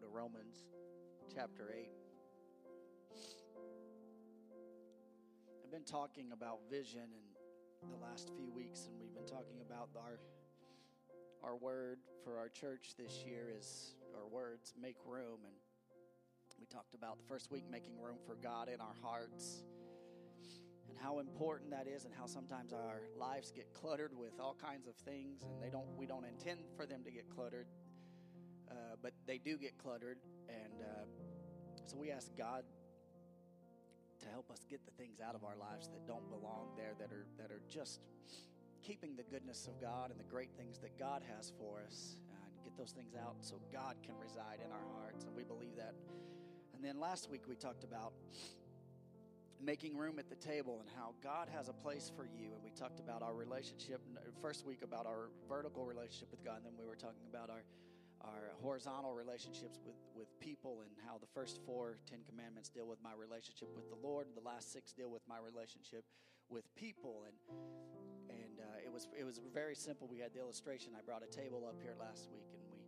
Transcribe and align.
to 0.00 0.06
Romans 0.06 0.66
chapter 1.34 1.74
8. 1.76 1.90
I've 5.64 5.72
been 5.72 5.82
talking 5.82 6.30
about 6.32 6.60
vision 6.70 7.10
in 7.82 7.90
the 7.90 7.96
last 7.96 8.30
few 8.36 8.48
weeks, 8.52 8.86
and 8.86 8.94
we've 9.00 9.12
been 9.12 9.26
talking 9.26 9.60
about 9.66 9.88
our 9.96 10.20
our 11.42 11.56
word 11.56 11.98
for 12.22 12.38
our 12.38 12.48
church 12.48 12.94
this 12.96 13.24
year 13.26 13.50
is 13.56 13.94
our 14.14 14.26
words 14.28 14.74
make 14.80 14.96
room 15.06 15.38
and 15.44 15.54
we 16.60 16.66
talked 16.66 16.94
about 16.94 17.16
the 17.16 17.24
first 17.24 17.50
week 17.50 17.64
making 17.70 18.00
room 18.00 18.16
for 18.26 18.34
God 18.34 18.68
in 18.68 18.80
our 18.80 18.94
hearts 19.02 19.62
and 20.88 20.98
how 21.00 21.20
important 21.20 21.70
that 21.70 21.86
is 21.86 22.04
and 22.04 22.12
how 22.12 22.26
sometimes 22.26 22.72
our 22.72 23.02
lives 23.16 23.52
get 23.52 23.72
cluttered 23.72 24.12
with 24.16 24.40
all 24.40 24.56
kinds 24.60 24.88
of 24.88 24.96
things 24.96 25.42
and 25.42 25.62
they 25.62 25.70
don't 25.70 25.86
we 25.96 26.06
don't 26.06 26.24
intend 26.24 26.60
for 26.76 26.86
them 26.86 27.04
to 27.04 27.10
get 27.10 27.28
cluttered 27.30 27.66
uh, 28.70 28.74
but 29.02 29.12
they 29.26 29.38
do 29.38 29.56
get 29.56 29.78
cluttered 29.78 30.18
and 30.48 30.82
uh, 30.82 31.04
so 31.86 31.96
we 31.96 32.10
ask 32.10 32.30
God 32.36 32.64
to 34.20 34.28
help 34.28 34.50
us 34.50 34.64
get 34.68 34.84
the 34.84 34.90
things 34.92 35.20
out 35.20 35.34
of 35.34 35.44
our 35.44 35.56
lives 35.56 35.88
that 35.88 36.06
don't 36.06 36.28
belong 36.28 36.68
there 36.76 36.92
that 36.98 37.12
are 37.12 37.26
that 37.38 37.50
are 37.50 37.62
just 37.68 38.00
keeping 38.82 39.16
the 39.16 39.22
goodness 39.24 39.66
of 39.66 39.80
God 39.80 40.10
and 40.10 40.18
the 40.18 40.30
great 40.30 40.50
things 40.56 40.78
that 40.78 40.98
God 40.98 41.22
has 41.36 41.52
for 41.58 41.80
us 41.86 42.18
and 42.54 42.64
get 42.64 42.76
those 42.76 42.92
things 42.92 43.14
out 43.14 43.36
so 43.40 43.56
God 43.72 43.96
can 44.04 44.14
reside 44.20 44.60
in 44.64 44.72
our 44.72 44.86
hearts 45.00 45.24
and 45.24 45.34
we 45.34 45.44
believe 45.44 45.76
that 45.76 45.94
and 46.74 46.84
then 46.84 47.00
last 47.00 47.30
week 47.30 47.42
we 47.48 47.56
talked 47.56 47.84
about 47.84 48.12
making 49.60 49.96
room 49.96 50.18
at 50.18 50.28
the 50.28 50.36
table 50.36 50.78
and 50.80 50.88
how 50.96 51.14
God 51.22 51.48
has 51.54 51.68
a 51.68 51.72
place 51.72 52.10
for 52.14 52.24
you. 52.24 52.54
And 52.54 52.62
we 52.62 52.70
talked 52.70 53.00
about 53.00 53.22
our 53.22 53.34
relationship 53.34 54.00
first 54.40 54.66
week 54.66 54.82
about 54.82 55.06
our 55.06 55.30
vertical 55.48 55.84
relationship 55.84 56.30
with 56.30 56.44
God, 56.44 56.58
and 56.58 56.66
then 56.66 56.74
we 56.78 56.86
were 56.86 56.96
talking 56.96 57.26
about 57.28 57.50
our 57.50 57.64
our 58.28 58.52
horizontal 58.60 59.14
relationships 59.14 59.80
with, 59.84 59.96
with 60.14 60.28
people 60.40 60.84
and 60.84 60.92
how 61.06 61.16
the 61.16 61.30
first 61.32 61.60
four 61.64 61.98
Ten 62.04 62.20
Commandments 62.28 62.68
deal 62.68 62.86
with 62.86 63.00
my 63.02 63.16
relationship 63.16 63.68
with 63.74 63.88
the 63.88 63.96
Lord, 63.96 64.26
the 64.36 64.44
last 64.44 64.72
six 64.72 64.92
deal 64.92 65.10
with 65.10 65.22
my 65.28 65.40
relationship 65.40 66.04
with 66.48 66.64
people. 66.76 67.24
And 67.24 67.36
and 68.28 68.54
uh, 68.60 68.84
it 68.84 68.92
was 68.92 69.08
it 69.18 69.24
was 69.24 69.40
very 69.52 69.74
simple. 69.74 70.06
We 70.06 70.18
had 70.18 70.32
the 70.34 70.40
illustration. 70.40 70.92
I 70.92 71.02
brought 71.02 71.22
a 71.24 71.32
table 71.32 71.64
up 71.68 71.80
here 71.80 71.96
last 71.98 72.28
week, 72.30 72.48
and 72.52 72.62
we 72.68 72.78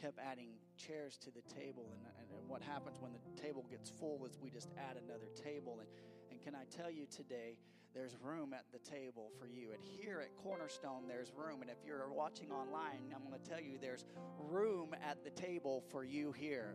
kept 0.00 0.18
adding 0.18 0.54
chairs 0.76 1.16
to 1.24 1.30
the 1.30 1.42
table. 1.48 1.90
And, 1.92 2.02
and, 2.20 2.28
and 2.38 2.48
what 2.48 2.62
happens 2.62 2.98
when 3.00 3.12
the 3.12 3.22
table 3.40 3.64
gets 3.70 3.90
full 3.90 4.24
is 4.26 4.38
we 4.40 4.50
just 4.50 4.70
add 4.76 4.96
another 5.00 5.28
table. 5.34 5.78
And, 5.80 5.88
and 6.30 6.40
can 6.40 6.54
I 6.54 6.64
tell 6.70 6.90
you 6.90 7.06
today, 7.06 7.56
there's 7.96 8.14
room 8.22 8.52
at 8.52 8.66
the 8.72 8.78
table 8.78 9.30
for 9.40 9.46
you. 9.46 9.72
And 9.72 9.82
here 9.82 10.20
at 10.20 10.36
Cornerstone, 10.36 11.08
there's 11.08 11.32
room. 11.34 11.62
And 11.62 11.70
if 11.70 11.78
you're 11.84 12.12
watching 12.12 12.52
online, 12.52 13.00
I'm 13.14 13.26
going 13.26 13.40
to 13.40 13.50
tell 13.50 13.60
you 13.60 13.78
there's 13.80 14.04
room 14.38 14.94
at 15.02 15.24
the 15.24 15.30
table 15.30 15.82
for 15.90 16.04
you 16.04 16.30
here. 16.32 16.74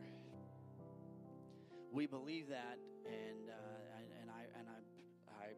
We 1.92 2.08
believe 2.08 2.50
that, 2.50 2.80
and 3.06 3.50
uh, 3.50 4.22
and, 4.22 4.32
I 4.32 4.60
and 4.60 4.68
I 4.68 5.54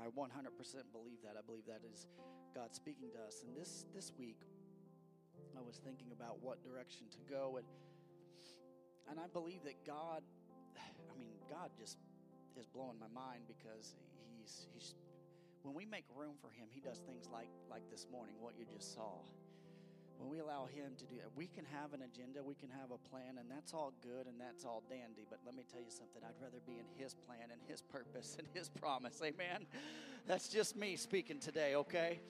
I 0.00 0.04
I 0.04 0.08
100% 0.08 0.32
believe 0.92 1.18
that. 1.22 1.36
I 1.38 1.46
believe 1.46 1.66
that 1.66 1.82
is 1.92 2.08
God 2.52 2.74
speaking 2.74 3.10
to 3.12 3.20
us. 3.24 3.44
And 3.46 3.54
this 3.56 3.86
this 3.94 4.12
week, 4.18 4.40
I 5.56 5.60
was 5.60 5.76
thinking 5.76 6.08
about 6.10 6.42
what 6.42 6.64
direction 6.64 7.06
to 7.12 7.18
go, 7.32 7.58
and 7.58 7.66
and 9.08 9.20
I 9.20 9.28
believe 9.32 9.62
that 9.64 9.86
God, 9.86 10.22
I 10.76 11.18
mean, 11.18 11.34
God 11.48 11.70
just 11.78 11.98
is 12.58 12.66
blowing 12.66 12.98
my 12.98 13.12
mind 13.14 13.42
because 13.46 13.94
he's 14.44 14.66
he's 14.72 14.94
when 15.62 15.74
we 15.74 15.86
make 15.86 16.04
room 16.14 16.34
for 16.40 16.50
him, 16.50 16.68
he 16.70 16.80
does 16.80 16.98
things 16.98 17.26
like 17.32 17.48
like 17.70 17.82
this 17.90 18.06
morning, 18.12 18.34
what 18.40 18.54
you 18.58 18.66
just 18.70 18.94
saw. 18.94 19.24
When 20.18 20.30
we 20.30 20.38
allow 20.38 20.66
him 20.66 20.92
to 20.98 21.06
do 21.06 21.16
it, 21.16 21.26
we 21.34 21.48
can 21.48 21.64
have 21.64 21.92
an 21.92 22.02
agenda, 22.02 22.40
we 22.42 22.54
can 22.54 22.70
have 22.70 22.92
a 22.92 22.98
plan, 23.10 23.38
and 23.38 23.50
that's 23.50 23.74
all 23.74 23.92
good 24.00 24.26
and 24.26 24.40
that's 24.40 24.64
all 24.64 24.82
dandy. 24.88 25.26
But 25.28 25.40
let 25.44 25.56
me 25.56 25.64
tell 25.70 25.80
you 25.80 25.90
something, 25.90 26.22
I'd 26.22 26.40
rather 26.40 26.62
be 26.64 26.78
in 26.78 26.86
his 26.96 27.14
plan 27.14 27.50
and 27.50 27.60
his 27.66 27.82
purpose 27.82 28.36
and 28.38 28.46
his 28.54 28.68
promise. 28.80 29.20
Amen. 29.24 29.66
That's 30.26 30.48
just 30.48 30.76
me 30.76 30.96
speaking 30.96 31.40
today, 31.40 31.74
okay? 31.74 32.20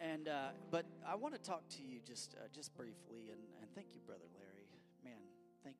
And 0.00 0.28
uh, 0.28 0.48
but 0.70 0.84
I 1.06 1.14
want 1.14 1.34
to 1.34 1.40
talk 1.40 1.68
to 1.76 1.82
you 1.82 2.00
just 2.04 2.34
uh, 2.34 2.48
just 2.52 2.74
briefly, 2.74 3.30
and, 3.30 3.40
and 3.60 3.70
thank 3.74 3.88
you, 3.94 4.00
brother 4.04 4.26
Larry. 4.34 4.45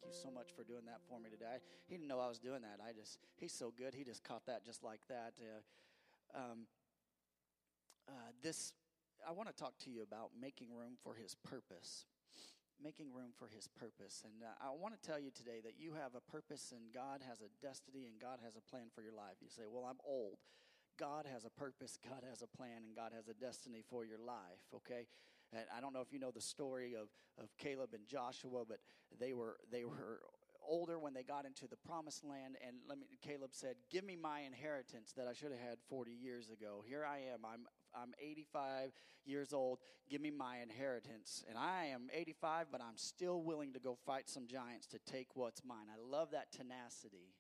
Thank 0.03 0.13
you 0.13 0.21
so 0.21 0.31
much 0.31 0.53
for 0.53 0.63
doing 0.63 0.85
that 0.87 1.01
for 1.09 1.19
me 1.19 1.31
today. 1.31 1.57
He 1.89 1.97
didn't 1.97 2.09
know 2.09 2.21
I 2.21 2.29
was 2.29 2.39
doing 2.39 2.61
that. 2.63 2.85
I 2.85 2.93
just 2.93 3.19
he's 3.37 3.53
so 3.53 3.73
good. 3.73 3.95
He 3.95 4.05
just 4.05 4.23
caught 4.23 4.45
that 4.47 4.65
just 4.65 4.85
like 4.85 5.01
that. 5.09 5.33
Uh, 5.41 6.37
um, 6.37 6.67
uh, 8.09 8.13
this 8.43 8.75
I 9.27 9.33
want 9.33 9.49
to 9.49 9.57
talk 9.57 9.79
to 9.85 9.91
you 9.91 10.03
about 10.03 10.31
making 10.39 10.69
room 10.77 11.01
for 11.03 11.15
His 11.15 11.35
purpose. 11.35 12.05
Making 12.77 13.09
room 13.09 13.33
for 13.39 13.49
His 13.49 13.69
purpose, 13.69 14.21
and 14.23 14.45
uh, 14.45 14.53
I 14.61 14.69
want 14.69 14.93
to 14.93 15.01
tell 15.01 15.19
you 15.19 15.31
today 15.33 15.65
that 15.65 15.81
you 15.81 15.95
have 15.97 16.13
a 16.13 16.21
purpose, 16.21 16.77
and 16.77 16.93
God 16.93 17.25
has 17.27 17.41
a 17.41 17.49
destiny, 17.65 18.05
and 18.05 18.21
God 18.21 18.37
has 18.45 18.53
a 18.53 18.61
plan 18.61 18.93
for 18.95 19.01
your 19.01 19.17
life. 19.17 19.41
You 19.41 19.49
say, 19.49 19.65
"Well, 19.65 19.89
I'm 19.89 19.97
old." 20.05 20.37
God 20.99 21.27
has 21.33 21.45
a 21.45 21.51
purpose, 21.51 21.99
God 22.01 22.25
has 22.29 22.43
a 22.43 22.47
plan, 22.47 22.85
and 22.85 22.97
God 22.97 23.13
has 23.15 23.29
a 23.29 23.35
destiny 23.35 23.83
for 23.89 24.05
your 24.05 24.19
life, 24.19 24.65
okay? 24.75 25.07
And 25.53 25.65
I 25.77 25.81
don't 25.81 25.93
know 25.93 26.01
if 26.01 26.13
you 26.13 26.19
know 26.19 26.31
the 26.31 26.41
story 26.41 26.95
of, 26.95 27.09
of 27.43 27.57
Caleb 27.59 27.91
and 27.95 28.07
Joshua, 28.07 28.65
but 28.69 28.79
they 29.19 29.33
were 29.33 29.57
they 29.71 29.85
were 29.85 30.21
older 30.69 30.99
when 30.99 31.15
they 31.15 31.23
got 31.23 31.47
into 31.47 31.69
the 31.69 31.77
promised 31.77 32.25
land 32.25 32.57
and 32.67 32.77
let 32.89 32.99
me 32.99 33.07
Caleb 33.23 33.51
said, 33.53 33.77
"Give 33.91 34.05
me 34.05 34.17
my 34.17 34.41
inheritance 34.41 35.13
that 35.17 35.27
I 35.29 35.33
should 35.33 35.53
have 35.53 35.61
had 35.61 35.79
40 35.89 36.13
years 36.13 36.51
ago. 36.51 36.83
Here 36.87 37.05
I 37.05 37.19
am. 37.33 37.45
I'm 37.45 37.67
I'm 37.95 38.13
85 38.21 38.93
years 39.25 39.53
old. 39.53 39.79
Give 40.11 40.21
me 40.21 40.31
my 40.31 40.59
inheritance." 40.59 41.45
And 41.49 41.57
I 41.57 41.87
am 41.87 42.09
85, 42.13 42.67
but 42.73 42.81
I'm 42.81 42.97
still 42.97 43.43
willing 43.43 43.73
to 43.75 43.81
go 43.81 43.97
fight 44.07 44.29
some 44.29 44.47
giants 44.47 44.87
to 44.89 44.99
take 45.07 45.29
what's 45.35 45.65
mine. 45.65 45.87
I 45.93 46.01
love 46.01 46.33
that 46.33 46.53
tenacity. 46.53 47.35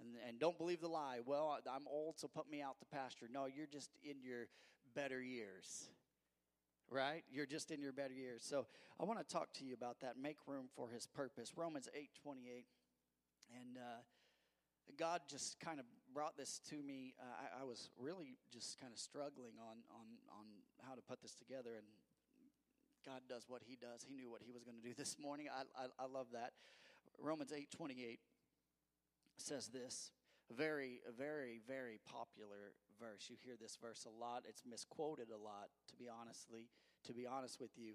And, 0.00 0.14
and 0.28 0.38
don't 0.38 0.56
believe 0.56 0.80
the 0.80 0.88
lie. 0.88 1.18
Well, 1.24 1.58
I'm 1.68 1.88
old, 1.88 2.20
so 2.20 2.28
put 2.28 2.48
me 2.48 2.62
out 2.62 2.78
to 2.78 2.86
pasture. 2.86 3.26
No, 3.32 3.46
you're 3.46 3.66
just 3.66 3.90
in 4.04 4.22
your 4.22 4.46
better 4.94 5.20
years. 5.20 5.88
Right? 6.90 7.24
You're 7.30 7.46
just 7.46 7.70
in 7.70 7.82
your 7.82 7.92
better 7.92 8.14
years. 8.14 8.42
So 8.42 8.66
I 8.98 9.04
want 9.04 9.18
to 9.18 9.24
talk 9.24 9.52
to 9.54 9.64
you 9.64 9.74
about 9.74 10.00
that. 10.00 10.16
Make 10.20 10.36
room 10.46 10.68
for 10.74 10.88
his 10.88 11.06
purpose. 11.06 11.52
Romans 11.56 11.88
8 11.94 12.08
28. 12.22 12.64
And 13.54 13.76
uh, 13.76 14.00
God 14.98 15.20
just 15.28 15.60
kind 15.60 15.78
of 15.78 15.86
brought 16.14 16.36
this 16.36 16.60
to 16.70 16.76
me. 16.76 17.14
Uh, 17.20 17.58
I, 17.58 17.62
I 17.62 17.64
was 17.64 17.90
really 17.98 18.38
just 18.52 18.80
kind 18.80 18.92
of 18.92 18.98
struggling 18.98 19.54
on, 19.60 19.78
on, 19.92 20.06
on 20.32 20.46
how 20.86 20.94
to 20.94 21.02
put 21.02 21.20
this 21.20 21.34
together. 21.34 21.70
And 21.76 21.86
God 23.04 23.22
does 23.28 23.44
what 23.48 23.62
he 23.66 23.76
does. 23.76 24.04
He 24.06 24.14
knew 24.14 24.30
what 24.30 24.42
he 24.44 24.52
was 24.52 24.64
going 24.64 24.76
to 24.76 24.82
do 24.82 24.94
this 24.98 25.16
morning. 25.20 25.46
I, 25.52 25.62
I, 25.84 26.04
I 26.04 26.06
love 26.06 26.28
that. 26.32 26.52
Romans 27.20 27.52
8 27.52 27.70
28 27.70 28.20
says 29.38 29.68
this 29.68 30.10
very 30.56 31.00
very 31.16 31.60
very 31.66 32.00
popular 32.06 32.74
verse. 33.00 33.26
You 33.28 33.36
hear 33.42 33.54
this 33.60 33.78
verse 33.80 34.06
a 34.06 34.20
lot. 34.24 34.44
It's 34.48 34.62
misquoted 34.68 35.28
a 35.30 35.42
lot 35.42 35.68
to 35.88 35.96
be 35.96 36.08
honestly 36.08 36.68
to 37.06 37.14
be 37.14 37.26
honest 37.26 37.60
with 37.60 37.70
you. 37.76 37.94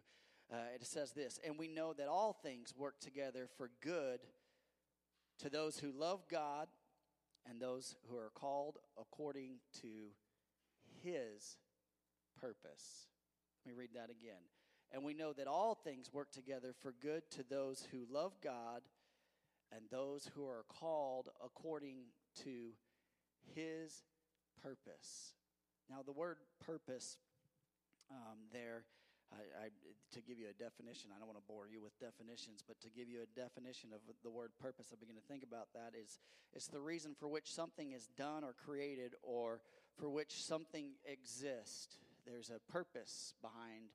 Uh, 0.51 0.57
it 0.75 0.85
says 0.85 1.11
this 1.11 1.39
and 1.45 1.57
we 1.57 1.67
know 1.67 1.93
that 1.93 2.07
all 2.07 2.33
things 2.33 2.73
work 2.77 2.99
together 2.99 3.47
for 3.57 3.71
good 3.81 4.19
to 5.39 5.49
those 5.49 5.79
who 5.79 5.91
love 5.91 6.23
god 6.29 6.67
and 7.49 7.59
those 7.59 7.95
who 8.09 8.17
are 8.17 8.31
called 8.33 8.77
according 8.99 9.57
to 9.81 10.11
his 11.03 11.57
purpose. 12.39 13.07
Let 13.65 13.73
me 13.73 13.79
read 13.79 13.91
that 13.95 14.09
again. 14.09 14.41
And 14.91 15.03
we 15.03 15.13
know 15.13 15.33
that 15.33 15.47
all 15.47 15.75
things 15.75 16.13
work 16.13 16.31
together 16.31 16.73
for 16.81 16.93
good 17.01 17.23
to 17.31 17.43
those 17.43 17.87
who 17.91 18.05
love 18.11 18.33
god 18.43 18.81
and 19.71 19.81
those 19.89 20.29
who 20.35 20.45
are 20.45 20.65
called 20.67 21.29
according 21.43 22.03
to 22.43 22.73
his 23.55 24.03
purpose. 24.63 25.33
Now, 25.89 26.01
the 26.05 26.13
word 26.13 26.37
purpose 26.65 27.17
um, 28.09 28.47
there, 28.53 28.85
I, 29.31 29.65
I, 29.65 29.67
to 30.13 30.21
give 30.21 30.39
you 30.39 30.47
a 30.49 30.55
definition, 30.55 31.11
I 31.13 31.19
don't 31.19 31.27
want 31.27 31.39
to 31.39 31.47
bore 31.47 31.67
you 31.67 31.81
with 31.81 31.99
definitions, 31.99 32.63
but 32.65 32.79
to 32.81 32.89
give 32.89 33.09
you 33.09 33.19
a 33.21 33.39
definition 33.39 33.89
of 33.93 33.99
the 34.23 34.31
word 34.31 34.51
purpose, 34.61 34.87
I 34.93 34.95
begin 34.99 35.15
to 35.15 35.27
think 35.27 35.43
about 35.43 35.67
that 35.73 35.91
is 35.99 36.19
it's 36.53 36.67
the 36.67 36.79
reason 36.79 37.15
for 37.19 37.27
which 37.27 37.51
something 37.51 37.91
is 37.91 38.07
done 38.15 38.43
or 38.43 38.53
created 38.53 39.15
or 39.21 39.59
for 39.99 40.09
which 40.09 40.31
something 40.43 40.91
exists. 41.05 41.97
There's 42.25 42.49
a 42.49 42.71
purpose 42.71 43.33
behind 43.41 43.91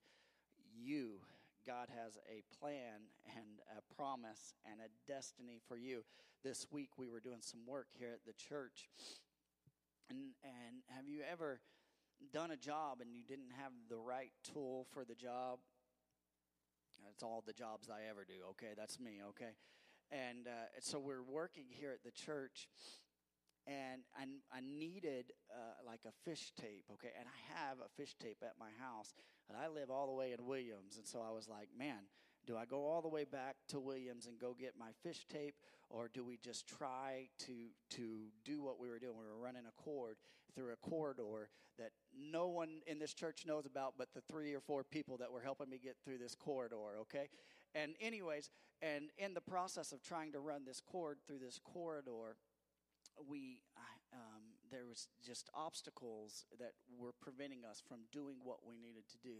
you 0.76 1.20
God 1.68 1.88
has 2.02 2.16
a 2.24 2.42
plan 2.58 3.04
and 3.36 3.60
a 3.76 3.94
promise 3.94 4.54
and 4.64 4.80
a 4.80 4.88
destiny 5.06 5.60
for 5.68 5.76
you. 5.76 6.02
This 6.42 6.66
week 6.72 6.88
we 6.96 7.08
were 7.08 7.20
doing 7.20 7.40
some 7.42 7.60
work 7.66 7.88
here 7.92 8.12
at 8.14 8.24
the 8.24 8.32
church. 8.32 8.88
And, 10.10 10.34
and 10.42 10.82
have 10.96 11.06
you 11.08 11.20
ever 11.30 11.60
done 12.32 12.50
a 12.50 12.56
job 12.56 13.00
and 13.00 13.14
you 13.14 13.22
didn't 13.22 13.52
have 13.60 13.72
the 13.88 13.98
right 13.98 14.32
tool 14.42 14.86
for 14.92 15.04
the 15.04 15.14
job? 15.14 15.58
That's 17.04 17.22
all 17.22 17.42
the 17.46 17.52
jobs 17.52 17.88
I 17.90 18.08
ever 18.10 18.24
do, 18.24 18.34
okay? 18.50 18.74
That's 18.76 18.98
me, 18.98 19.20
okay? 19.30 19.52
And 20.10 20.46
uh, 20.46 20.80
so 20.80 20.98
we're 20.98 21.22
working 21.22 21.66
here 21.68 21.92
at 21.92 22.02
the 22.02 22.10
church 22.10 22.68
and 23.68 24.02
I, 24.16 24.24
I 24.56 24.60
needed 24.60 25.32
uh, 25.52 25.84
like 25.86 26.00
a 26.08 26.12
fish 26.24 26.52
tape, 26.58 26.84
okay? 26.94 27.12
And 27.18 27.28
I 27.28 27.38
have 27.60 27.78
a 27.84 27.88
fish 27.96 28.16
tape 28.18 28.38
at 28.42 28.54
my 28.58 28.72
house, 28.80 29.12
and 29.48 29.58
I 29.58 29.68
live 29.68 29.90
all 29.90 30.06
the 30.06 30.14
way 30.14 30.32
in 30.32 30.46
Williams. 30.46 30.96
And 30.96 31.06
so 31.06 31.20
I 31.20 31.30
was 31.32 31.48
like, 31.48 31.68
man, 31.76 32.08
Do 32.48 32.56
I 32.56 32.64
go 32.64 32.86
all 32.86 33.02
the 33.02 33.08
way 33.08 33.24
back 33.24 33.56
to 33.68 33.78
Williams 33.78 34.26
and 34.26 34.38
go 34.38 34.56
get 34.58 34.72
my 34.80 34.88
fish 35.02 35.26
tape, 35.30 35.54
or 35.90 36.08
do 36.08 36.24
we 36.24 36.38
just 36.38 36.66
try 36.66 37.28
to 37.40 37.52
to 37.90 38.28
do 38.42 38.62
what 38.62 38.80
we 38.80 38.88
were 38.88 38.98
doing? 38.98 39.18
We 39.18 39.26
were 39.26 39.38
running 39.38 39.64
a 39.68 39.82
cord 39.82 40.16
through 40.54 40.72
a 40.72 40.76
corridor 40.76 41.50
that 41.78 41.90
no 42.18 42.48
one 42.48 42.80
in 42.86 42.98
this 42.98 43.12
church 43.12 43.44
knows 43.46 43.66
about, 43.66 43.94
but 43.98 44.08
the 44.14 44.22
three 44.22 44.54
or 44.54 44.60
four 44.60 44.82
people 44.82 45.18
that 45.18 45.30
were 45.30 45.42
helping 45.42 45.68
me 45.68 45.78
get 45.78 45.96
through 46.02 46.16
this 46.16 46.34
corridor. 46.34 46.96
Okay, 47.02 47.28
and 47.74 47.92
anyways, 48.00 48.48
and 48.80 49.10
in 49.18 49.34
the 49.34 49.42
process 49.42 49.92
of 49.92 50.02
trying 50.02 50.32
to 50.32 50.40
run 50.40 50.64
this 50.64 50.80
cord 50.80 51.18
through 51.26 51.40
this 51.40 51.60
corridor, 51.62 52.38
we 53.28 53.60
um, 54.14 54.56
there 54.70 54.86
was 54.86 55.08
just 55.22 55.50
obstacles 55.52 56.46
that 56.58 56.72
were 56.98 57.12
preventing 57.20 57.66
us 57.70 57.82
from 57.86 57.98
doing 58.10 58.36
what 58.42 58.60
we 58.66 58.78
needed 58.78 59.06
to 59.10 59.18
do, 59.18 59.36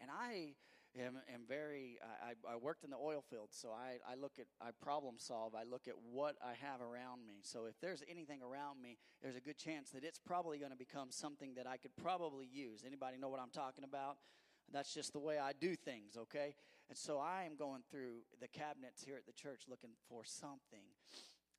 and 0.00 0.10
I 0.10 0.56
am, 1.00 1.16
am 1.32 1.42
very 1.46 1.98
I, 2.22 2.32
I 2.50 2.56
worked 2.56 2.84
in 2.84 2.90
the 2.90 2.96
oil 2.96 3.22
field 3.30 3.48
so 3.50 3.70
I, 3.70 3.98
I 4.10 4.14
look 4.14 4.32
at 4.38 4.46
i 4.60 4.70
problem 4.82 5.14
solve. 5.18 5.54
I 5.54 5.64
look 5.64 5.88
at 5.88 5.94
what 6.10 6.36
i 6.44 6.54
have 6.60 6.80
around 6.80 7.26
me. 7.26 7.40
So 7.42 7.66
if 7.66 7.80
there's 7.80 8.02
anything 8.08 8.40
around 8.42 8.80
me 8.82 8.98
there's 9.22 9.36
a 9.36 9.40
good 9.40 9.58
chance 9.58 9.90
that 9.90 10.04
it's 10.04 10.18
probably 10.18 10.58
going 10.58 10.72
to 10.72 10.76
become 10.76 11.08
something 11.10 11.54
that 11.54 11.66
i 11.66 11.76
could 11.76 11.96
probably 11.96 12.46
use. 12.46 12.84
Anybody 12.86 13.18
know 13.18 13.28
what 13.28 13.40
i'm 13.40 13.50
talking 13.50 13.84
about? 13.84 14.16
That's 14.72 14.92
just 14.92 15.12
the 15.12 15.20
way 15.20 15.38
i 15.38 15.52
do 15.58 15.74
things 15.74 16.16
okay? 16.16 16.54
And 16.88 16.96
so 16.96 17.18
i 17.18 17.44
am 17.44 17.56
going 17.56 17.82
through 17.90 18.22
the 18.40 18.48
cabinets 18.48 19.02
here 19.02 19.16
at 19.16 19.26
the 19.26 19.32
church 19.32 19.62
looking 19.68 19.90
for 20.08 20.22
something. 20.24 20.84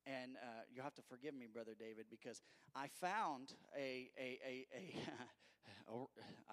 And 0.06 0.36
uh, 0.36 0.62
you 0.74 0.82
have 0.82 0.94
to 0.94 1.02
forgive 1.02 1.34
me, 1.34 1.46
Brother 1.52 1.72
David, 1.78 2.06
because 2.10 2.40
I 2.74 2.88
found 2.88 3.54
a 3.76 4.10
a 4.18 4.38
a, 4.46 4.66
a 4.74 4.94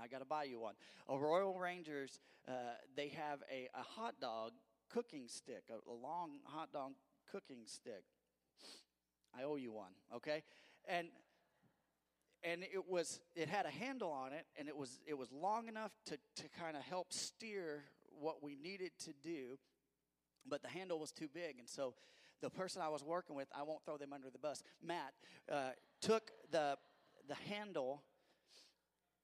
I 0.01 0.07
got 0.07 0.19
to 0.19 0.25
buy 0.25 0.43
you 0.43 0.59
one. 0.59 0.75
A 1.09 1.17
Royal 1.17 1.57
Rangers, 1.57 2.19
uh, 2.47 2.51
they 2.95 3.09
have 3.09 3.39
a, 3.51 3.67
a 3.77 3.83
hot 3.83 4.15
dog 4.19 4.53
cooking 4.89 5.25
stick, 5.27 5.63
a, 5.69 5.89
a 5.89 5.93
long 5.93 6.39
hot 6.45 6.71
dog 6.71 6.93
cooking 7.31 7.63
stick. 7.65 8.03
I 9.37 9.43
owe 9.43 9.55
you 9.55 9.71
one, 9.71 9.91
okay? 10.15 10.43
And 10.87 11.07
and 12.43 12.63
it 12.63 12.87
was 12.87 13.19
it 13.35 13.49
had 13.49 13.65
a 13.65 13.69
handle 13.69 14.11
on 14.11 14.33
it 14.33 14.45
and 14.57 14.67
it 14.67 14.75
was 14.75 14.99
it 15.05 15.17
was 15.17 15.31
long 15.31 15.67
enough 15.67 15.91
to 16.05 16.17
to 16.35 16.47
kind 16.59 16.77
of 16.77 16.83
help 16.83 17.11
steer 17.11 17.83
what 18.19 18.43
we 18.43 18.55
needed 18.55 18.91
to 18.99 19.11
do 19.23 19.57
but 20.47 20.61
the 20.61 20.67
handle 20.67 20.99
was 20.99 21.11
too 21.11 21.27
big 21.33 21.57
and 21.59 21.67
so 21.67 21.93
the 22.41 22.49
person 22.49 22.81
i 22.81 22.87
was 22.87 23.03
working 23.03 23.35
with 23.35 23.47
i 23.55 23.63
won't 23.63 23.83
throw 23.85 23.97
them 23.97 24.13
under 24.13 24.29
the 24.29 24.37
bus 24.37 24.63
matt 24.83 25.13
uh, 25.51 25.71
took 25.99 26.31
the 26.51 26.77
the 27.27 27.35
handle 27.49 28.03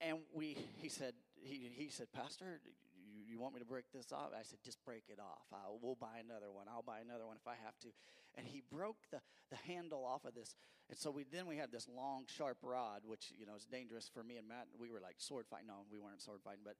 and 0.05 0.17
we, 0.33 0.57
he 0.77 0.89
said, 0.89 1.13
he, 1.41 1.69
he 1.73 1.89
said, 1.89 2.07
Pastor, 2.13 2.59
you, 2.95 3.23
you 3.27 3.39
want 3.39 3.53
me 3.53 3.59
to 3.59 3.65
break 3.65 3.85
this 3.93 4.11
off? 4.11 4.31
I 4.37 4.43
said, 4.43 4.59
just 4.63 4.83
break 4.85 5.03
it 5.09 5.19
off. 5.19 5.45
I, 5.53 5.57
we'll 5.81 5.95
buy 5.95 6.19
another 6.23 6.51
one. 6.51 6.67
I'll 6.69 6.83
buy 6.83 6.99
another 6.99 7.25
one 7.25 7.37
if 7.37 7.47
I 7.47 7.55
have 7.63 7.77
to. 7.81 7.87
And 8.35 8.47
he 8.47 8.61
broke 8.71 8.97
the, 9.11 9.19
the 9.49 9.57
handle 9.67 10.03
off 10.05 10.25
of 10.25 10.33
this. 10.33 10.55
And 10.89 10.97
so 10.97 11.11
we 11.11 11.23
then 11.31 11.45
we 11.45 11.57
had 11.57 11.71
this 11.71 11.87
long, 11.87 12.25
sharp 12.27 12.57
rod, 12.61 13.01
which, 13.05 13.31
you 13.37 13.45
know, 13.45 13.55
is 13.55 13.65
dangerous 13.65 14.09
for 14.13 14.23
me 14.23 14.37
and 14.37 14.47
Matt. 14.47 14.67
We 14.77 14.89
were 14.89 14.99
like 14.99 15.15
sword 15.17 15.45
fighting. 15.49 15.67
No, 15.67 15.85
we 15.91 15.99
weren't 15.99 16.21
sword 16.21 16.39
fighting, 16.43 16.63
but, 16.65 16.75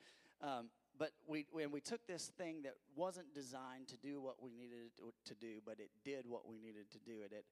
um, 0.45 0.69
but 0.97 1.11
we, 1.27 1.45
when 1.51 1.71
we 1.71 1.79
took 1.79 2.05
this 2.07 2.31
thing 2.37 2.63
that 2.63 2.73
wasn't 2.95 3.33
designed 3.33 3.87
to 3.89 3.97
do 3.97 4.21
what 4.21 4.41
we 4.41 4.51
needed 4.51 4.77
it 4.87 4.97
to, 4.97 5.33
to 5.33 5.39
do, 5.39 5.61
but 5.65 5.79
it 5.79 5.89
did 6.03 6.25
what 6.27 6.47
we 6.47 6.57
needed 6.57 6.91
to 6.91 6.99
do. 6.99 7.21
It, 7.23 7.31
it, 7.31 7.45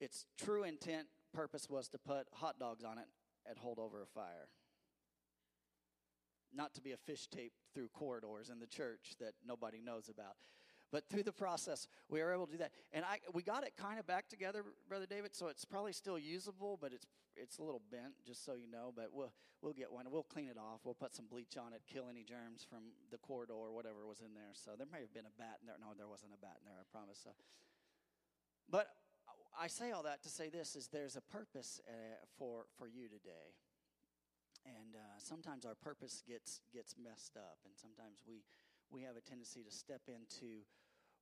its 0.00 0.26
true 0.36 0.64
intent, 0.64 1.06
purpose 1.32 1.68
was 1.70 1.88
to 1.88 1.98
put 1.98 2.26
hot 2.32 2.58
dogs 2.58 2.84
on 2.84 2.98
it 2.98 3.06
and 3.46 3.58
hold 3.58 3.78
over 3.78 4.02
a 4.02 4.06
fire 4.06 4.48
not 6.54 6.74
to 6.74 6.80
be 6.80 6.92
a 6.92 6.96
fish 6.96 7.26
tape 7.26 7.52
through 7.74 7.88
corridors 7.88 8.50
in 8.50 8.58
the 8.58 8.66
church 8.66 9.14
that 9.20 9.34
nobody 9.46 9.80
knows 9.80 10.08
about. 10.08 10.36
But 10.92 11.08
through 11.08 11.24
the 11.24 11.32
process, 11.32 11.88
we 12.08 12.22
were 12.22 12.32
able 12.32 12.46
to 12.46 12.52
do 12.52 12.58
that, 12.58 12.70
and 12.92 13.04
I 13.04 13.18
we 13.32 13.42
got 13.42 13.66
it 13.66 13.74
kind 13.76 13.98
of 13.98 14.06
back 14.06 14.28
together, 14.28 14.62
brother 14.88 15.06
David. 15.06 15.34
So 15.34 15.48
it's 15.48 15.64
probably 15.64 15.92
still 15.92 16.18
usable, 16.18 16.78
but 16.80 16.92
it's 16.92 17.06
it's 17.34 17.58
a 17.58 17.64
little 17.64 17.82
bent, 17.90 18.14
just 18.24 18.44
so 18.44 18.54
you 18.54 18.70
know. 18.70 18.92
But 18.94 19.08
we'll 19.12 19.32
we'll 19.60 19.72
get 19.72 19.90
one. 19.90 20.06
We'll 20.08 20.22
clean 20.22 20.48
it 20.48 20.56
off. 20.56 20.82
We'll 20.84 20.94
put 20.94 21.12
some 21.12 21.26
bleach 21.26 21.56
on 21.56 21.72
it, 21.72 21.82
kill 21.92 22.04
any 22.08 22.22
germs 22.22 22.64
from 22.68 22.94
the 23.10 23.18
corridor 23.18 23.54
or 23.54 23.72
whatever 23.72 24.06
was 24.06 24.20
in 24.20 24.34
there. 24.34 24.52
So 24.52 24.72
there 24.78 24.86
may 24.86 25.00
have 25.00 25.12
been 25.12 25.26
a 25.26 25.36
bat 25.36 25.58
in 25.62 25.66
there. 25.66 25.76
No, 25.80 25.94
there 25.98 26.06
wasn't 26.06 26.32
a 26.32 26.40
bat 26.40 26.58
in 26.62 26.70
there. 26.70 26.78
I 26.78 26.84
promise. 26.92 27.18
So, 27.24 27.30
but 28.70 28.86
I 29.58 29.66
say 29.66 29.90
all 29.90 30.04
that 30.04 30.22
to 30.22 30.28
say 30.28 30.48
this: 30.48 30.76
is 30.76 30.86
there's 30.92 31.16
a 31.16 31.22
purpose 31.22 31.80
uh, 31.88 31.92
for 32.38 32.66
for 32.78 32.86
you 32.86 33.08
today 33.08 33.58
and 34.64 34.96
uh, 34.96 35.16
sometimes 35.18 35.64
our 35.64 35.74
purpose 35.74 36.22
gets 36.26 36.60
gets 36.72 36.96
messed 36.96 37.36
up, 37.36 37.58
and 37.64 37.74
sometimes 37.76 38.20
we 38.26 38.44
we 38.90 39.02
have 39.02 39.16
a 39.16 39.20
tendency 39.20 39.62
to 39.62 39.70
step 39.70 40.02
into 40.08 40.64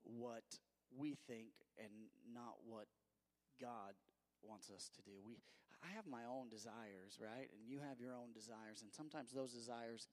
what 0.03 0.59
we 0.91 1.15
think 1.15 1.53
and 1.79 1.93
not 2.35 2.63
what 2.67 2.87
God 3.61 3.95
wants 4.43 4.71
us 4.71 4.91
to 4.97 5.03
do. 5.03 5.19
We 5.25 5.39
I 5.83 5.95
have 5.95 6.07
my 6.07 6.23
own 6.29 6.49
desires, 6.49 7.19
right? 7.19 7.51
And 7.51 7.67
you 7.67 7.81
have 7.83 7.99
your 8.01 8.15
own 8.15 8.33
desires, 8.33 8.83
and 8.83 8.93
sometimes 8.93 9.33
those 9.33 9.53
desires 9.53 10.09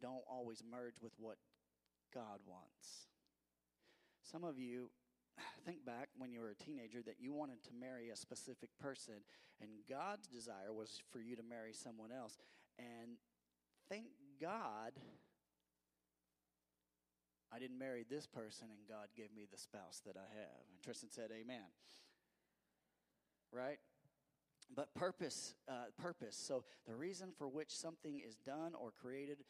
don't 0.00 0.24
always 0.28 0.62
merge 0.66 0.98
with 1.00 1.12
what 1.18 1.38
God 2.12 2.40
wants. 2.46 3.06
Some 4.22 4.44
of 4.44 4.58
you 4.58 4.90
think 5.66 5.84
back 5.84 6.08
when 6.16 6.32
you 6.32 6.40
were 6.40 6.50
a 6.50 6.54
teenager 6.54 7.02
that 7.02 7.16
you 7.20 7.32
wanted 7.32 7.62
to 7.64 7.70
marry 7.78 8.10
a 8.10 8.16
specific 8.16 8.70
person, 8.80 9.22
and 9.60 9.70
God's 9.88 10.26
desire 10.26 10.72
was 10.72 11.00
for 11.12 11.20
you 11.20 11.36
to 11.36 11.42
marry 11.42 11.72
someone 11.72 12.10
else. 12.10 12.36
And 12.78 13.18
thank 13.88 14.06
God 14.40 14.92
I 17.54 17.58
didn't 17.58 17.78
marry 17.78 18.04
this 18.08 18.26
person 18.26 18.68
and 18.70 18.80
God 18.88 19.08
gave 19.16 19.32
me 19.34 19.46
the 19.50 19.58
spouse 19.58 20.02
that 20.06 20.16
I 20.16 20.26
have. 20.34 20.64
And 20.70 20.82
Tristan 20.82 21.10
said, 21.10 21.30
Amen. 21.32 21.70
Right? 23.52 23.78
But 24.74 24.94
purpose, 24.94 25.54
uh, 25.68 25.92
purpose. 25.96 26.36
So 26.36 26.64
the 26.86 26.94
reason 26.94 27.28
for 27.36 27.48
which 27.48 27.70
something 27.70 28.20
is 28.26 28.36
done 28.36 28.72
or 28.74 28.90
created 28.90 29.44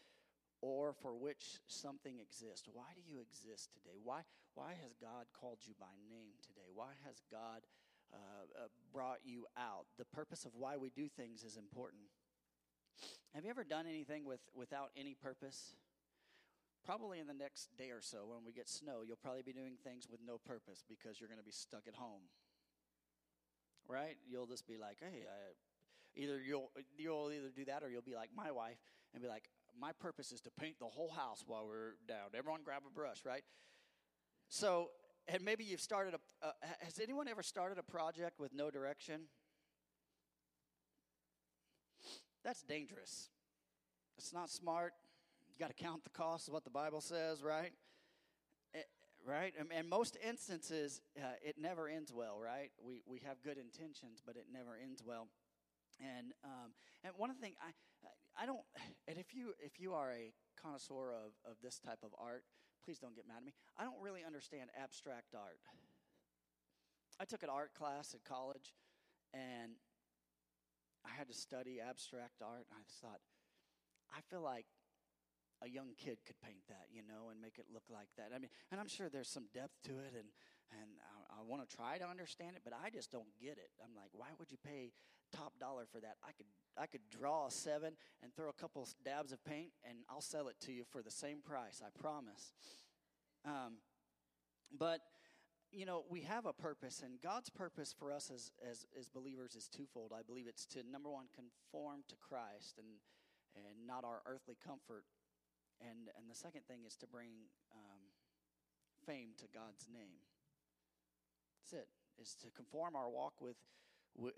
or 0.61 0.93
for 0.93 1.15
which 1.15 1.61
something 1.67 2.19
exists. 2.21 2.69
Why 2.73 2.93
do 2.95 3.03
you 3.07 3.21
exist 3.21 3.71
today? 3.73 3.97
Why, 4.03 4.21
why 4.55 4.73
has 4.83 4.95
God 5.01 5.27
called 5.39 5.59
you 5.63 5.75
by 5.79 5.93
name 6.09 6.33
today? 6.43 6.69
Why 6.75 6.93
has 7.07 7.23
God 7.31 7.61
uh, 8.13 8.17
uh, 8.17 8.69
brought 8.93 9.19
you 9.25 9.47
out? 9.57 9.87
The 9.99 10.05
purpose 10.05 10.45
of 10.45 10.53
why 10.55 10.77
we 10.77 10.91
do 10.91 11.09
things 11.09 11.45
is 11.45 11.57
important. 11.57 12.03
Have 13.35 13.43
you 13.45 13.51
ever 13.51 13.65
done 13.65 13.87
anything 13.89 14.25
with, 14.25 14.39
without 14.55 14.91
any 14.97 15.15
purpose? 15.15 15.75
Probably 16.87 17.19
in 17.19 17.27
the 17.27 17.35
next 17.35 17.77
day 17.77 17.91
or 17.91 18.01
so, 18.01 18.27
when 18.29 18.45
we 18.47 18.53
get 18.53 18.69
snow, 18.69 19.03
you'll 19.05 19.17
probably 19.17 19.43
be 19.43 19.53
doing 19.53 19.75
things 19.83 20.07
with 20.09 20.21
no 20.25 20.39
purpose 20.39 20.85
because 20.89 21.19
you're 21.19 21.29
going 21.29 21.41
to 21.41 21.45
be 21.45 21.51
stuck 21.51 21.89
at 21.89 21.97
home. 21.97 22.31
Right? 23.89 24.17
You'll 24.31 24.47
just 24.47 24.69
be 24.69 24.77
like, 24.77 24.99
hey, 25.01 25.27
I, 25.27 26.21
either 26.21 26.41
you'll 26.41 26.71
you'll 26.97 27.33
either 27.33 27.51
do 27.55 27.65
that 27.65 27.83
or 27.83 27.91
you'll 27.91 28.03
be 28.03 28.15
like 28.15 28.31
my 28.35 28.53
wife 28.53 28.79
and 29.13 29.23
be 29.23 29.29
like, 29.29 29.49
my 29.79 29.91
purpose 29.93 30.31
is 30.31 30.41
to 30.43 30.51
paint 30.51 30.79
the 30.79 30.87
whole 30.87 31.11
house 31.11 31.43
while 31.45 31.67
we're 31.67 31.95
down. 32.07 32.31
Everyone 32.37 32.61
grab 32.65 32.83
a 32.87 32.95
brush, 32.95 33.25
right? 33.27 33.43
So, 34.49 34.91
and 35.27 35.45
maybe 35.45 35.65
you've 35.65 35.81
started 35.81 36.15
a. 36.15 36.47
Uh, 36.47 36.53
has 36.81 37.01
anyone 37.01 37.27
ever 37.27 37.43
started 37.43 37.79
a 37.79 37.83
project 37.83 38.39
with 38.39 38.55
no 38.55 38.71
direction? 38.71 39.23
That's 42.45 42.63
dangerous. 42.63 43.31
It's 44.19 44.33
not 44.33 44.51
smart. 44.51 44.93
You 45.49 45.59
got 45.59 45.75
to 45.75 45.83
count 45.83 46.05
the 46.05 46.11
cost, 46.11 46.49
is 46.49 46.53
what 46.53 46.65
the 46.65 46.71
Bible 46.71 47.01
says, 47.01 47.43
right? 47.43 47.73
It, 48.75 48.87
eh, 48.87 49.31
right? 49.31 49.55
And, 49.59 49.69
and, 49.75 49.89
most 49.89 50.19
instances, 50.27 51.01
uh, 51.17 51.27
it 51.43 51.57
never 51.59 51.89
ends 51.89 52.13
well, 52.13 52.39
right? 52.39 52.71
We, 52.85 53.03
we 53.07 53.21
have 53.21 53.43
good 53.43 53.57
intentions, 53.57 54.21
but 54.25 54.37
it 54.37 54.47
never 54.53 54.77
ends 54.81 55.03
well. 55.05 55.29
And 56.01 56.33
um, 56.43 56.75
and 57.05 57.13
one 57.17 57.31
of 57.31 57.37
the 57.37 57.43
things 57.43 57.55
I 57.63 57.71
I 58.37 58.47
don't 58.47 58.59
and 59.09 59.17
if 59.17 59.33
you 59.33 59.55
if 59.61 59.79
you 59.79 59.95
are 59.95 60.11
a 60.11 60.33
connoisseur 60.61 61.15
of, 61.15 61.39
of 61.49 61.57
this 61.63 61.79
type 61.79 62.01
of 62.03 62.11
art, 62.19 62.43
please 62.85 62.99
don't 62.99 63.15
get 63.15 63.29
mad 63.29 63.39
at 63.39 63.45
me. 63.45 63.55
I 63.79 63.85
don't 63.85 64.01
really 64.03 64.25
understand 64.27 64.71
abstract 64.83 65.35
art. 65.35 65.59
I 67.21 67.25
took 67.25 67.45
an 67.45 67.49
art 67.49 67.75
class 67.75 68.13
at 68.13 68.25
college, 68.25 68.75
and 69.33 69.79
I 71.05 71.13
had 71.17 71.29
to 71.29 71.35
study 71.35 71.81
abstract 71.81 72.41
art, 72.43 72.67
I 72.73 72.83
thought, 73.01 73.21
I 74.11 74.21
feel 74.31 74.43
like 74.43 74.67
a 75.63 75.69
young 75.69 75.95
kid 75.97 76.19
could 76.27 76.41
paint 76.41 76.63
that, 76.69 76.89
you 76.93 77.03
know, 77.03 77.31
and 77.31 77.41
make 77.41 77.59
it 77.59 77.67
look 77.73 77.85
like 77.91 78.09
that. 78.17 78.31
I 78.35 78.39
mean, 78.39 78.51
and 78.71 78.81
I'm 78.81 78.89
sure 78.89 79.09
there's 79.09 79.29
some 79.29 79.47
depth 79.55 79.75
to 79.85 79.99
it, 79.99 80.13
and 80.17 80.29
and 80.73 80.99
I, 81.31 81.41
I 81.41 81.43
want 81.47 81.69
to 81.69 81.77
try 81.77 81.99
to 81.99 82.07
understand 82.09 82.57
it, 82.57 82.63
but 82.65 82.73
I 82.73 82.91
just 82.91 83.13
don't 83.13 83.31
get 83.41 83.59
it. 83.59 83.71
I'm 83.83 83.95
like, 83.95 84.11
why 84.13 84.29
would 84.39 84.51
you 84.51 84.59
pay 84.65 84.93
top 85.33 85.53
dollar 85.61 85.85
for 85.91 86.01
that? 86.01 86.17
I 86.27 86.33
could 86.33 86.47
I 86.77 86.87
could 86.87 87.03
draw 87.11 87.47
a 87.47 87.51
seven 87.51 87.95
and 88.23 88.35
throw 88.35 88.49
a 88.49 88.53
couple 88.53 88.87
dabs 89.05 89.33
of 89.33 89.45
paint, 89.45 89.71
and 89.89 89.99
I'll 90.11 90.21
sell 90.21 90.49
it 90.49 90.57
to 90.67 90.73
you 90.73 90.85
for 90.85 91.03
the 91.03 91.11
same 91.11 91.39
price. 91.45 91.83
I 91.85 91.91
promise. 91.99 92.53
Um, 93.45 93.79
but 94.77 95.01
you 95.75 95.87
know, 95.87 96.05
we 96.09 96.21
have 96.23 96.47
a 96.47 96.53
purpose, 96.53 97.03
and 97.05 97.21
God's 97.21 97.51
purpose 97.51 97.95
for 97.99 98.13
us 98.13 98.31
as, 98.33 98.53
as, 98.63 98.87
as 98.99 99.09
believers 99.09 99.55
is 99.55 99.69
twofold. 99.69 100.13
I 100.15 100.23
believe 100.23 100.47
it's 100.49 100.67
to, 100.67 100.83
number 100.89 101.11
one, 101.11 101.27
conform 101.35 102.05
to 102.09 102.17
Christ 102.17 102.79
and, 102.79 102.87
and 103.57 103.87
not 103.87 104.05
our 104.05 104.23
earthly 104.27 104.57
comfort. 104.65 105.05
And, 105.81 106.09
and 106.17 106.31
the 106.31 106.35
second 106.35 106.63
thing 106.67 106.87
is 106.87 106.97
to 106.97 107.07
bring 107.07 107.51
um, 107.75 108.01
fame 109.05 109.35
to 109.39 109.47
God's 109.53 109.89
name. 109.93 110.23
That's 111.59 111.83
it. 111.83 111.89
Is 112.23 112.37
to 112.43 112.51
conform 112.55 112.95
our 112.95 113.11
walk 113.11 113.41
with 113.41 113.57
uh, 114.23 114.31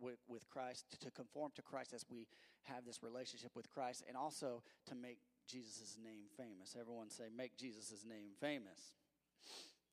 with, 0.00 0.18
with 0.26 0.50
Christ, 0.50 0.98
to 1.00 1.10
conform 1.12 1.52
to 1.54 1.62
Christ 1.62 1.92
as 1.94 2.04
we 2.10 2.26
have 2.64 2.84
this 2.84 3.04
relationship 3.04 3.52
with 3.54 3.70
Christ, 3.70 4.02
and 4.08 4.16
also 4.16 4.64
to 4.86 4.96
make 4.96 5.18
Jesus' 5.46 5.96
name 6.02 6.24
famous. 6.36 6.74
Everyone 6.78 7.08
say, 7.08 7.24
make 7.34 7.56
Jesus' 7.56 8.04
name 8.04 8.34
famous. 8.40 8.94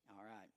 All 0.10 0.25
right. 0.25 0.50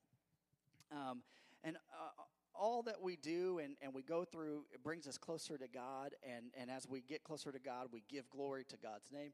Um, 0.93 1.23
and 1.63 1.77
uh, 1.77 2.23
all 2.53 2.83
that 2.83 3.01
we 3.01 3.15
do 3.15 3.59
and, 3.59 3.75
and 3.81 3.93
we 3.93 4.03
go 4.03 4.23
through 4.23 4.65
it 4.71 4.83
brings 4.83 5.07
us 5.07 5.17
closer 5.17 5.57
to 5.57 5.67
God. 5.67 6.13
And, 6.23 6.45
and 6.59 6.69
as 6.69 6.87
we 6.87 7.01
get 7.01 7.23
closer 7.23 7.51
to 7.51 7.59
God, 7.59 7.87
we 7.91 8.03
give 8.09 8.29
glory 8.29 8.63
to 8.69 8.77
God's 8.77 9.11
name. 9.11 9.31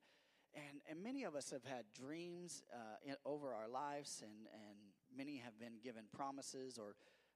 And, 0.55 0.81
and 0.89 1.03
many 1.03 1.23
of 1.25 1.35
us 1.35 1.51
have 1.51 1.63
had 1.63 1.83
dreams 1.93 2.63
uh, 2.73 2.77
in, 3.05 3.15
over 3.23 3.53
our 3.53 3.69
lives, 3.69 4.23
and, 4.23 4.47
and 4.51 4.77
many 5.15 5.37
have 5.37 5.59
been 5.59 5.77
given 5.83 6.05
promises 6.11 6.79
or 6.79 6.95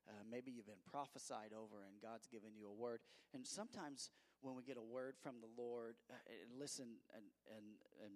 uh, 0.10 0.12
maybe 0.30 0.52
you've 0.52 0.66
been 0.66 0.84
prophesied 0.90 1.54
over 1.54 1.86
and 1.88 2.02
God's 2.02 2.28
given 2.28 2.50
you 2.56 2.68
a 2.68 2.74
word. 2.74 3.00
And 3.34 3.46
sometimes 3.46 4.10
when 4.42 4.56
we 4.56 4.64
get 4.64 4.78
a 4.78 4.84
word 4.84 5.16
from 5.22 5.36
the 5.40 5.62
Lord, 5.62 5.96
uh, 6.10 6.16
and 6.28 6.60
listen, 6.60 6.88
and, 7.16 7.24
and, 7.48 7.66
and 8.04 8.14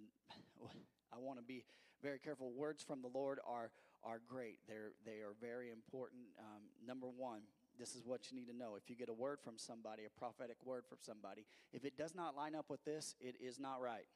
I 1.13 1.17
want 1.17 1.39
to 1.39 1.45
be 1.45 1.63
very 2.01 2.19
careful. 2.19 2.51
Words 2.51 2.83
from 2.83 3.01
the 3.01 3.07
Lord 3.07 3.39
are, 3.47 3.71
are 4.07 4.21
great, 4.25 4.59
They're, 4.67 4.91
they 5.05 5.19
are 5.19 5.35
very 5.41 5.69
important. 5.69 6.21
Um, 6.39 6.63
number 6.85 7.07
one, 7.07 7.41
this 7.77 7.93
is 7.93 8.05
what 8.05 8.31
you 8.31 8.37
need 8.37 8.47
to 8.47 8.55
know. 8.55 8.75
If 8.75 8.89
you 8.89 8.95
get 8.95 9.09
a 9.09 9.13
word 9.13 9.39
from 9.43 9.57
somebody, 9.57 10.03
a 10.05 10.19
prophetic 10.19 10.57
word 10.65 10.83
from 10.87 10.99
somebody, 11.01 11.45
if 11.73 11.83
it 11.83 11.97
does 11.97 12.15
not 12.15 12.35
line 12.35 12.55
up 12.55 12.69
with 12.69 12.83
this, 12.85 13.15
it 13.19 13.35
is 13.39 13.59
not 13.59 13.81
right. 13.81 14.07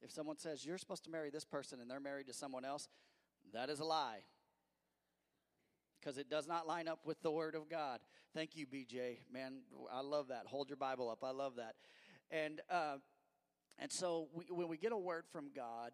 If 0.00 0.10
someone 0.10 0.38
says 0.38 0.64
you're 0.64 0.78
supposed 0.78 1.04
to 1.04 1.10
marry 1.10 1.30
this 1.30 1.44
person 1.44 1.80
and 1.80 1.90
they're 1.90 2.00
married 2.00 2.28
to 2.28 2.32
someone 2.32 2.64
else, 2.64 2.88
that 3.52 3.68
is 3.68 3.80
a 3.80 3.84
lie. 3.84 4.20
Because 6.00 6.18
it 6.18 6.30
does 6.30 6.48
not 6.48 6.66
line 6.66 6.88
up 6.88 7.00
with 7.04 7.22
the 7.22 7.30
Word 7.30 7.54
of 7.54 7.68
God. 7.68 8.00
Thank 8.34 8.56
you, 8.56 8.66
BJ. 8.66 9.18
Man, 9.32 9.58
I 9.92 10.00
love 10.00 10.28
that. 10.28 10.46
Hold 10.46 10.68
your 10.68 10.76
Bible 10.76 11.10
up. 11.10 11.22
I 11.22 11.30
love 11.30 11.56
that. 11.56 11.74
And, 12.30 12.60
uh, 12.70 12.96
and 13.78 13.92
so 13.92 14.28
we, 14.32 14.46
when 14.48 14.68
we 14.68 14.76
get 14.76 14.92
a 14.92 14.96
word 14.96 15.24
from 15.30 15.50
God, 15.54 15.92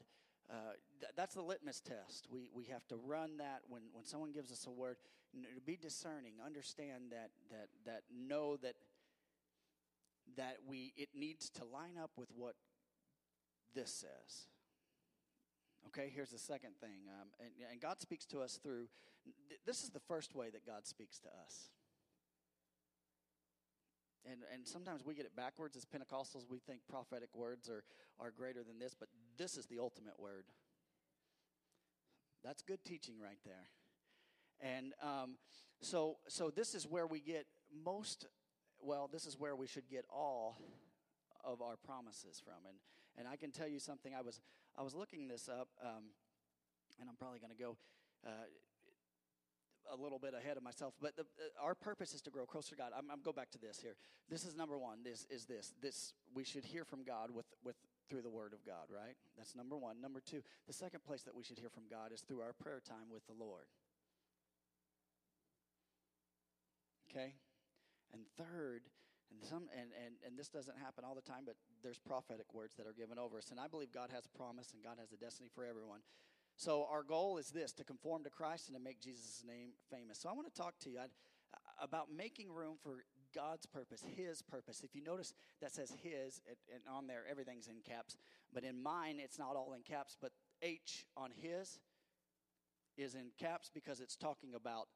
uh, 0.50 0.72
th- 1.00 1.12
that's 1.16 1.34
the 1.34 1.42
litmus 1.42 1.80
test. 1.80 2.26
We, 2.30 2.50
we 2.54 2.64
have 2.66 2.86
to 2.88 2.96
run 2.96 3.36
that 3.38 3.62
when, 3.68 3.82
when 3.92 4.04
someone 4.04 4.32
gives 4.32 4.50
us 4.50 4.66
a 4.66 4.70
word, 4.70 4.96
be 5.66 5.76
discerning, 5.76 6.34
understand 6.44 7.10
that, 7.10 7.30
that, 7.50 7.68
that 7.84 8.02
know 8.10 8.56
that, 8.58 8.74
that 10.36 10.56
we, 10.66 10.92
it 10.96 11.10
needs 11.14 11.50
to 11.50 11.64
line 11.64 11.98
up 12.02 12.12
with 12.16 12.28
what 12.34 12.54
this 13.74 13.92
says. 13.92 14.46
Okay, 15.88 16.10
here's 16.14 16.30
the 16.30 16.38
second 16.38 16.72
thing. 16.80 17.08
Um, 17.08 17.28
and, 17.40 17.50
and 17.70 17.80
God 17.80 18.00
speaks 18.00 18.26
to 18.26 18.40
us 18.40 18.58
through, 18.62 18.88
this 19.66 19.82
is 19.82 19.90
the 19.90 20.00
first 20.00 20.34
way 20.34 20.50
that 20.50 20.66
God 20.66 20.86
speaks 20.86 21.18
to 21.20 21.28
us. 21.28 21.70
And, 24.30 24.40
and 24.52 24.66
sometimes 24.66 25.04
we 25.04 25.14
get 25.14 25.24
it 25.24 25.34
backwards 25.36 25.76
as 25.76 25.86
Pentecostals. 25.86 26.44
We 26.50 26.58
think 26.58 26.80
prophetic 26.90 27.30
words 27.34 27.68
are, 27.68 27.84
are 28.20 28.30
greater 28.30 28.62
than 28.62 28.78
this, 28.78 28.94
but 28.98 29.08
this 29.38 29.57
is 29.57 29.66
the 29.66 29.78
ultimate 29.78 30.18
word. 30.18 30.45
That's 32.45 32.62
good 32.62 32.85
teaching 32.85 33.14
right 33.23 33.38
there. 33.45 33.68
And 34.61 34.92
um, 35.02 35.37
so, 35.80 36.18
so 36.28 36.50
this 36.50 36.75
is 36.75 36.87
where 36.87 37.07
we 37.07 37.21
get 37.21 37.47
most, 37.85 38.26
well, 38.80 39.09
this 39.11 39.26
is 39.26 39.38
where 39.38 39.54
we 39.57 39.66
should 39.66 39.88
get 39.88 40.04
all 40.12 40.61
of 41.45 41.62
our 41.62 41.76
promises 41.76 42.42
from. 42.42 42.66
And, 42.66 42.76
and 43.16 43.28
I 43.28 43.37
can 43.37 43.50
tell 43.50 43.68
you 43.68 43.78
something. 43.78 44.12
I 44.14 44.23
was 44.23 44.40
I 44.76 44.83
was 44.83 44.95
looking 44.95 45.26
this 45.26 45.49
up, 45.49 45.68
um, 45.83 46.14
and 47.00 47.09
I'm 47.09 47.16
probably 47.16 47.40
going 47.40 47.52
to 47.52 47.62
go. 47.62 47.76
Uh, 48.25 48.30
a 49.90 49.97
little 49.97 50.18
bit 50.18 50.35
ahead 50.35 50.59
of 50.59 50.62
myself, 50.62 50.92
but 51.00 51.16
the, 51.16 51.23
uh, 51.23 51.64
our 51.64 51.75
purpose 51.75 52.12
is 52.12 52.21
to 52.21 52.30
grow 52.30 52.45
closer 52.45 52.71
to 52.71 52.76
God. 52.76 52.92
I'm, 52.95 53.11
I'm 53.11 53.23
go 53.23 53.33
back 53.33 53.50
to 53.52 53.59
this 53.59 53.80
here. 53.80 53.95
This 54.28 54.45
is 54.45 54.54
number 54.54 54.76
one. 54.76 54.99
This 55.02 55.26
is 55.30 55.47
this. 55.47 55.73
This 55.80 56.12
we 56.35 56.45
should 56.45 56.66
hear 56.66 56.85
from 56.85 57.04
God 57.04 57.30
with 57.30 57.47
with 57.64 57.76
through 58.08 58.22
the 58.22 58.30
Word 58.30 58.52
of 58.52 58.64
God. 58.64 58.88
Right. 58.90 59.16
That's 59.36 59.54
number 59.54 59.76
one. 59.76 60.00
Number 60.00 60.20
two. 60.20 60.42
The 60.66 60.72
second 60.72 61.04
place 61.04 61.22
that 61.22 61.34
we 61.34 61.44
should 61.44 61.58
hear 61.58 61.70
from 61.70 61.84
God 61.90 62.12
is 62.12 62.20
through 62.20 62.40
our 62.40 62.52
prayer 62.52 62.80
time 62.86 63.12
with 63.12 63.26
the 63.26 63.34
Lord. 63.38 63.66
Okay. 67.10 67.34
And 68.12 68.22
third, 68.36 68.82
and 69.30 69.44
some 69.44 69.68
and, 69.72 69.92
and, 70.04 70.16
and 70.26 70.38
this 70.38 70.48
doesn't 70.48 70.78
happen 70.78 71.04
all 71.04 71.14
the 71.14 71.24
time, 71.24 71.44
but 71.44 71.56
there's 71.82 71.98
prophetic 71.98 72.54
words 72.54 72.74
that 72.76 72.86
are 72.86 72.92
given 72.92 73.18
over 73.18 73.38
us. 73.38 73.50
And 73.50 73.60
I 73.60 73.68
believe 73.68 73.92
God 73.92 74.10
has 74.12 74.24
a 74.26 74.36
promise 74.36 74.72
and 74.72 74.82
God 74.82 74.96
has 74.98 75.12
a 75.12 75.16
destiny 75.16 75.48
for 75.54 75.64
everyone. 75.64 76.00
So 76.56 76.88
our 76.90 77.02
goal 77.02 77.38
is 77.38 77.50
this 77.50 77.72
to 77.74 77.84
conform 77.84 78.24
to 78.24 78.30
Christ 78.30 78.68
and 78.68 78.76
to 78.76 78.82
make 78.82 79.00
Jesus' 79.00 79.44
name 79.46 79.70
famous. 79.90 80.18
So 80.18 80.28
I 80.28 80.32
want 80.32 80.52
to 80.52 80.54
talk 80.54 80.74
to 80.80 80.90
you 80.90 80.98
about 81.80 82.08
making 82.14 82.50
room 82.50 82.76
for 82.82 83.04
God's 83.38 83.66
purpose, 83.66 84.04
His 84.16 84.42
purpose. 84.42 84.83
If 84.85 84.95
you 84.95 85.02
notice 85.02 85.33
that 85.61 85.73
says 85.73 85.92
His, 86.02 86.40
and 86.73 86.83
on 86.92 87.07
there 87.07 87.23
everything's 87.30 87.68
in 87.68 87.76
caps, 87.87 88.16
but 88.52 88.64
in 88.64 88.83
mine 88.83 89.21
it's 89.23 89.38
not 89.38 89.54
all 89.54 89.75
in 89.75 89.83
caps, 89.83 90.16
but 90.21 90.33
H 90.61 91.07
on 91.16 91.30
His 91.30 91.78
is 92.97 93.14
in 93.14 93.30
caps 93.38 93.71
because 93.73 94.00
it's 94.00 94.16
talking 94.16 94.54
about 94.54 94.88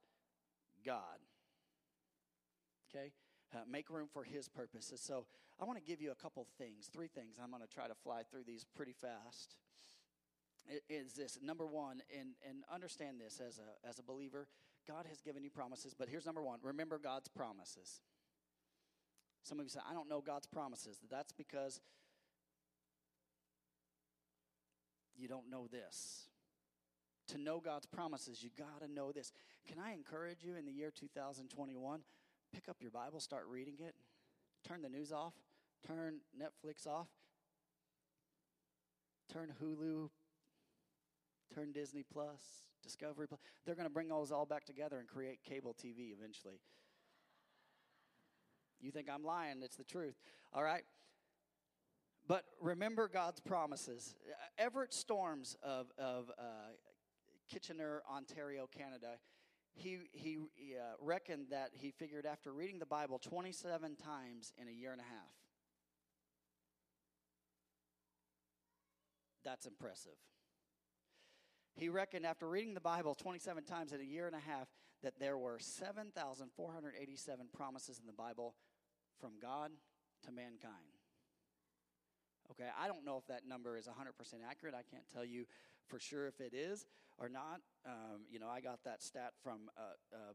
God. 0.85 1.21
Okay? 2.91 3.13
uh, 3.55 3.59
make 3.71 3.91
room 3.91 4.09
for 4.13 4.25
His 4.25 4.49
purposes. 4.49 5.01
So 5.01 5.27
I 5.61 5.65
want 5.65 5.79
to 5.79 5.85
give 5.85 6.01
you 6.01 6.11
a 6.11 6.15
couple 6.15 6.47
things, 6.59 6.89
three 6.93 7.09
things. 7.09 7.37
I'm 7.43 7.51
going 7.51 7.63
to 7.63 7.69
try 7.69 7.87
to 7.87 7.95
fly 7.95 8.23
through 8.31 8.45
these 8.47 8.65
pretty 8.77 8.93
fast. 8.93 9.57
Is 10.89 11.15
this 11.15 11.39
number 11.43 11.67
one, 11.67 12.03
and 12.17 12.31
and 12.49 12.59
understand 12.73 13.21
this 13.21 13.41
as 13.41 13.59
a 13.59 13.89
as 13.89 13.99
a 13.99 14.03
believer, 14.03 14.47
God 14.87 15.07
has 15.09 15.21
given 15.21 15.43
you 15.43 15.51
promises. 15.51 15.93
But 15.93 16.09
here's 16.09 16.25
number 16.25 16.43
one: 16.43 16.61
remember 16.63 16.99
God's 16.99 17.29
promises. 17.29 18.01
Some 19.43 19.59
of 19.59 19.65
you 19.65 19.71
say, 19.71 19.81
"I 19.89 19.93
don't 19.93 20.09
know 20.09 20.21
God's 20.21 20.47
promises." 20.47 20.99
That's 21.11 21.33
because 21.33 21.81
you 25.15 25.29
don't 25.29 25.49
know 25.49 25.67
this. 25.67 26.29
To 27.29 27.39
know 27.39 27.61
God's 27.61 27.87
promises, 27.87 28.43
you 28.43 28.51
got 28.51 28.81
to 28.81 28.89
know 28.89 29.13
this. 29.13 29.33
Can 29.67 29.79
I 29.79 29.93
encourage 29.93 30.43
you 30.43 30.57
in 30.57 30.65
the 30.65 30.73
year 30.73 30.91
2021? 30.91 32.05
pick 32.53 32.69
up 32.69 32.77
your 32.81 32.91
Bible, 32.91 33.19
start 33.19 33.47
reading 33.49 33.77
it, 33.81 33.95
turn 34.67 34.83
the 34.83 34.89
news 34.89 35.11
off, 35.11 35.33
turn 35.87 36.19
Netflix 36.39 36.87
off, 36.87 37.09
turn 39.33 39.53
Hulu, 39.63 40.11
turn 41.55 41.73
Disney 41.73 42.03
Plus, 42.03 42.65
Discovery 42.83 43.27
Plus. 43.27 43.41
They're 43.65 43.75
going 43.75 43.89
to 43.89 43.93
bring 43.93 44.09
those 44.09 44.31
all 44.31 44.47
back 44.47 44.65
together 44.65 44.99
and 44.99 45.09
create 45.09 45.43
cable 45.45 45.75
TV 45.75 46.13
eventually. 46.13 46.61
You 48.83 48.91
think 48.91 49.09
I'm 49.09 49.25
lying, 49.25 49.63
it's 49.63 49.77
the 49.77 49.85
truth. 49.85 50.17
All 50.53 50.63
right? 50.63 50.83
But 52.29 52.45
remember 52.61 53.09
God's 53.09 53.41
promises. 53.41 54.15
Everett 54.59 54.93
Storms 54.93 55.57
of, 55.63 55.87
of 55.99 56.31
uh, 56.39 56.43
Kitchener, 57.49 58.03
Ontario, 58.13 58.69
Canada, 58.77 59.19
he, 59.75 59.99
he, 60.13 60.39
uh, 60.77 60.95
reckoned 61.01 61.47
that 61.51 61.71
he 61.73 61.91
figured 61.91 62.27
after 62.27 62.53
reading 62.53 62.79
the 62.79 62.87
Bible 62.87 63.19
27 63.19 63.97
times 63.97 64.53
in 64.61 64.69
a 64.69 64.71
year 64.71 64.93
and 64.93 65.01
a 65.01 65.05
half. 65.05 65.33
That's 69.45 69.67
impressive. 69.67 70.13
He 71.75 71.89
reckoned 71.89 72.27
after 72.27 72.49
reading 72.49 72.75
the 72.75 72.81
Bible 72.81 73.15
27 73.15 73.65
times 73.65 73.93
in 73.93 74.01
a 74.01 74.05
year 74.05 74.27
and 74.27 74.37
a 74.37 74.41
half 74.41 74.69
that 75.03 75.19
there 75.19 75.37
were 75.39 75.59
7,487 75.59 77.47
promises 77.53 77.99
in 77.99 78.07
the 78.07 78.13
Bible 78.13 78.55
from 79.21 79.33
God 79.41 79.71
to 80.25 80.33
mankind. 80.33 80.99
Okay, 82.51 82.69
I 82.79 82.87
don't 82.87 83.05
know 83.05 83.17
if 83.17 83.27
that 83.29 83.47
number 83.49 83.77
is 83.77 83.87
100% 83.87 83.93
accurate. 84.49 84.75
I 84.75 84.83
can't 84.83 85.09
tell 85.13 85.25
you 85.25 85.47
for 85.87 85.99
sure 85.99 86.27
if 86.27 86.41
it 86.41 86.53
is 86.53 86.87
or 87.19 87.29
not. 87.29 87.61
Um, 87.87 88.29
you 88.31 88.39
know, 88.39 88.49
I 88.49 88.61
got 88.61 88.85
that 88.85 89.03
stat 89.03 89.33
from 89.43 89.71
uh, 89.77 89.97
uh, 90.13 90.33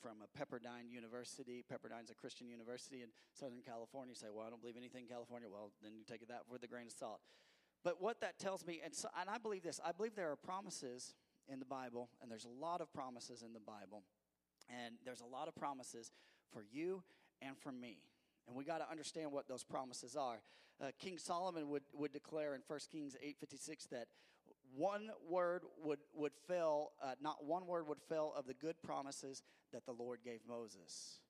from 0.00 0.18
a 0.22 0.38
Pepperdine 0.38 0.90
University. 0.90 1.64
Pepperdine's 1.68 2.10
a 2.10 2.14
Christian 2.14 2.48
university 2.48 3.02
in 3.02 3.08
Southern 3.32 3.62
California. 3.64 4.12
You 4.12 4.14
say, 4.14 4.26
well, 4.32 4.46
I 4.46 4.50
don't 4.50 4.60
believe 4.60 4.76
anything 4.76 5.02
in 5.02 5.08
California. 5.08 5.48
Well, 5.50 5.72
then 5.82 5.96
you 5.96 6.04
take 6.04 6.26
that 6.28 6.42
with 6.50 6.62
a 6.62 6.68
grain 6.68 6.86
of 6.86 6.92
salt. 6.92 7.20
But 7.82 8.00
what 8.00 8.20
that 8.20 8.38
tells 8.38 8.66
me, 8.66 8.80
and, 8.84 8.94
so, 8.94 9.08
and 9.18 9.30
I 9.30 9.38
believe 9.38 9.62
this, 9.62 9.80
I 9.84 9.92
believe 9.92 10.14
there 10.14 10.30
are 10.30 10.36
promises 10.36 11.14
in 11.48 11.58
the 11.58 11.64
Bible, 11.64 12.10
and 12.20 12.30
there's 12.30 12.44
a 12.44 12.60
lot 12.60 12.80
of 12.80 12.92
promises 12.92 13.42
in 13.42 13.52
the 13.52 13.60
Bible, 13.60 14.02
and 14.68 14.96
there's 15.04 15.20
a 15.20 15.26
lot 15.26 15.48
of 15.48 15.54
promises 15.54 16.10
for 16.52 16.64
you 16.70 17.02
and 17.42 17.56
for 17.58 17.72
me. 17.72 17.98
And 18.46 18.56
we 18.56 18.64
got 18.64 18.78
to 18.78 18.90
understand 18.90 19.32
what 19.32 19.48
those 19.48 19.64
promises 19.64 20.16
are. 20.16 20.40
Uh, 20.80 20.86
King 20.98 21.18
Solomon 21.18 21.68
would, 21.70 21.82
would 21.94 22.12
declare 22.12 22.54
in 22.54 22.60
1 22.66 22.80
Kings 22.92 23.16
8.56 23.24 23.88
that 23.90 24.06
one 24.74 25.10
word 25.28 25.62
would, 25.82 26.00
would 26.14 26.32
fail, 26.46 26.92
uh, 27.02 27.14
not 27.20 27.44
one 27.44 27.66
word 27.66 27.88
would 27.88 28.00
fail 28.08 28.32
of 28.36 28.46
the 28.46 28.54
good 28.54 28.80
promises 28.82 29.42
that 29.72 29.86
the 29.86 29.92
Lord 29.92 30.20
gave 30.24 30.40
Moses. 30.46 31.20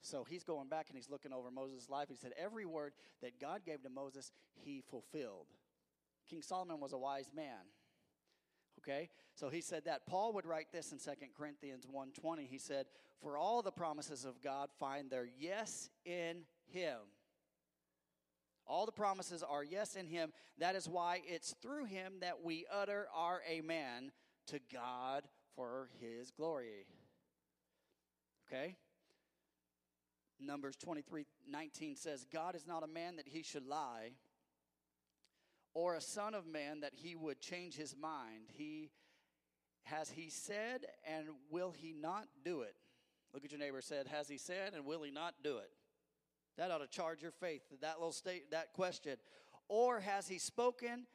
So 0.00 0.24
he's 0.24 0.44
going 0.44 0.68
back 0.68 0.86
and 0.88 0.96
he's 0.96 1.10
looking 1.10 1.32
over 1.32 1.50
Moses' 1.50 1.90
life. 1.90 2.08
He 2.08 2.16
said, 2.16 2.32
Every 2.38 2.64
word 2.64 2.92
that 3.22 3.40
God 3.40 3.62
gave 3.66 3.82
to 3.82 3.90
Moses, 3.90 4.30
he 4.54 4.82
fulfilled. 4.88 5.46
King 6.28 6.42
Solomon 6.42 6.80
was 6.80 6.92
a 6.92 6.98
wise 6.98 7.30
man. 7.34 7.66
Okay? 8.86 9.10
So 9.34 9.48
he 9.48 9.60
said 9.60 9.84
that. 9.86 10.06
Paul 10.06 10.32
would 10.34 10.46
write 10.46 10.70
this 10.72 10.92
in 10.92 10.98
2 10.98 11.34
Corinthians 11.36 11.86
1:20. 11.86 12.46
He 12.46 12.58
said, 12.58 12.86
"For 13.20 13.36
all 13.36 13.62
the 13.62 13.72
promises 13.72 14.24
of 14.24 14.40
God 14.40 14.70
find 14.72 15.10
their 15.10 15.26
yes 15.26 15.90
in 16.04 16.46
him." 16.66 17.00
All 18.66 18.86
the 18.86 18.92
promises 18.92 19.42
are 19.42 19.62
yes 19.62 19.94
in 19.94 20.08
him. 20.08 20.32
That 20.58 20.74
is 20.74 20.88
why 20.88 21.22
it's 21.24 21.54
through 21.54 21.84
him 21.84 22.20
that 22.20 22.42
we 22.42 22.66
utter 22.66 23.08
our 23.14 23.42
amen 23.48 24.12
to 24.48 24.58
God 24.72 25.28
for 25.54 25.88
his 26.00 26.30
glory. 26.30 26.86
Okay? 28.46 28.76
Numbers 30.40 30.76
23 30.76 31.26
19 31.48 31.96
says, 31.96 32.26
God 32.30 32.54
is 32.54 32.66
not 32.66 32.82
a 32.82 32.88
man 32.88 33.16
that 33.16 33.28
he 33.28 33.42
should 33.42 33.66
lie, 33.66 34.12
or 35.76 35.94
a 35.94 36.00
son 36.00 36.32
of 36.32 36.46
man 36.46 36.80
that 36.80 36.94
he 36.94 37.14
would 37.14 37.38
change 37.38 37.76
his 37.76 37.94
mind. 37.94 38.48
He 38.54 38.88
has 39.82 40.08
he 40.08 40.30
said, 40.30 40.86
and 41.06 41.26
will 41.50 41.70
he 41.70 41.92
not 41.92 42.28
do 42.42 42.62
it? 42.62 42.74
Look 43.34 43.44
at 43.44 43.52
your 43.52 43.60
neighbor 43.60 43.82
said, 43.82 44.06
Has 44.06 44.26
he 44.26 44.38
said, 44.38 44.72
and 44.74 44.86
will 44.86 45.02
he 45.02 45.10
not 45.10 45.34
do 45.44 45.58
it? 45.58 45.68
That 46.56 46.70
ought 46.70 46.78
to 46.78 46.86
charge 46.86 47.20
your 47.20 47.30
faith, 47.30 47.60
that 47.82 47.98
little 47.98 48.10
state, 48.10 48.50
that 48.52 48.72
question. 48.72 49.16
Or 49.68 50.00
has 50.00 50.26
he 50.26 50.38
spoken 50.38 51.06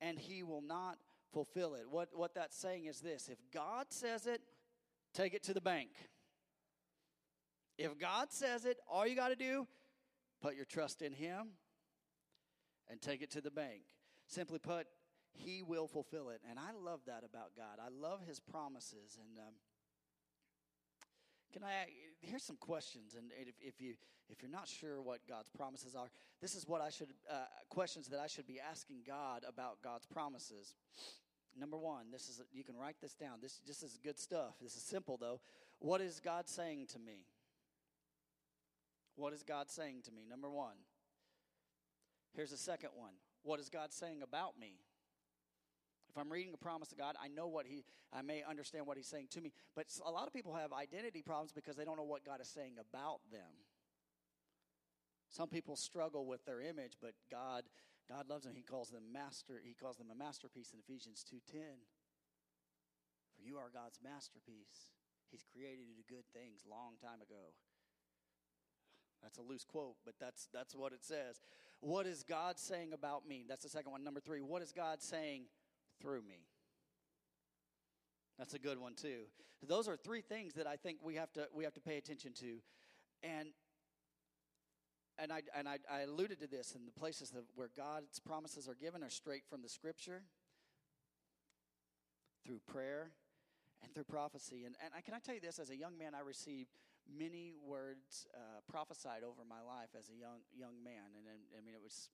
and 0.00 0.18
he 0.18 0.42
will 0.42 0.62
not 0.62 0.96
fulfill 1.34 1.74
it? 1.74 1.84
What, 1.90 2.08
what 2.14 2.34
that's 2.34 2.56
saying 2.56 2.86
is 2.86 3.00
this 3.00 3.28
if 3.28 3.36
God 3.52 3.88
says 3.90 4.26
it, 4.26 4.40
take 5.12 5.34
it 5.34 5.42
to 5.42 5.52
the 5.52 5.60
bank. 5.60 5.90
If 7.76 7.98
God 7.98 8.32
says 8.32 8.64
it, 8.64 8.78
all 8.90 9.06
you 9.06 9.14
got 9.14 9.28
to 9.28 9.36
do, 9.36 9.66
put 10.40 10.56
your 10.56 10.64
trust 10.64 11.02
in 11.02 11.12
Him 11.12 11.48
and 12.88 13.02
take 13.02 13.20
it 13.20 13.30
to 13.32 13.42
the 13.42 13.50
bank. 13.50 13.82
Simply 14.26 14.58
put, 14.58 14.86
He 15.32 15.62
will 15.62 15.86
fulfill 15.86 16.30
it. 16.30 16.40
And 16.48 16.58
I 16.58 16.72
love 16.72 17.00
that 17.06 17.22
about 17.28 17.56
God. 17.56 17.78
I 17.80 17.88
love 17.90 18.20
His 18.26 18.40
promises. 18.40 19.18
And 19.20 19.38
um, 19.38 19.54
can 21.52 21.62
I? 21.62 21.86
Here's 22.20 22.42
some 22.42 22.56
questions. 22.56 23.14
And 23.16 23.30
if, 23.38 23.54
if 23.60 23.80
you 23.80 23.94
if 24.28 24.42
you're 24.42 24.50
not 24.50 24.68
sure 24.68 25.00
what 25.00 25.20
God's 25.28 25.48
promises 25.48 25.94
are, 25.94 26.08
this 26.40 26.54
is 26.54 26.66
what 26.66 26.80
I 26.80 26.90
should 26.90 27.08
uh, 27.30 27.44
questions 27.68 28.08
that 28.08 28.20
I 28.20 28.26
should 28.26 28.46
be 28.46 28.60
asking 28.60 28.98
God 29.06 29.44
about 29.48 29.82
God's 29.82 30.06
promises. 30.06 30.74
Number 31.58 31.78
one, 31.78 32.10
this 32.10 32.28
is 32.28 32.42
you 32.52 32.64
can 32.64 32.76
write 32.76 32.96
this 33.00 33.14
down. 33.14 33.38
This 33.40 33.60
this 33.66 33.82
is 33.82 33.98
good 34.02 34.18
stuff. 34.18 34.54
This 34.60 34.76
is 34.76 34.82
simple 34.82 35.16
though. 35.16 35.40
What 35.78 36.00
is 36.00 36.20
God 36.20 36.48
saying 36.48 36.88
to 36.92 36.98
me? 36.98 37.26
What 39.14 39.32
is 39.32 39.42
God 39.42 39.70
saying 39.70 40.02
to 40.04 40.12
me? 40.12 40.26
Number 40.28 40.50
one. 40.50 40.76
Here's 42.34 42.50
the 42.50 42.58
second 42.58 42.90
one. 42.94 43.12
What 43.46 43.60
is 43.60 43.70
God 43.70 43.92
saying 43.92 44.22
about 44.26 44.58
me? 44.58 44.74
If 46.10 46.18
I'm 46.18 46.32
reading 46.32 46.50
a 46.52 46.58
promise 46.58 46.90
of 46.90 46.98
God, 46.98 47.14
I 47.22 47.28
know 47.28 47.46
what 47.46 47.64
He, 47.64 47.84
I 48.12 48.22
may 48.22 48.42
understand 48.42 48.86
what 48.86 48.96
He's 48.96 49.06
saying 49.06 49.28
to 49.32 49.40
me. 49.40 49.52
But 49.76 49.86
a 50.04 50.10
lot 50.10 50.26
of 50.26 50.32
people 50.32 50.54
have 50.54 50.72
identity 50.72 51.22
problems 51.22 51.52
because 51.52 51.76
they 51.76 51.84
don't 51.84 51.96
know 51.96 52.02
what 52.02 52.24
God 52.24 52.40
is 52.40 52.48
saying 52.48 52.74
about 52.74 53.20
them. 53.30 53.62
Some 55.30 55.46
people 55.46 55.76
struggle 55.76 56.26
with 56.26 56.44
their 56.44 56.60
image, 56.60 56.98
but 57.00 57.14
God, 57.30 57.62
God 58.08 58.28
loves 58.28 58.44
them. 58.44 58.54
He 58.56 58.62
calls 58.62 58.90
them 58.90 59.12
master. 59.12 59.60
He 59.62 59.74
calls 59.74 59.96
them 59.96 60.10
a 60.10 60.18
masterpiece 60.18 60.72
in 60.74 60.80
Ephesians 60.80 61.22
two 61.22 61.38
ten. 61.46 61.86
For 63.36 63.46
you 63.46 63.58
are 63.58 63.70
God's 63.72 64.00
masterpiece. 64.02 64.90
He's 65.30 65.44
created 65.44 65.86
you 65.86 65.94
to 65.94 66.06
good 66.08 66.26
things 66.34 66.66
long 66.66 66.98
time 66.98 67.22
ago. 67.22 67.54
That's 69.22 69.38
a 69.38 69.42
loose 69.42 69.64
quote, 69.64 69.96
but 70.04 70.14
that's 70.18 70.48
that's 70.52 70.74
what 70.74 70.92
it 70.92 71.04
says. 71.04 71.40
What 71.80 72.06
is 72.06 72.22
God 72.22 72.58
saying 72.58 72.92
about 72.92 73.28
me? 73.28 73.44
That's 73.48 73.62
the 73.62 73.68
second 73.68 73.92
one. 73.92 74.02
Number 74.02 74.20
three, 74.20 74.40
what 74.40 74.62
is 74.62 74.72
God 74.72 75.02
saying 75.02 75.44
through 76.00 76.22
me? 76.22 76.46
That's 78.38 78.54
a 78.54 78.58
good 78.58 78.78
one 78.78 78.94
too. 78.94 79.24
Those 79.66 79.88
are 79.88 79.96
three 79.96 80.20
things 80.20 80.54
that 80.54 80.66
I 80.66 80.76
think 80.76 80.98
we 81.02 81.14
have 81.14 81.32
to 81.32 81.48
we 81.54 81.64
have 81.64 81.72
to 81.74 81.80
pay 81.80 81.96
attention 81.96 82.32
to, 82.34 82.58
and 83.22 83.48
and 85.18 85.32
I 85.32 85.42
and 85.56 85.68
I, 85.68 85.78
I 85.90 86.00
alluded 86.02 86.40
to 86.40 86.46
this 86.46 86.74
in 86.74 86.84
the 86.84 86.92
places 86.92 87.30
that, 87.30 87.44
where 87.54 87.70
God's 87.76 88.20
promises 88.20 88.68
are 88.68 88.74
given 88.74 89.02
are 89.02 89.10
straight 89.10 89.44
from 89.48 89.62
the 89.62 89.68
Scripture, 89.68 90.22
through 92.44 92.60
prayer, 92.70 93.10
and 93.82 93.94
through 93.94 94.04
prophecy. 94.04 94.64
And 94.66 94.76
and 94.84 94.92
I, 94.96 95.00
can 95.00 95.14
I 95.14 95.18
tell 95.18 95.34
you 95.34 95.40
this? 95.40 95.58
As 95.58 95.70
a 95.70 95.76
young 95.76 95.96
man, 95.96 96.14
I 96.14 96.20
received 96.20 96.70
many 97.06 97.54
words 97.62 98.26
uh, 98.34 98.60
prophesied 98.70 99.22
over 99.22 99.46
my 99.46 99.62
life 99.62 99.94
as 99.98 100.10
a 100.10 100.16
young 100.16 100.42
young 100.54 100.82
man, 100.82 101.14
and, 101.14 101.26
and 101.26 101.40
I 101.56 101.64
mean 101.64 101.74
it 101.74 101.82
was 101.82 102.10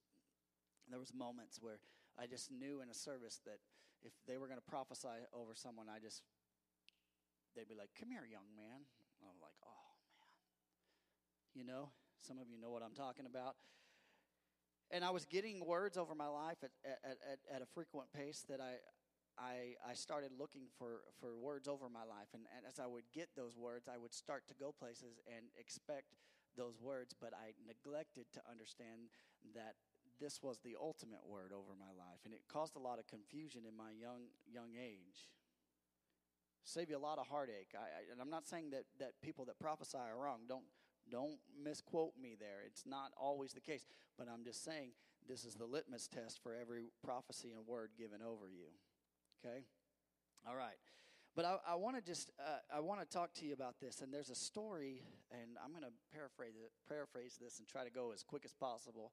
there 0.88 1.00
was 1.00 1.12
moments 1.14 1.58
where 1.60 1.80
I 2.18 2.26
just 2.26 2.52
knew 2.52 2.80
in 2.80 2.88
a 2.88 2.94
service 2.94 3.40
that 3.44 3.58
if 4.02 4.12
they 4.26 4.36
were 4.36 4.46
going 4.46 4.60
to 4.60 4.70
prophesy 4.70 5.24
over 5.32 5.54
someone, 5.54 5.86
I 5.88 5.98
just 5.98 6.22
they'd 7.56 7.68
be 7.68 7.78
like, 7.78 7.90
"Come 7.98 8.10
here, 8.10 8.24
young 8.28 8.50
man." 8.56 8.84
I'm 9.22 9.38
like, 9.40 9.54
"Oh 9.64 9.92
man," 10.12 10.38
you 11.54 11.64
know. 11.64 11.90
Some 12.22 12.38
of 12.38 12.46
you 12.48 12.56
know 12.56 12.70
what 12.70 12.86
I'm 12.86 12.94
talking 12.94 13.26
about. 13.26 13.56
And 14.92 15.04
I 15.04 15.10
was 15.10 15.24
getting 15.24 15.66
words 15.66 15.98
over 15.98 16.14
my 16.14 16.28
life 16.28 16.58
at, 16.62 16.70
at, 16.84 17.18
at, 17.26 17.38
at 17.56 17.62
a 17.62 17.66
frequent 17.74 18.12
pace 18.12 18.44
that 18.48 18.60
I, 18.60 18.78
I, 19.38 19.76
I 19.84 19.94
started 19.94 20.30
looking 20.38 20.68
for, 20.78 21.02
for 21.20 21.36
words 21.36 21.68
over 21.68 21.88
my 21.88 22.04
life. 22.04 22.28
And, 22.34 22.44
and 22.56 22.66
as 22.66 22.78
I 22.78 22.86
would 22.86 23.04
get 23.14 23.28
those 23.36 23.56
words, 23.56 23.88
I 23.88 23.98
would 23.98 24.14
start 24.14 24.46
to 24.48 24.54
go 24.54 24.72
places 24.72 25.20
and 25.26 25.46
expect 25.58 26.14
those 26.56 26.80
words, 26.80 27.14
but 27.18 27.32
I 27.32 27.56
neglected 27.66 28.26
to 28.34 28.40
understand 28.50 29.08
that 29.54 29.74
this 30.20 30.42
was 30.42 30.60
the 30.60 30.76
ultimate 30.78 31.24
word 31.26 31.52
over 31.52 31.72
my 31.78 31.90
life. 31.96 32.20
And 32.24 32.34
it 32.34 32.42
caused 32.46 32.76
a 32.76 32.78
lot 32.78 32.98
of 32.98 33.06
confusion 33.06 33.62
in 33.66 33.76
my 33.76 33.90
young, 33.98 34.28
young 34.46 34.76
age. 34.78 35.32
Save 36.64 36.90
you 36.90 36.96
a 36.96 37.02
lot 37.02 37.18
of 37.18 37.26
heartache. 37.26 37.74
I, 37.74 37.82
I, 37.82 38.00
and 38.12 38.20
I'm 38.20 38.30
not 38.30 38.46
saying 38.46 38.70
that, 38.70 38.84
that 39.00 39.20
people 39.22 39.44
that 39.46 39.58
prophesy 39.58 39.98
are 39.98 40.16
wrong. 40.16 40.40
Don't, 40.48 40.64
don't 41.10 41.38
misquote 41.60 42.12
me 42.20 42.36
there. 42.38 42.62
It's 42.66 42.86
not 42.86 43.10
always 43.16 43.52
the 43.52 43.60
case. 43.60 43.84
But 44.16 44.28
I'm 44.32 44.44
just 44.44 44.64
saying 44.64 44.90
this 45.28 45.44
is 45.44 45.54
the 45.54 45.64
litmus 45.64 46.06
test 46.06 46.40
for 46.42 46.54
every 46.54 46.92
prophecy 47.04 47.50
and 47.56 47.66
word 47.66 47.90
given 47.98 48.20
over 48.22 48.48
you. 48.48 48.70
Okay? 49.44 49.64
All 50.46 50.56
right. 50.56 50.78
But 51.34 51.44
I, 51.46 51.56
I 51.72 51.74
want 51.76 51.96
to 51.96 52.02
just 52.02 52.30
uh, 52.38 52.58
I 52.74 52.80
want 52.80 53.00
to 53.00 53.06
talk 53.06 53.32
to 53.34 53.46
you 53.46 53.54
about 53.54 53.80
this, 53.80 54.02
and 54.02 54.12
there's 54.12 54.28
a 54.28 54.34
story, 54.34 55.02
and 55.30 55.56
I'm 55.64 55.70
going 55.70 55.84
to 55.84 55.92
paraphrase 56.12 56.54
it, 56.62 56.72
paraphrase 56.88 57.38
this 57.40 57.58
and 57.58 57.66
try 57.66 57.84
to 57.84 57.90
go 57.90 58.12
as 58.12 58.22
quick 58.22 58.44
as 58.44 58.52
possible. 58.52 59.12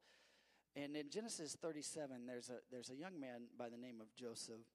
And 0.76 0.94
in 0.96 1.08
Genesis 1.10 1.56
37, 1.60 2.26
there's 2.26 2.50
a 2.50 2.58
there's 2.70 2.90
a 2.90 2.94
young 2.94 3.18
man 3.18 3.48
by 3.58 3.70
the 3.70 3.78
name 3.78 4.00
of 4.00 4.14
Joseph, 4.14 4.68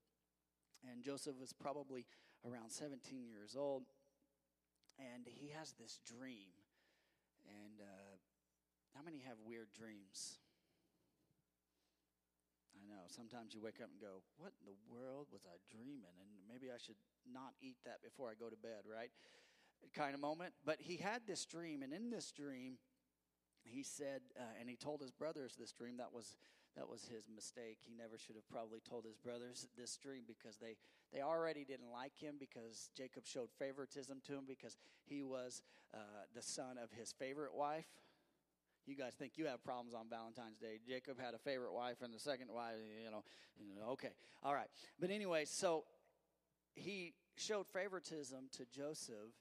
and 0.90 1.04
Joseph 1.04 1.36
was 1.40 1.54
probably 1.54 2.06
around 2.44 2.72
17 2.72 3.28
years 3.30 3.56
old, 3.56 3.84
and 4.98 5.28
he 5.28 5.52
has 5.58 5.74
this 5.80 6.00
dream. 6.06 6.50
And 7.46 7.80
uh, 7.80 8.18
how 8.96 9.04
many 9.04 9.20
have 9.28 9.38
weird 9.46 9.68
dreams? 9.72 10.40
I 12.86 12.94
know. 12.94 13.02
Sometimes 13.08 13.54
you 13.54 13.62
wake 13.62 13.82
up 13.82 13.90
and 13.90 14.00
go, 14.00 14.22
What 14.38 14.54
in 14.62 14.70
the 14.70 14.78
world 14.94 15.28
was 15.34 15.42
I 15.46 15.58
dreaming? 15.74 16.14
And 16.22 16.30
maybe 16.48 16.70
I 16.70 16.78
should 16.78 17.00
not 17.26 17.54
eat 17.62 17.78
that 17.86 18.04
before 18.04 18.30
I 18.30 18.34
go 18.38 18.50
to 18.50 18.58
bed, 18.58 18.86
right? 18.86 19.10
Kind 19.94 20.14
of 20.14 20.22
moment. 20.22 20.54
But 20.66 20.78
he 20.80 20.98
had 20.98 21.22
this 21.28 21.46
dream, 21.46 21.82
and 21.84 21.94
in 21.94 22.10
this 22.10 22.32
dream, 22.32 22.78
he 23.64 23.84
said, 23.84 24.22
uh, 24.40 24.60
and 24.60 24.70
he 24.70 24.76
told 24.76 25.02
his 25.02 25.12
brothers 25.12 25.56
this 25.58 25.72
dream. 25.72 25.98
That 25.98 26.14
was 26.14 26.38
that 26.78 26.90
was 26.90 27.06
his 27.06 27.30
mistake. 27.34 27.78
He 27.82 27.94
never 27.96 28.18
should 28.18 28.36
have 28.36 28.48
probably 28.50 28.80
told 28.88 29.06
his 29.06 29.18
brothers 29.18 29.68
this 29.78 29.98
dream 29.98 30.24
because 30.28 30.58
they 30.58 30.76
they 31.14 31.22
already 31.22 31.66
didn't 31.66 31.92
like 31.92 32.18
him 32.18 32.36
because 32.40 32.90
Jacob 32.96 33.26
showed 33.26 33.50
favoritism 33.58 34.22
to 34.26 34.34
him 34.34 34.44
because 34.48 34.78
he 35.06 35.24
was 35.24 35.62
uh, 35.94 35.98
the 36.36 36.42
son 36.42 36.78
of 36.82 36.92
his 36.92 37.12
favorite 37.12 37.56
wife. 37.56 37.86
You 38.88 38.96
guys 38.96 39.14
think 39.18 39.34
you 39.36 39.48
have 39.48 39.64
problems 39.64 39.94
on 39.96 40.08
Valentine's 40.10 40.58
Day. 40.58 40.80
Jacob 40.88 41.20
had 41.20 41.34
a 41.34 41.40
favorite 41.40 41.74
wife, 41.74 41.98
and 42.04 42.14
the 42.14 42.20
second 42.20 42.50
wife, 42.52 42.76
you 43.04 43.10
know, 43.10 43.24
okay, 43.94 44.12
all 44.44 44.54
right. 44.54 44.68
But 45.00 45.10
anyway, 45.10 45.46
so 45.46 45.86
he 46.76 47.14
showed 47.36 47.68
favoritism 47.68 48.50
to 48.58 48.66
Joseph. 48.66 49.34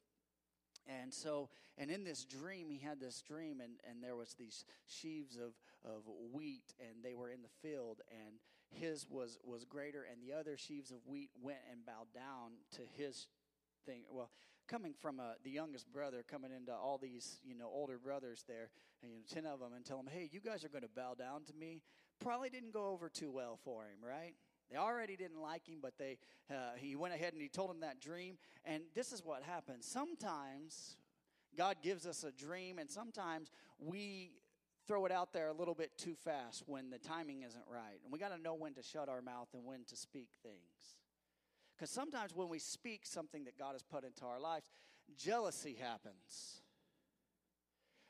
And 0.86 1.12
so, 1.12 1.48
and 1.78 1.90
in 1.90 2.04
this 2.04 2.24
dream, 2.24 2.68
he 2.68 2.78
had 2.78 3.00
this 3.00 3.22
dream, 3.22 3.60
and, 3.60 3.72
and 3.88 4.02
there 4.02 4.16
was 4.16 4.34
these 4.34 4.64
sheaves 4.86 5.36
of, 5.36 5.54
of 5.84 6.02
wheat, 6.32 6.74
and 6.78 7.02
they 7.02 7.14
were 7.14 7.30
in 7.30 7.40
the 7.42 7.68
field, 7.68 8.00
and 8.10 8.34
his 8.70 9.06
was, 9.08 9.38
was 9.44 9.64
greater, 9.64 10.04
and 10.10 10.20
the 10.22 10.38
other 10.38 10.56
sheaves 10.56 10.90
of 10.90 10.98
wheat 11.06 11.30
went 11.40 11.60
and 11.70 11.86
bowed 11.86 12.12
down 12.14 12.52
to 12.72 12.82
his 12.96 13.26
thing. 13.84 14.02
Well, 14.10 14.30
coming 14.66 14.94
from 14.98 15.20
uh, 15.20 15.34
the 15.42 15.50
youngest 15.50 15.92
brother, 15.92 16.24
coming 16.28 16.50
into 16.52 16.72
all 16.72 16.98
these, 16.98 17.40
you 17.44 17.54
know, 17.54 17.70
older 17.72 17.98
brothers 17.98 18.44
there, 18.48 18.70
and, 19.02 19.12
you 19.12 19.18
know, 19.18 19.24
10 19.28 19.46
of 19.46 19.60
them, 19.60 19.72
and 19.74 19.84
tell 19.84 19.96
them, 19.96 20.08
hey, 20.10 20.28
you 20.32 20.40
guys 20.40 20.64
are 20.64 20.68
going 20.68 20.82
to 20.82 20.88
bow 20.88 21.14
down 21.14 21.44
to 21.44 21.52
me, 21.54 21.82
probably 22.20 22.50
didn't 22.50 22.72
go 22.72 22.88
over 22.88 23.08
too 23.08 23.30
well 23.30 23.58
for 23.62 23.84
him, 23.84 23.98
right? 24.06 24.34
They 24.70 24.76
already 24.76 25.16
didn't 25.16 25.40
like 25.40 25.66
him, 25.66 25.78
but 25.82 25.94
they, 25.98 26.18
uh, 26.50 26.72
he 26.76 26.96
went 26.96 27.14
ahead 27.14 27.32
and 27.32 27.42
he 27.42 27.48
told 27.48 27.70
them 27.70 27.80
that 27.80 28.00
dream. 28.00 28.38
And 28.64 28.82
this 28.94 29.12
is 29.12 29.22
what 29.24 29.42
happens. 29.42 29.86
Sometimes 29.86 30.96
God 31.56 31.76
gives 31.82 32.06
us 32.06 32.24
a 32.24 32.32
dream, 32.32 32.78
and 32.78 32.90
sometimes 32.90 33.50
we 33.78 34.32
throw 34.86 35.06
it 35.06 35.12
out 35.12 35.32
there 35.32 35.48
a 35.48 35.52
little 35.52 35.74
bit 35.74 35.96
too 35.96 36.14
fast 36.14 36.62
when 36.66 36.90
the 36.90 36.98
timing 36.98 37.42
isn't 37.42 37.64
right. 37.70 38.00
And 38.02 38.12
we 38.12 38.18
got 38.18 38.34
to 38.34 38.42
know 38.42 38.54
when 38.54 38.74
to 38.74 38.82
shut 38.82 39.08
our 39.08 39.22
mouth 39.22 39.48
and 39.54 39.64
when 39.64 39.84
to 39.84 39.96
speak 39.96 40.28
things. 40.42 40.98
Because 41.76 41.90
sometimes 41.90 42.34
when 42.34 42.48
we 42.48 42.58
speak 42.58 43.04
something 43.04 43.44
that 43.44 43.58
God 43.58 43.72
has 43.72 43.82
put 43.82 44.04
into 44.04 44.24
our 44.24 44.40
lives, 44.40 44.70
jealousy 45.16 45.76
happens. 45.80 46.60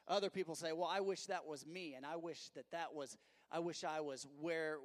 Other 0.07 0.29
people 0.29 0.55
say, 0.55 0.73
Well, 0.73 0.91
I 0.91 1.01
wish 1.01 1.27
that 1.27 1.47
was 1.47 1.67
me, 1.67 1.95
and 1.95 2.05
I 2.05 2.17
wish 2.17 2.51
that 2.55 2.71
that 2.73 2.95
was, 2.95 3.17
I 3.51 3.61
wish 3.61 3.85
I 3.85 4.01
was 4.01 4.27
where 4.41 4.79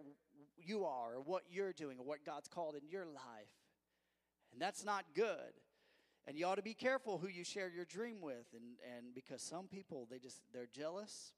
you 0.57 0.85
are, 0.85 1.15
or 1.15 1.21
what 1.21 1.43
you're 1.49 1.73
doing, 1.73 1.97
or 1.99 2.05
what 2.05 2.25
God's 2.25 2.47
called 2.47 2.75
in 2.75 2.87
your 2.87 3.05
life. 3.05 3.51
And 4.53 4.61
that's 4.61 4.85
not 4.85 5.05
good. 5.13 5.53
And 6.25 6.37
you 6.37 6.45
ought 6.45 6.55
to 6.55 6.61
be 6.61 6.73
careful 6.73 7.17
who 7.17 7.27
you 7.27 7.43
share 7.43 7.69
your 7.69 7.85
dream 7.85 8.21
with. 8.21 8.45
And, 8.53 8.77
and 8.95 9.13
because 9.15 9.41
some 9.41 9.67
people, 9.67 10.07
they 10.09 10.19
just, 10.19 10.41
they're 10.53 10.67
jealous 10.71 11.33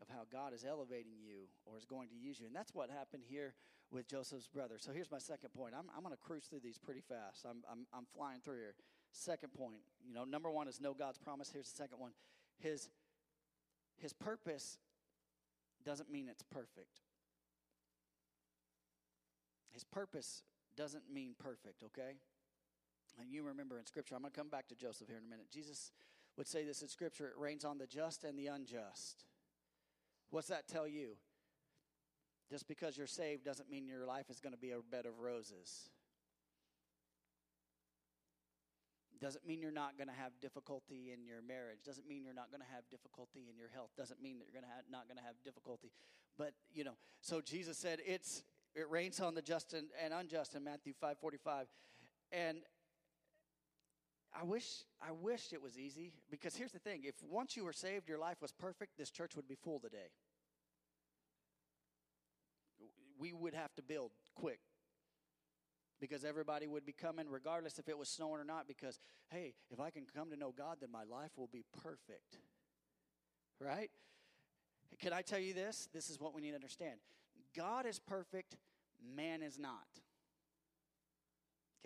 of 0.00 0.08
how 0.08 0.22
God 0.30 0.52
is 0.52 0.64
elevating 0.64 1.14
you 1.18 1.48
or 1.64 1.78
is 1.78 1.84
going 1.84 2.08
to 2.08 2.14
use 2.14 2.38
you. 2.38 2.46
And 2.46 2.54
that's 2.54 2.74
what 2.74 2.90
happened 2.90 3.22
here 3.26 3.54
with 3.96 4.06
Joseph's 4.06 4.46
brother. 4.46 4.76
So 4.78 4.92
here's 4.92 5.10
my 5.10 5.18
second 5.18 5.54
point. 5.54 5.72
I'm, 5.76 5.86
I'm 5.96 6.02
going 6.02 6.14
to 6.14 6.20
cruise 6.20 6.44
through 6.44 6.60
these 6.60 6.76
pretty 6.76 7.00
fast. 7.00 7.46
I'm, 7.48 7.64
I'm, 7.70 7.86
I'm 7.94 8.04
flying 8.14 8.40
through 8.44 8.56
here. 8.56 8.74
Second 9.10 9.54
point, 9.54 9.76
you 10.06 10.12
know, 10.12 10.24
number 10.24 10.50
one 10.50 10.68
is 10.68 10.80
know 10.80 10.92
God's 10.92 11.16
promise. 11.16 11.50
Here's 11.50 11.70
the 11.70 11.76
second 11.76 11.98
one. 11.98 12.12
His, 12.58 12.90
his 13.96 14.12
purpose 14.12 14.76
doesn't 15.82 16.12
mean 16.12 16.28
it's 16.30 16.42
perfect. 16.42 17.00
His 19.72 19.82
purpose 19.82 20.42
doesn't 20.76 21.04
mean 21.10 21.34
perfect, 21.38 21.82
okay? 21.84 22.18
And 23.18 23.32
you 23.32 23.44
remember 23.44 23.78
in 23.78 23.86
Scripture, 23.86 24.14
I'm 24.14 24.20
going 24.20 24.32
to 24.32 24.38
come 24.38 24.50
back 24.50 24.68
to 24.68 24.74
Joseph 24.74 25.08
here 25.08 25.16
in 25.16 25.24
a 25.24 25.30
minute. 25.30 25.46
Jesus 25.50 25.90
would 26.36 26.46
say 26.46 26.64
this 26.64 26.82
in 26.82 26.88
Scripture 26.88 27.28
it 27.28 27.40
rains 27.40 27.64
on 27.64 27.78
the 27.78 27.86
just 27.86 28.24
and 28.24 28.38
the 28.38 28.48
unjust. 28.48 29.24
What's 30.28 30.48
that 30.48 30.68
tell 30.68 30.86
you? 30.86 31.16
Just 32.48 32.68
because 32.68 32.96
you're 32.96 33.06
saved 33.06 33.44
doesn't 33.44 33.70
mean 33.70 33.86
your 33.86 34.06
life 34.06 34.30
is 34.30 34.40
going 34.40 34.52
to 34.52 34.58
be 34.58 34.70
a 34.70 34.78
bed 34.90 35.06
of 35.06 35.18
roses. 35.18 35.90
Doesn't 39.20 39.46
mean 39.46 39.62
you're 39.62 39.72
not 39.72 39.96
going 39.96 40.08
to 40.08 40.14
have 40.14 40.32
difficulty 40.40 41.10
in 41.12 41.24
your 41.24 41.40
marriage. 41.40 41.78
Doesn't 41.84 42.06
mean 42.06 42.22
you're 42.22 42.34
not 42.34 42.50
going 42.50 42.60
to 42.60 42.72
have 42.72 42.84
difficulty 42.90 43.46
in 43.50 43.58
your 43.58 43.70
health. 43.72 43.90
Doesn't 43.96 44.22
mean 44.22 44.38
that 44.38 44.44
you're 44.44 44.60
going 44.60 44.70
to 44.70 44.76
have, 44.76 44.84
not 44.90 45.08
going 45.08 45.16
to 45.16 45.24
have 45.24 45.34
difficulty. 45.42 45.90
But 46.36 46.52
you 46.72 46.84
know, 46.84 46.96
so 47.22 47.40
Jesus 47.40 47.78
said 47.78 48.00
it's 48.04 48.42
it 48.74 48.90
rains 48.90 49.20
on 49.20 49.34
the 49.34 49.42
just 49.42 49.72
and, 49.72 49.88
and 50.02 50.12
unjust 50.12 50.54
in 50.54 50.62
Matthew 50.62 50.92
five 51.00 51.18
forty 51.18 51.38
five, 51.38 51.66
and 52.30 52.58
I 54.38 54.44
wish 54.44 54.84
I 55.00 55.12
wish 55.12 55.52
it 55.54 55.62
was 55.62 55.78
easy 55.78 56.12
because 56.30 56.54
here's 56.54 56.72
the 56.72 56.78
thing: 56.78 57.04
if 57.04 57.14
once 57.22 57.56
you 57.56 57.64
were 57.64 57.72
saved, 57.72 58.08
your 58.08 58.18
life 58.18 58.42
was 58.42 58.52
perfect, 58.52 58.98
this 58.98 59.10
church 59.10 59.34
would 59.34 59.48
be 59.48 59.56
full 59.56 59.80
today. 59.80 60.10
We 63.18 63.32
would 63.32 63.54
have 63.54 63.74
to 63.76 63.82
build 63.82 64.12
quick 64.34 64.60
because 66.00 66.24
everybody 66.24 66.66
would 66.66 66.84
be 66.84 66.92
coming 66.92 67.26
regardless 67.28 67.78
if 67.78 67.88
it 67.88 67.96
was 67.96 68.08
snowing 68.08 68.40
or 68.40 68.44
not 68.44 68.68
because 68.68 68.98
hey 69.30 69.54
if 69.70 69.80
i 69.80 69.88
can 69.88 70.04
come 70.14 70.28
to 70.28 70.36
know 70.36 70.52
god 70.56 70.76
then 70.80 70.90
my 70.92 71.04
life 71.04 71.30
will 71.38 71.48
be 71.50 71.64
perfect 71.82 72.36
right? 73.60 73.90
Can 75.00 75.12
i 75.12 75.22
tell 75.22 75.38
you 75.38 75.54
this? 75.54 75.88
This 75.92 76.10
is 76.10 76.20
what 76.20 76.34
we 76.34 76.42
need 76.42 76.50
to 76.50 76.56
understand. 76.56 77.00
God 77.56 77.86
is 77.86 77.98
perfect 77.98 78.56
man 79.16 79.42
is 79.42 79.58
not 79.58 79.86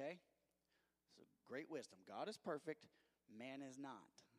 okay? 0.00 0.18
So 1.16 1.24
great 1.46 1.70
wisdom. 1.70 1.98
God 2.08 2.28
is 2.28 2.36
perfect 2.36 2.86
man 3.38 3.62
is 3.62 3.78
not. 3.78 3.92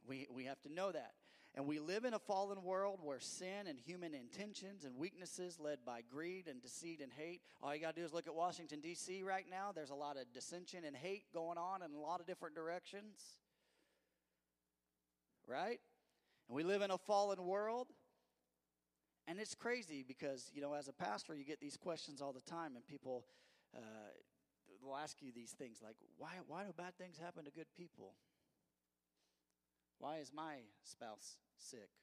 We, 0.08 0.28
we 0.34 0.46
have 0.46 0.62
to 0.62 0.74
know 0.74 0.92
that 0.92 1.14
and 1.56 1.68
we 1.68 1.80
live 1.80 2.06
in 2.06 2.14
a 2.14 2.20
fallen 2.20 2.64
world 2.64 3.00
where 3.04 3.20
sin 3.20 3.68
and 3.68 3.78
human 3.78 4.14
intentions 4.14 4.86
and 4.86 4.96
weaknesses 4.96 5.60
led 5.60 5.80
by 5.86 6.02
greed 6.10 6.48
and 6.48 6.62
deceit 6.62 7.02
and 7.02 7.12
hate. 7.12 7.42
All 7.62 7.76
you 7.76 7.82
got 7.82 7.96
to 7.96 8.02
do 8.02 8.06
is 8.06 8.14
look 8.14 8.28
at 8.28 8.34
Washington, 8.34 8.80
D.C. 8.80 9.22
right 9.24 9.46
now. 9.50 9.72
There's 9.76 9.90
a 9.90 9.96
lot 9.96 10.16
of 10.16 10.32
dissension 10.34 10.86
and 10.86 10.96
hate 10.96 11.24
going 11.34 11.58
on 11.58 11.82
in 11.84 11.92
a 11.94 12.00
lot 12.00 12.22
of 12.22 12.26
different 12.26 12.56
directions. 12.56 13.20
Right? 15.46 15.80
And 16.48 16.56
we 16.56 16.64
live 16.64 16.82
in 16.82 16.92
a 16.92 16.98
fallen 16.98 17.46
world. 17.46 17.88
And 19.28 19.38
it's 19.38 19.54
crazy 19.54 20.06
because, 20.08 20.50
you 20.54 20.62
know, 20.62 20.74
as 20.74 20.88
a 20.88 20.94
pastor, 20.94 21.36
you 21.36 21.44
get 21.44 21.60
these 21.60 21.78
questions 21.78 22.22
all 22.22 22.34
the 22.34 22.42
time, 22.42 22.76
and 22.76 22.88
people 22.88 23.26
uh, 23.76 23.80
will 24.82 24.96
ask 24.96 25.22
you 25.22 25.32
these 25.34 25.52
things 25.52 25.80
like, 25.84 25.96
why, 26.18 26.30
why 26.48 26.64
do 26.64 26.72
bad 26.76 26.98
things 26.98 27.18
happen 27.18 27.44
to 27.44 27.52
good 27.52 27.68
people? 27.78 28.14
Why 30.02 30.18
is 30.18 30.34
my 30.34 30.66
spouse 30.82 31.38
sick? 31.62 31.94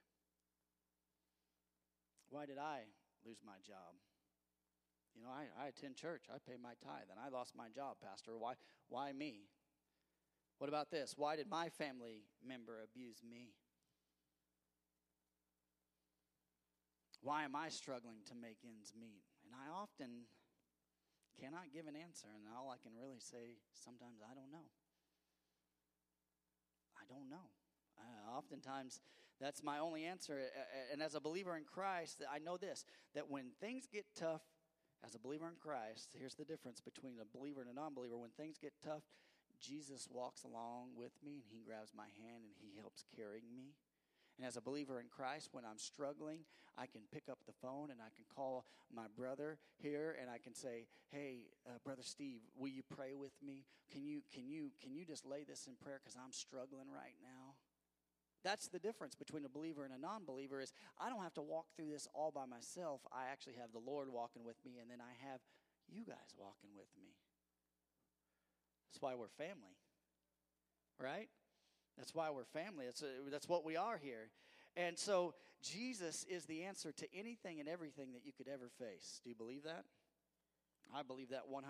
Why 2.30 2.46
did 2.46 2.56
I 2.56 2.86
lose 3.26 3.42
my 3.44 3.58
job? 3.66 3.98
You 5.16 5.26
know, 5.26 5.34
I, 5.34 5.50
I 5.58 5.66
attend 5.66 5.96
church, 5.96 6.30
I 6.30 6.38
pay 6.38 6.54
my 6.62 6.78
tithe, 6.78 7.10
and 7.10 7.18
I 7.18 7.28
lost 7.28 7.58
my 7.58 7.66
job, 7.74 7.96
Pastor. 7.98 8.38
Why, 8.38 8.54
why 8.88 9.10
me? 9.10 9.50
What 10.58 10.70
about 10.70 10.92
this? 10.92 11.14
Why 11.16 11.34
did 11.34 11.50
my 11.50 11.70
family 11.70 12.22
member 12.46 12.78
abuse 12.86 13.18
me? 13.28 13.50
Why 17.20 17.42
am 17.42 17.56
I 17.56 17.68
struggling 17.68 18.22
to 18.30 18.34
make 18.38 18.62
ends 18.62 18.94
meet? 18.94 19.26
And 19.42 19.58
I 19.58 19.74
often 19.74 20.30
cannot 21.34 21.74
give 21.74 21.90
an 21.90 21.98
answer, 21.98 22.30
and 22.30 22.46
all 22.46 22.70
I 22.70 22.78
can 22.78 22.94
really 22.94 23.18
say 23.18 23.58
sometimes 23.74 24.22
I 24.22 24.38
don't 24.38 24.54
know. 24.54 24.70
I 26.94 27.02
don't 27.10 27.28
know. 27.28 27.57
Uh, 27.98 28.36
oftentimes, 28.36 29.00
that's 29.40 29.62
my 29.62 29.78
only 29.78 30.04
answer. 30.04 30.40
And 30.92 31.02
as 31.02 31.14
a 31.14 31.20
believer 31.20 31.56
in 31.56 31.64
Christ, 31.64 32.22
I 32.30 32.38
know 32.38 32.56
this 32.56 32.84
that 33.14 33.30
when 33.30 33.50
things 33.60 33.88
get 33.92 34.04
tough, 34.16 34.42
as 35.04 35.14
a 35.14 35.18
believer 35.18 35.46
in 35.46 35.54
Christ, 35.54 36.10
here's 36.18 36.34
the 36.34 36.44
difference 36.44 36.80
between 36.80 37.18
a 37.20 37.36
believer 37.36 37.60
and 37.60 37.70
a 37.70 37.74
non 37.74 37.94
believer. 37.94 38.16
When 38.16 38.30
things 38.30 38.58
get 38.58 38.72
tough, 38.84 39.02
Jesus 39.60 40.08
walks 40.10 40.44
along 40.44 40.90
with 40.96 41.12
me 41.24 41.42
and 41.42 41.50
he 41.50 41.62
grabs 41.64 41.92
my 41.94 42.10
hand 42.18 42.42
and 42.42 42.54
he 42.58 42.78
helps 42.78 43.04
carrying 43.14 43.54
me. 43.54 43.74
And 44.38 44.46
as 44.46 44.56
a 44.56 44.60
believer 44.60 45.00
in 45.00 45.06
Christ, 45.08 45.48
when 45.50 45.64
I'm 45.64 45.78
struggling, 45.78 46.40
I 46.76 46.86
can 46.86 47.02
pick 47.12 47.24
up 47.28 47.38
the 47.46 47.52
phone 47.52 47.90
and 47.90 48.00
I 48.00 48.10
can 48.14 48.24
call 48.32 48.66
my 48.94 49.06
brother 49.16 49.58
here 49.78 50.16
and 50.20 50.30
I 50.30 50.38
can 50.38 50.54
say, 50.54 50.86
"Hey, 51.10 51.50
uh, 51.66 51.78
brother 51.84 52.04
Steve, 52.04 52.42
will 52.56 52.68
you 52.68 52.82
pray 52.82 53.14
with 53.14 53.34
me? 53.42 53.66
Can 53.90 54.04
you 54.04 54.22
can 54.32 54.46
you 54.46 54.70
can 54.80 54.94
you 54.94 55.04
just 55.04 55.26
lay 55.26 55.42
this 55.42 55.66
in 55.66 55.74
prayer 55.76 55.98
cuz 55.98 56.16
I'm 56.16 56.32
struggling 56.32 56.88
right 56.90 57.16
now?" 57.20 57.47
That's 58.44 58.68
the 58.68 58.78
difference 58.78 59.14
between 59.14 59.44
a 59.44 59.48
believer 59.48 59.84
and 59.84 59.92
a 59.92 59.98
non-believer 59.98 60.60
is 60.60 60.72
I 60.98 61.10
don't 61.10 61.22
have 61.22 61.34
to 61.34 61.42
walk 61.42 61.66
through 61.76 61.90
this 61.90 62.06
all 62.14 62.30
by 62.30 62.46
myself. 62.46 63.00
I 63.12 63.30
actually 63.32 63.54
have 63.60 63.72
the 63.72 63.78
Lord 63.78 64.08
walking 64.10 64.44
with 64.44 64.56
me 64.64 64.78
and 64.80 64.90
then 64.90 64.98
I 65.00 65.12
have 65.28 65.40
you 65.88 66.04
guys 66.04 66.34
walking 66.36 66.70
with 66.76 66.88
me. 66.96 67.10
That's 68.88 69.02
why 69.02 69.14
we're 69.14 69.28
family. 69.28 69.76
Right? 71.00 71.28
That's 71.96 72.14
why 72.14 72.30
we're 72.30 72.44
family. 72.44 72.86
That's, 72.86 73.02
a, 73.02 73.06
uh, 73.06 73.30
that's 73.30 73.48
what 73.48 73.64
we 73.64 73.76
are 73.76 73.98
here. 73.98 74.30
And 74.76 74.96
so 74.96 75.34
Jesus 75.62 76.24
is 76.28 76.44
the 76.44 76.64
answer 76.64 76.92
to 76.92 77.06
anything 77.14 77.58
and 77.58 77.68
everything 77.68 78.12
that 78.12 78.24
you 78.24 78.32
could 78.32 78.48
ever 78.48 78.70
face. 78.78 79.20
Do 79.22 79.30
you 79.30 79.36
believe 79.36 79.64
that? 79.64 79.84
I 80.94 81.02
believe 81.02 81.30
that 81.30 81.42
100%. 81.50 81.62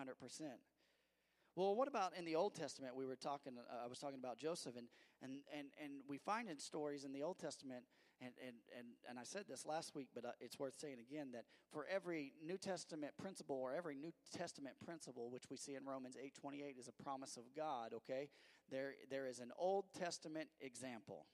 Well, 1.56 1.74
what 1.74 1.88
about 1.88 2.12
in 2.16 2.24
the 2.24 2.37
Old 2.37 2.54
Testament? 2.54 2.94
We 2.94 3.04
were 3.04 3.16
talking. 3.16 3.54
Uh, 3.58 3.84
I 3.84 3.88
was 3.88 3.98
talking 3.98 4.18
about 4.18 4.38
Joseph, 4.38 4.76
and 4.76 4.87
and 5.22 5.42
and 5.52 5.68
and 5.82 5.92
we 6.08 6.18
find 6.18 6.48
in 6.48 6.58
stories 6.58 7.04
in 7.04 7.12
the 7.12 7.22
Old 7.22 7.38
Testament, 7.38 7.84
and 8.20 8.32
and 8.46 8.56
and 8.76 8.87
and 9.08 9.18
I 9.18 9.24
said 9.24 9.44
this 9.48 9.66
last 9.66 9.94
week, 9.94 10.08
but 10.14 10.24
uh, 10.24 10.30
it's 10.40 10.58
worth 10.58 10.78
saying 10.78 10.98
again 11.00 11.32
that 11.32 11.44
for 11.72 11.84
every 11.92 12.32
New 12.44 12.58
Testament 12.58 13.14
principle 13.18 13.56
or 13.56 13.74
every 13.74 13.96
New 13.96 14.12
Testament 14.32 14.76
principle, 14.84 15.30
which 15.30 15.50
we 15.50 15.56
see 15.56 15.74
in 15.74 15.84
Romans 15.84 16.16
eight 16.22 16.34
twenty 16.40 16.62
eight, 16.62 16.76
is 16.78 16.88
a 16.88 17.02
promise 17.02 17.37
of 17.37 17.44
God. 17.56 17.92
Okay, 17.92 18.28
there 18.70 18.94
there 19.11 19.26
is 19.26 19.40
an 19.40 19.50
Old 19.58 19.87
Testament 19.98 20.48
example. 20.61 21.26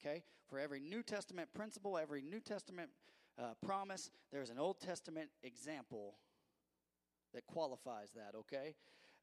Okay, 0.00 0.24
for 0.48 0.58
every 0.58 0.80
New 0.80 1.02
Testament 1.02 1.50
principle, 1.54 1.98
every 1.98 2.22
New 2.22 2.40
Testament 2.40 2.90
uh, 3.38 3.52
promise, 3.64 4.10
there 4.32 4.42
is 4.42 4.50
an 4.50 4.58
Old 4.58 4.80
Testament 4.80 5.30
example 5.42 6.16
that 7.34 7.46
qualifies 7.46 8.10
that, 8.14 8.36
okay? 8.36 8.74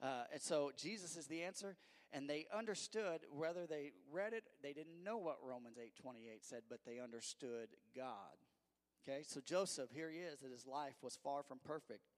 Uh, 0.02 0.24
and 0.32 0.42
so 0.42 0.72
Jesus 0.78 1.18
is 1.18 1.28
the 1.28 1.44
answer, 1.44 1.76
and 2.14 2.30
they 2.30 2.46
understood 2.56 3.22
whether 3.32 3.66
they 3.66 3.92
read 4.12 4.34
it, 4.34 4.44
they 4.62 4.74
didn't 4.74 5.04
know 5.04 5.18
what 5.18 5.38
Romans 5.44 5.78
8:28 5.78 6.44
said, 6.44 6.64
but 6.70 6.86
they 6.86 7.00
understood 7.00 7.70
God. 7.96 8.38
Okay, 9.08 9.24
so 9.24 9.40
Joseph, 9.42 9.92
here 9.92 10.10
he 10.10 10.20
is, 10.20 10.42
that 10.42 10.52
his 10.52 10.68
life 10.68 10.96
was 11.02 11.16
far 11.16 11.44
from 11.44 11.60
perfect. 11.60 12.12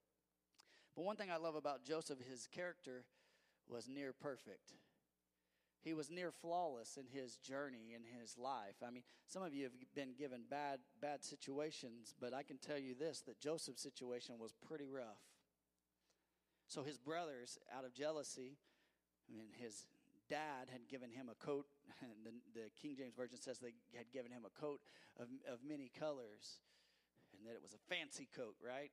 But 0.96 1.04
one 1.04 1.16
thing 1.16 1.30
I 1.30 1.36
love 1.36 1.54
about 1.54 1.84
Joseph, 1.84 2.18
his 2.20 2.48
character 2.48 3.04
was 3.68 3.88
near 3.88 4.12
perfect. 4.12 4.72
He 5.82 5.94
was 5.94 6.10
near 6.10 6.30
flawless 6.30 6.98
in 6.98 7.06
his 7.06 7.36
journey 7.36 7.94
in 7.94 8.02
his 8.20 8.36
life. 8.36 8.76
I 8.86 8.90
mean, 8.90 9.04
some 9.26 9.42
of 9.42 9.54
you 9.54 9.64
have 9.64 9.72
been 9.94 10.12
given 10.12 10.42
bad 10.50 10.80
bad 11.00 11.24
situations, 11.24 12.14
but 12.20 12.34
I 12.34 12.42
can 12.42 12.58
tell 12.58 12.78
you 12.78 12.94
this 12.94 13.22
that 13.22 13.40
Joseph's 13.40 13.82
situation 13.82 14.34
was 14.38 14.52
pretty 14.52 14.86
rough. 14.86 15.29
So 16.70 16.84
his 16.84 16.98
brothers, 16.98 17.58
out 17.76 17.84
of 17.84 17.92
jealousy, 17.92 18.56
and 19.28 19.48
his 19.60 19.86
dad 20.28 20.70
had 20.70 20.86
given 20.88 21.10
him 21.10 21.28
a 21.28 21.34
coat. 21.44 21.66
And 22.00 22.24
the, 22.24 22.60
the 22.60 22.70
King 22.80 22.94
James 22.96 23.14
Version 23.16 23.38
says 23.38 23.58
they 23.58 23.74
had 23.96 24.12
given 24.12 24.30
him 24.30 24.42
a 24.46 24.60
coat 24.60 24.80
of, 25.18 25.26
of 25.52 25.58
many 25.66 25.90
colors, 25.98 26.60
and 27.36 27.44
that 27.44 27.56
it 27.56 27.60
was 27.60 27.74
a 27.74 27.94
fancy 27.94 28.28
coat, 28.36 28.54
right? 28.64 28.92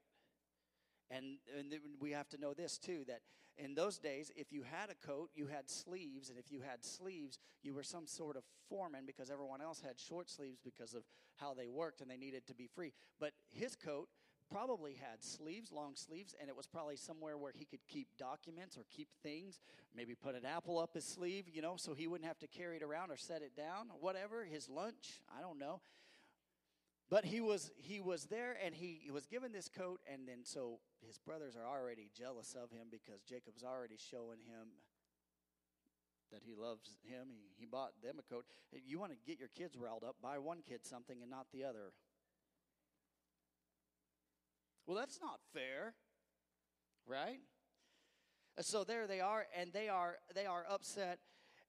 And, 1.12 1.38
and 1.56 1.72
we 2.02 2.12
have 2.12 2.28
to 2.30 2.38
know 2.40 2.56
this 2.56 2.80
too 2.80 3.04
that 3.08 3.22
in 3.60 3.76
those 3.76 4.00
days, 4.00 4.32
if 4.36 4.52
you 4.52 4.64
had 4.64 4.90
a 4.90 5.08
coat, 5.08 5.30
you 5.36 5.46
had 5.46 5.70
sleeves. 5.70 6.30
And 6.30 6.38
if 6.40 6.52
you 6.52 6.62
had 6.62 6.84
sleeves, 6.84 7.38
you 7.62 7.76
were 7.76 7.84
some 7.84 8.08
sort 8.08 8.38
of 8.38 8.44
foreman 8.70 9.06
because 9.06 9.30
everyone 9.30 9.62
else 9.62 9.82
had 9.82 10.00
short 10.00 10.30
sleeves 10.30 10.60
because 10.64 10.96
of 10.96 11.04
how 11.36 11.54
they 11.54 11.68
worked 11.68 12.02
and 12.02 12.10
they 12.10 12.18
needed 12.18 12.48
to 12.48 12.56
be 12.56 12.68
free. 12.68 12.94
But 13.20 13.34
his 13.52 13.76
coat 13.76 14.10
probably 14.52 14.94
had 14.94 15.24
sleeves, 15.24 15.72
long 15.72 15.96
sleeves, 15.96 16.36
and 16.40 16.50
it 16.50 16.56
was 16.56 16.68
probably 16.68 16.96
somewhere 16.96 17.38
where 17.38 17.52
he 17.54 17.66
could 17.66 17.86
keep 17.88 18.08
documents 18.18 18.78
or 18.78 18.86
keep 18.96 19.10
things, 19.22 19.60
maybe 19.96 20.16
put 20.16 20.36
an 20.36 20.46
apple 20.46 20.80
up 20.80 20.94
his 20.94 21.06
sleeve, 21.06 21.46
you 21.52 21.62
know, 21.62 21.76
so 21.78 21.94
he 21.94 22.08
wouldn't 22.08 22.28
have 22.28 22.40
to 22.40 22.48
carry 22.48 22.78
it 22.78 22.84
around 22.84 23.12
or 23.12 23.18
set 23.18 23.42
it 23.42 23.56
down 23.56 23.88
or 23.92 23.98
whatever, 24.00 24.44
his 24.44 24.70
lunch, 24.70 25.22
I 25.36 25.42
don't 25.42 25.60
know. 25.60 25.82
But 27.10 27.24
he 27.24 27.40
was 27.40 27.72
he 27.78 28.02
was 28.02 28.26
there 28.26 28.58
and 28.62 28.76
he, 28.76 29.00
he 29.02 29.12
was 29.12 29.26
given 29.26 29.54
this 29.54 29.70
coat 29.70 30.02
and 30.12 30.28
then 30.28 30.40
so 30.44 30.80
his 31.06 31.18
brothers 31.18 31.56
are 31.56 31.66
already 31.66 32.10
jealous 32.14 32.54
of 32.62 32.70
him 32.70 32.88
because 32.92 33.22
Jacob's 33.22 33.64
already 33.64 33.96
showing 33.98 34.40
him 34.40 34.68
that 36.32 36.42
he 36.44 36.54
loves 36.54 36.98
him. 37.08 37.30
He, 37.32 37.48
he 37.58 37.66
bought 37.66 37.92
them 38.04 38.20
a 38.20 38.34
coat. 38.34 38.46
You 38.86 39.00
want 39.00 39.14
to 39.14 39.18
get 39.26 39.40
your 39.40 39.48
kids 39.48 39.78
riled 39.78 40.04
up, 40.04 40.18
buy 40.22 40.38
one 40.38 40.60
kid 40.68 40.86
something 40.86 41.22
and 41.22 41.32
not 41.32 41.48
the 41.54 41.64
other. 41.64 41.94
Well, 44.88 44.96
that's 44.96 45.20
not 45.20 45.44
fair, 45.52 46.00
right? 47.06 47.44
So 48.62 48.86
there 48.86 49.06
they 49.06 49.20
are, 49.20 49.46
and 49.52 49.74
they 49.74 49.90
are 49.90 50.16
they 50.34 50.46
are 50.48 50.64
upset, 50.64 51.20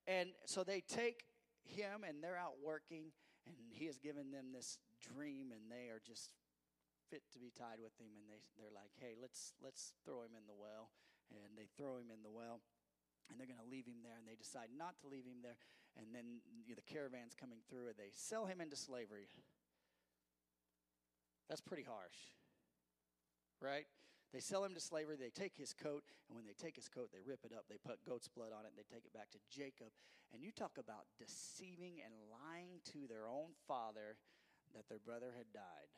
and 0.07 0.31
so 0.47 0.63
they 0.63 0.81
take 0.87 1.27
him, 1.67 2.07
and 2.07 2.23
they're 2.23 2.39
out 2.39 2.63
working, 2.63 3.11
and 3.45 3.57
he 3.75 3.87
has 3.87 3.99
given 3.99 4.31
them 4.31 4.55
this 4.55 4.79
dream, 5.03 5.51
and 5.51 5.67
they 5.67 5.91
are 5.91 5.99
just 5.99 6.31
fit 7.11 7.27
to 7.35 7.41
be 7.43 7.51
tied 7.51 7.83
with 7.83 7.99
him, 7.99 8.15
and 8.15 8.31
they 8.31 8.39
they're 8.55 8.73
like, 8.73 8.95
hey, 9.03 9.19
let's 9.21 9.53
let's 9.61 9.99
throw 10.07 10.23
him 10.23 10.39
in 10.39 10.47
the 10.47 10.55
well, 10.55 10.95
and 11.35 11.59
they 11.59 11.67
throw 11.77 11.99
him 11.99 12.15
in 12.15 12.23
the 12.23 12.31
well, 12.31 12.63
and 13.29 13.35
they're 13.35 13.51
going 13.51 13.59
to 13.59 13.67
leave 13.67 13.91
him 13.91 14.07
there, 14.07 14.15
and 14.15 14.31
they 14.31 14.39
decide 14.39 14.71
not 14.79 14.95
to 15.03 15.11
leave 15.11 15.27
him 15.27 15.43
there, 15.43 15.59
and 15.99 16.15
then 16.15 16.39
you 16.65 16.71
know, 16.71 16.79
the 16.79 16.87
caravan's 16.87 17.35
coming 17.35 17.67
through, 17.67 17.91
and 17.91 17.99
they 17.99 18.15
sell 18.15 18.47
him 18.47 18.63
into 18.63 18.79
slavery. 18.79 19.27
That's 21.51 21.61
pretty 21.61 21.83
harsh 21.83 22.38
right? 23.61 23.87
They 24.33 24.41
sell 24.41 24.65
him 24.65 24.75
to 24.75 24.81
slavery. 24.81 25.17
They 25.17 25.31
take 25.31 25.57
his 25.57 25.73
coat, 25.73 26.05
and 26.29 26.37
when 26.37 26.45
they 26.45 26.53
take 26.53 26.77
his 26.77 26.89
coat, 26.89 27.09
they 27.13 27.25
rip 27.25 27.45
it 27.45 27.53
up. 27.57 27.65
They 27.69 27.81
put 27.81 28.05
goat's 28.05 28.29
blood 28.29 28.53
on 28.53 28.67
it, 28.67 28.77
and 28.77 28.79
they 28.79 28.85
take 28.89 29.07
it 29.07 29.15
back 29.15 29.31
to 29.33 29.39
Jacob. 29.49 29.89
And 30.33 30.43
you 30.43 30.53
talk 30.53 30.77
about 30.77 31.09
deceiving 31.19 32.05
and 32.05 32.13
lying 32.29 32.85
to 32.93 33.09
their 33.09 33.27
own 33.27 33.57
father 33.67 34.21
that 34.77 34.89
their 34.89 35.01
brother 35.01 35.33
had 35.37 35.49
died. 35.53 35.89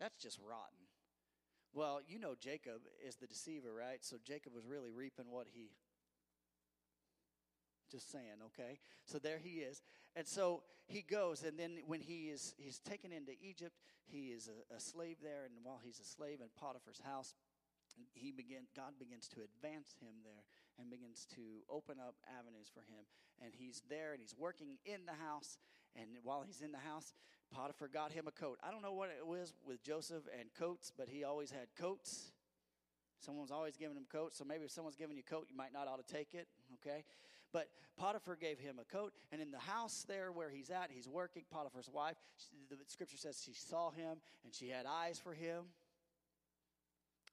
That's 0.00 0.18
just 0.18 0.38
rotten. 0.40 0.90
Well, 1.72 2.00
you 2.04 2.18
know 2.18 2.34
Jacob 2.34 2.82
is 3.06 3.14
the 3.16 3.28
deceiver, 3.28 3.72
right? 3.72 4.02
So 4.02 4.16
Jacob 4.24 4.54
was 4.54 4.66
really 4.66 4.90
reaping 4.90 5.30
what 5.30 5.46
he 5.52 5.70
just 7.90 8.10
saying, 8.10 8.42
okay? 8.46 8.78
So 9.04 9.18
there 9.18 9.38
he 9.38 9.60
is. 9.60 9.82
And 10.16 10.26
so 10.26 10.62
he 10.86 11.02
goes, 11.02 11.44
and 11.44 11.58
then 11.58 11.78
when 11.86 12.00
he 12.00 12.28
is 12.28 12.54
he's 12.58 12.78
taken 12.78 13.12
into 13.12 13.32
Egypt, 13.42 13.76
he 14.06 14.34
is 14.34 14.48
a, 14.48 14.74
a 14.74 14.80
slave 14.80 15.18
there, 15.22 15.44
and 15.44 15.54
while 15.62 15.80
he's 15.82 16.00
a 16.00 16.04
slave 16.04 16.40
in 16.40 16.48
Potiphar's 16.58 17.00
house, 17.04 17.34
he 18.12 18.32
begin 18.32 18.66
God 18.76 18.98
begins 18.98 19.28
to 19.28 19.40
advance 19.42 19.94
him 20.00 20.22
there 20.24 20.44
and 20.78 20.90
begins 20.90 21.26
to 21.36 21.62
open 21.68 21.96
up 22.00 22.14
avenues 22.38 22.70
for 22.72 22.80
him. 22.80 23.04
And 23.42 23.52
he's 23.54 23.82
there 23.88 24.12
and 24.12 24.20
he's 24.20 24.34
working 24.36 24.78
in 24.84 25.06
the 25.06 25.16
house. 25.24 25.58
And 25.96 26.08
while 26.22 26.42
he's 26.46 26.60
in 26.60 26.72
the 26.72 26.78
house, 26.78 27.12
Potiphar 27.52 27.88
got 27.88 28.12
him 28.12 28.28
a 28.28 28.30
coat. 28.30 28.58
I 28.62 28.70
don't 28.70 28.82
know 28.82 28.92
what 28.92 29.10
it 29.10 29.26
was 29.26 29.54
with 29.66 29.82
Joseph 29.82 30.22
and 30.38 30.48
coats, 30.58 30.92
but 30.96 31.08
he 31.08 31.24
always 31.24 31.50
had 31.50 31.66
coats. 31.78 32.32
Someone's 33.18 33.50
always 33.50 33.76
giving 33.76 33.96
him 33.96 34.06
coats, 34.10 34.38
so 34.38 34.44
maybe 34.44 34.64
if 34.64 34.70
someone's 34.70 34.96
giving 34.96 35.16
you 35.16 35.22
a 35.26 35.30
coat, 35.30 35.46
you 35.50 35.56
might 35.56 35.74
not 35.74 35.86
ought 35.88 36.06
to 36.06 36.14
take 36.14 36.32
it, 36.32 36.48
okay? 36.80 37.04
But 37.52 37.68
Potiphar 37.98 38.36
gave 38.36 38.58
him 38.58 38.78
a 38.80 38.84
coat, 38.84 39.12
and 39.32 39.40
in 39.40 39.50
the 39.50 39.58
house 39.58 40.04
there 40.08 40.32
where 40.32 40.50
he's 40.50 40.70
at, 40.70 40.90
he's 40.90 41.08
working. 41.08 41.42
Potiphar's 41.50 41.90
wife, 41.92 42.16
the 42.68 42.76
scripture 42.86 43.16
says 43.16 43.42
she 43.44 43.52
saw 43.52 43.90
him 43.90 44.18
and 44.44 44.54
she 44.54 44.68
had 44.68 44.86
eyes 44.86 45.18
for 45.18 45.34
him. 45.34 45.64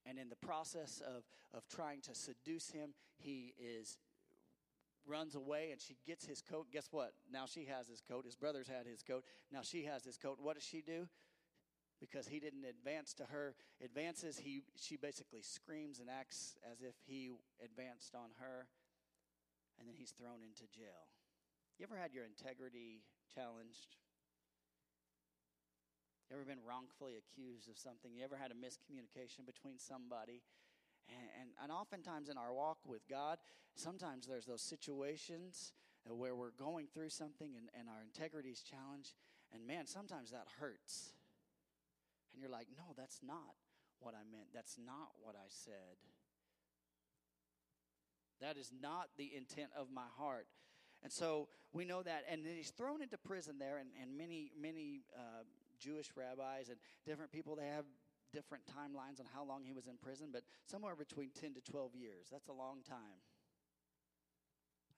And 0.05 0.17
in 0.17 0.29
the 0.29 0.35
process 0.35 1.01
of, 1.05 1.23
of 1.53 1.67
trying 1.67 2.01
to 2.01 2.15
seduce 2.15 2.71
him, 2.71 2.91
he 3.17 3.53
is 3.59 3.97
runs 5.05 5.35
away 5.35 5.69
and 5.71 5.81
she 5.81 5.95
gets 6.05 6.25
his 6.25 6.41
coat. 6.41 6.67
Guess 6.71 6.89
what? 6.91 7.13
Now 7.31 7.45
she 7.45 7.65
has 7.65 7.87
his 7.87 8.01
coat. 8.01 8.25
His 8.25 8.35
brothers 8.35 8.67
had 8.67 8.85
his 8.85 9.01
coat. 9.01 9.23
Now 9.51 9.61
she 9.61 9.85
has 9.85 10.03
his 10.03 10.17
coat. 10.17 10.37
What 10.41 10.55
does 10.55 10.63
she 10.63 10.81
do? 10.81 11.07
Because 11.99 12.27
he 12.27 12.39
didn't 12.39 12.65
advance 12.65 13.13
to 13.15 13.23
her 13.23 13.55
advances, 13.83 14.37
he 14.37 14.61
she 14.75 14.97
basically 14.97 15.41
screams 15.41 15.99
and 15.99 16.09
acts 16.09 16.55
as 16.71 16.81
if 16.81 16.93
he 17.07 17.31
advanced 17.63 18.13
on 18.13 18.29
her 18.39 18.67
and 19.77 19.87
then 19.87 19.95
he's 19.95 20.11
thrown 20.11 20.41
into 20.43 20.65
jail. 20.69 21.09
You 21.77 21.85
ever 21.85 21.97
had 21.97 22.13
your 22.13 22.25
integrity 22.25 23.05
challenged? 23.33 23.97
You 26.29 26.35
ever 26.35 26.45
been 26.45 26.65
wrongfully 26.67 27.15
accused 27.15 27.69
of 27.69 27.77
something? 27.77 28.11
You 28.11 28.25
ever 28.25 28.35
had 28.35 28.51
a 28.51 28.57
miscommunication 28.57 29.45
between 29.45 29.79
somebody? 29.79 30.43
And, 31.07 31.29
and, 31.39 31.49
and 31.63 31.71
oftentimes 31.71 32.27
in 32.27 32.37
our 32.37 32.51
walk 32.51 32.79
with 32.85 33.07
God, 33.07 33.37
sometimes 33.75 34.27
there's 34.27 34.45
those 34.45 34.61
situations 34.61 35.71
where 36.03 36.35
we're 36.35 36.55
going 36.55 36.87
through 36.87 37.09
something 37.09 37.55
and, 37.55 37.69
and 37.77 37.87
our 37.87 38.03
integrity 38.03 38.49
is 38.49 38.61
challenged. 38.61 39.13
And 39.53 39.65
man, 39.65 39.87
sometimes 39.87 40.31
that 40.31 40.47
hurts. 40.59 41.13
And 42.33 42.41
you're 42.41 42.51
like, 42.51 42.67
no, 42.75 42.93
that's 42.97 43.19
not 43.23 43.55
what 43.99 44.13
I 44.13 44.23
meant. 44.29 44.51
That's 44.53 44.77
not 44.77 45.15
what 45.21 45.35
I 45.35 45.47
said. 45.47 45.97
That 48.41 48.57
is 48.57 48.71
not 48.81 49.09
the 49.17 49.31
intent 49.35 49.69
of 49.77 49.87
my 49.91 50.07
heart. 50.17 50.47
And 51.03 51.11
so 51.11 51.47
we 51.73 51.85
know 51.85 52.03
that. 52.03 52.23
And 52.29 52.45
then 52.45 52.53
he's 52.55 52.71
thrown 52.71 53.01
into 53.01 53.17
prison 53.17 53.55
there, 53.59 53.77
and, 53.77 53.89
and 54.01 54.17
many, 54.17 54.51
many 54.59 55.01
uh, 55.15 55.43
Jewish 55.79 56.09
rabbis 56.15 56.69
and 56.69 56.77
different 57.05 57.31
people, 57.31 57.55
they 57.55 57.67
have 57.67 57.85
different 58.33 58.63
timelines 58.67 59.19
on 59.19 59.25
how 59.33 59.45
long 59.45 59.63
he 59.63 59.73
was 59.73 59.87
in 59.87 59.97
prison, 59.97 60.29
but 60.31 60.43
somewhere 60.65 60.95
between 60.95 61.29
10 61.39 61.53
to 61.53 61.61
12 61.61 61.95
years. 61.95 62.27
That's 62.31 62.49
a 62.49 62.53
long 62.53 62.79
time. 62.87 63.21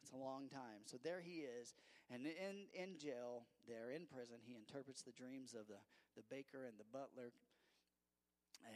That's 0.02 0.14
a 0.14 0.18
long 0.18 0.50
time. 0.50 0.82
So 0.86 0.98
there 1.04 1.22
he 1.22 1.46
is, 1.46 1.74
and 2.10 2.26
in, 2.26 2.66
in 2.74 2.98
jail, 2.98 3.46
there 3.68 3.92
in 3.92 4.08
prison, 4.08 4.38
he 4.42 4.56
interprets 4.56 5.04
the 5.04 5.12
dreams 5.12 5.54
of 5.54 5.68
the, 5.68 5.78
the 6.16 6.24
baker 6.30 6.66
and 6.66 6.80
the 6.80 6.90
butler, 6.92 7.32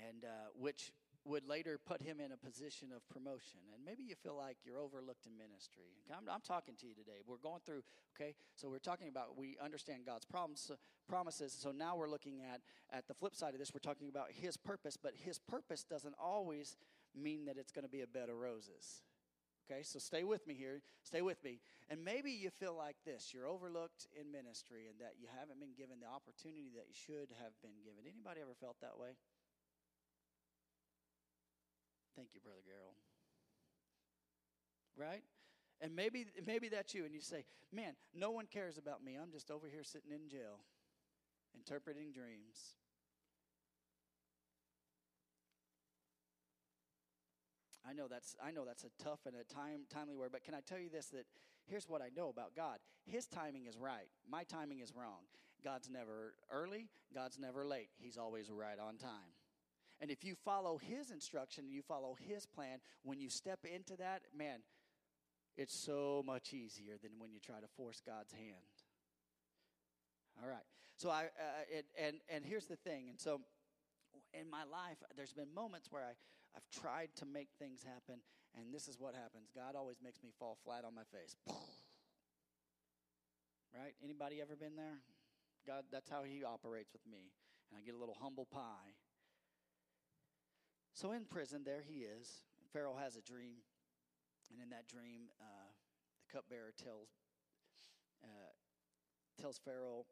and 0.08 0.23
uh, 0.23 0.54
which 0.56 0.91
would 1.26 1.48
later 1.48 1.80
put 1.84 2.02
him 2.02 2.20
in 2.20 2.32
a 2.32 2.38
position 2.38 2.90
of 2.96 3.08
promotion. 3.08 3.60
And 3.74 3.84
maybe 3.86 4.04
you 4.04 4.16
feel 4.16 4.36
like 4.36 4.58
you're 4.66 4.80
overlooked 4.80 5.26
in 5.26 5.38
ministry. 5.38 5.96
I'm, 6.12 6.30
I'm, 6.30 6.42
talking 6.42 6.76
to 6.82 6.86
you 6.86 6.94
today. 6.94 7.24
We're 7.26 7.38
going 7.38 7.62
through, 7.66 7.84
okay? 8.16 8.36
So 8.56 8.70
we're 8.70 8.80
talking 8.80 9.08
about, 9.08 9.38
we 9.38 9.58
understand 9.64 10.06
God's 10.06 10.26
problems, 10.26 10.70
promises. 11.08 11.56
So 11.58 11.72
now 11.72 11.96
we're 11.96 12.10
looking 12.10 12.42
at, 12.42 12.62
at 12.92 13.08
the 13.08 13.14
flip 13.14 13.36
side 13.36 13.54
of 13.54 13.60
this. 13.60 13.72
We're 13.74 13.80
talking 13.80 14.10
about 14.10 14.28
his 14.32 14.58
purpose, 14.58 14.98
but 15.02 15.14
his 15.16 15.40
purpose 15.40 15.84
doesn't 15.84 16.16
always 16.22 16.76
mean 17.16 17.46
that 17.46 17.58
it's 17.58 17.72
going 17.72 17.86
to 17.86 17.92
be 17.92 18.02
a 18.02 18.08
bed 18.08 18.30
of 18.30 18.36
roses. 18.36 19.04
Okay, 19.64 19.82
so 19.84 19.98
stay 19.98 20.26
with 20.26 20.46
me 20.46 20.54
here. 20.54 20.82
Stay 21.04 21.22
with 21.22 21.42
me. 21.44 21.62
And 21.90 22.04
maybe 22.04 22.32
you 22.32 22.50
feel 22.50 22.76
like 22.76 22.98
this 23.06 23.32
you're 23.34 23.48
overlooked 23.48 24.08
in 24.12 24.30
ministry 24.30 24.92
and 24.92 25.00
that 25.00 25.16
you 25.20 25.28
haven't 25.40 25.60
been 25.60 25.72
given 25.78 26.04
the 26.04 26.12
opportunity 26.12 26.68
that 26.76 26.92
you 26.92 26.98
should 26.98 27.32
have 27.40 27.56
been 27.64 27.80
given. 27.80 28.04
Anybody 28.04 28.42
ever 28.42 28.56
felt 28.60 28.76
that 28.82 29.00
way? 29.00 29.16
Thank 32.15 32.30
you, 32.34 32.41
Brother 32.41 32.62
Gerald. 32.65 32.95
Right? 34.95 35.23
And 35.82 35.95
maybe 35.95 36.28
maybe 36.45 36.69
that's 36.69 36.93
you, 36.93 37.06
and 37.06 37.13
you 37.13 37.21
say, 37.21 37.45
Man, 37.71 37.93
no 38.13 38.32
one 38.32 38.45
cares 38.45 38.78
about 38.78 39.04
me. 39.04 39.17
I'm 39.21 39.32
just 39.32 39.49
over 39.49 39.67
here 39.67 39.84
sitting 39.84 40.12
in 40.12 40.30
jail, 40.30 40.62
interpreting 41.56 42.12
dreams. 42.12 42.76
I 47.88 47.93
know 47.93 48.08
that's 48.08 48.36
I 48.43 48.52
know 48.52 48.65
that's 48.65 48.84
a 48.84 49.04
tough 49.04 49.19
and 49.26 49.36
a 49.36 49.43
time 49.54 49.82
timely 49.89 50.15
word, 50.15 50.30
but 50.32 50.43
can 50.43 50.54
I 50.54 50.62
tell 50.62 50.80
you 50.80 50.89
this 50.89 51.08
that 51.08 51.26
here's 51.65 51.89
what 51.89 52.02
I 52.02 52.10
know 52.15 52.30
about 52.30 52.56
God. 52.56 52.78
His 53.06 53.28
timing 53.28 53.65
is 53.65 53.78
right. 53.78 54.08
My 54.30 54.43
timing 54.43 54.80
is 54.80 54.93
wrong. 54.95 55.28
God's 55.63 55.89
never 55.89 56.36
early, 56.52 56.89
God's 57.13 57.39
never 57.39 57.65
late. 57.65 57.89
He's 57.97 58.17
always 58.17 58.49
right 58.49 58.80
on 58.80 58.97
time. 58.97 59.33
And 60.04 60.12
if 60.12 60.26
you 60.26 60.36
follow 60.36 60.78
His 60.78 61.12
instruction 61.12 61.63
and 61.63 61.74
you 61.74 61.82
follow 61.82 62.18
His 62.20 62.46
plan, 62.46 62.80
when 63.04 63.22
you 63.22 63.30
step 63.30 63.60
into 63.63 63.96
that, 63.96 64.24
man, 64.38 64.60
it's 65.56 65.74
so 65.74 66.22
much 66.28 66.52
easier 66.52 66.96
than 67.02 67.12
when 67.20 67.32
you 67.32 67.39
try 67.39 67.62
to 67.62 67.68
force 67.78 68.02
God's 68.06 68.34
hand. 68.34 68.76
All 70.44 70.50
right. 70.50 70.68
So 70.98 71.10
I 71.10 71.32
uh, 71.39 71.63
it, 71.72 71.86
and 71.98 72.18
and 72.28 72.44
here's 72.44 72.66
the 72.66 72.76
thing. 72.76 73.08
And 73.08 73.18
so 73.18 73.39
in 74.34 74.50
my 74.50 74.66
life, 74.66 74.98
there's 75.16 75.32
been 75.32 75.54
moments 75.56 75.88
where 75.89 76.04
I 76.04 76.12
I've 76.54 76.68
tried 76.82 77.16
to 77.16 77.26
make 77.26 77.48
things 77.58 77.86
happen, 77.88 78.20
and 78.60 78.74
this 78.76 78.89
is 78.89 79.00
what 79.00 79.16
happens. 79.16 79.52
God 79.56 79.74
always 79.74 80.02
makes 80.04 80.22
me 80.22 80.32
fall 80.38 80.58
flat 80.66 80.84
on 80.84 80.94
my 80.94 81.08
face. 81.18 81.38
Right? 83.74 83.96
Anybody 84.04 84.39
ever 84.39 84.56
been 84.56 84.76
there? 84.76 85.02
God, 85.66 85.86
that's 85.92 86.08
how 86.08 86.22
He 86.22 86.44
operates 86.44 86.94
with 86.94 87.02
me. 87.10 87.34
And 87.72 87.74
I 87.74 87.82
get 87.82 87.96
a 87.96 87.98
little 87.98 88.16
humble 88.22 88.46
pie. 88.46 88.94
So 90.94 91.12
in 91.12 91.26
prison, 91.26 91.64
there 91.66 91.82
he 91.82 92.06
is. 92.06 92.46
Pharaoh 92.72 92.96
has 93.02 93.16
a 93.16 93.22
dream. 93.22 93.58
And 94.52 94.62
in 94.62 94.70
that 94.70 94.88
dream, 94.88 95.30
uh, 95.42 95.70
the 96.22 96.34
cupbearer 96.34 96.74
tells 96.78 97.10
uh, 98.24 98.54
tells 99.42 99.58
Pharaoh 99.58 100.06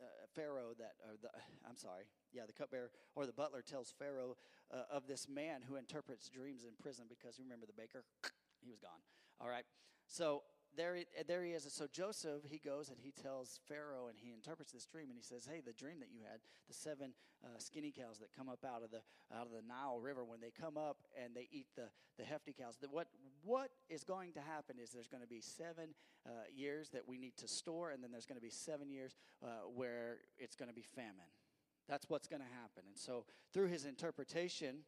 uh, 0.00 0.26
Pharaoh 0.34 0.74
that, 0.78 0.94
or 1.06 1.14
the, 1.20 1.28
I'm 1.68 1.76
sorry, 1.76 2.04
yeah, 2.32 2.42
the 2.46 2.52
cupbearer 2.52 2.90
or 3.14 3.26
the 3.26 3.32
butler 3.32 3.62
tells 3.62 3.92
Pharaoh 3.98 4.36
uh, 4.72 4.82
of 4.90 5.06
this 5.06 5.28
man 5.28 5.62
who 5.68 5.76
interprets 5.76 6.28
dreams 6.28 6.64
in 6.64 6.70
prison 6.80 7.04
because 7.08 7.38
you 7.38 7.44
remember 7.44 7.66
the 7.66 7.76
baker? 7.76 8.04
he 8.64 8.70
was 8.70 8.80
gone. 8.80 9.02
All 9.40 9.48
right. 9.48 9.64
So 10.06 10.42
there, 10.76 10.96
there 11.26 11.44
he 11.44 11.52
is. 11.52 11.66
So 11.70 11.86
Joseph, 11.90 12.42
he 12.48 12.58
goes 12.58 12.88
and 12.88 12.98
he 13.00 13.12
tells 13.12 13.60
Pharaoh, 13.68 14.08
and 14.08 14.16
he 14.18 14.32
interprets 14.32 14.72
this 14.72 14.86
dream, 14.86 15.08
and 15.08 15.16
he 15.16 15.22
says, 15.22 15.46
"Hey, 15.50 15.60
the 15.64 15.72
dream 15.72 16.00
that 16.00 16.10
you 16.12 16.20
had, 16.22 16.40
the 16.68 16.74
seven 16.74 17.12
uh, 17.44 17.58
skinny 17.58 17.92
cows 17.92 18.18
that 18.18 18.28
come 18.36 18.48
up 18.48 18.64
out 18.64 18.82
of 18.82 18.90
the 18.90 19.02
out 19.34 19.46
of 19.46 19.52
the 19.52 19.62
Nile 19.66 20.00
River, 20.00 20.24
when 20.24 20.40
they 20.40 20.50
come 20.50 20.76
up 20.76 20.98
and 21.22 21.34
they 21.34 21.48
eat 21.52 21.66
the 21.76 21.88
the 22.18 22.24
hefty 22.24 22.52
cows, 22.52 22.76
that 22.80 22.92
what 22.92 23.08
what 23.42 23.70
is 23.88 24.04
going 24.04 24.32
to 24.32 24.40
happen 24.40 24.76
is 24.82 24.90
there's 24.90 25.08
going 25.08 25.22
to 25.22 25.28
be 25.28 25.40
seven 25.40 25.94
uh, 26.26 26.30
years 26.54 26.90
that 26.90 27.06
we 27.06 27.18
need 27.18 27.36
to 27.38 27.48
store, 27.48 27.90
and 27.90 28.02
then 28.02 28.10
there's 28.10 28.26
going 28.26 28.38
to 28.38 28.42
be 28.42 28.50
seven 28.50 28.90
years 28.90 29.16
uh, 29.42 29.68
where 29.74 30.18
it's 30.38 30.56
going 30.56 30.68
to 30.68 30.74
be 30.74 30.84
famine. 30.94 31.30
That's 31.88 32.08
what's 32.08 32.28
going 32.28 32.42
to 32.42 32.54
happen. 32.60 32.84
And 32.86 32.96
so 32.96 33.24
through 33.52 33.68
his 33.68 33.84
interpretation." 33.84 34.84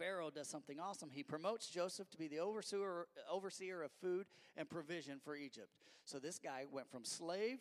Pharaoh 0.00 0.30
does 0.30 0.48
something 0.48 0.80
awesome. 0.80 1.10
He 1.12 1.22
promotes 1.22 1.68
Joseph 1.68 2.08
to 2.10 2.16
be 2.16 2.26
the 2.26 2.40
overseer, 2.40 3.06
overseer 3.30 3.82
of 3.82 3.90
food 4.00 4.26
and 4.56 4.68
provision 4.68 5.20
for 5.22 5.36
Egypt. 5.36 5.68
So 6.06 6.18
this 6.18 6.38
guy 6.38 6.64
went 6.72 6.90
from 6.90 7.04
slave 7.04 7.58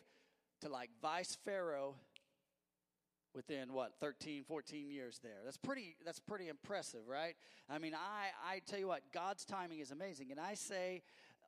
to 0.61 0.69
like 0.69 0.89
vice 1.01 1.37
Pharaoh 1.43 1.95
within 3.35 3.73
what 3.73 3.93
13 3.99 4.43
14 4.43 4.89
years 4.89 5.19
there 5.21 5.37
that's 5.45 5.55
pretty 5.55 5.95
that's 6.03 6.19
pretty 6.19 6.47
impressive 6.47 7.01
right 7.07 7.35
i 7.69 7.77
mean 7.77 7.93
i 7.93 8.29
i 8.43 8.59
tell 8.65 8.79
you 8.79 8.87
what 8.87 9.03
god's 9.13 9.45
timing 9.45 9.77
is 9.77 9.91
amazing 9.91 10.31
and 10.31 10.39
i 10.39 10.55
say 10.55 11.03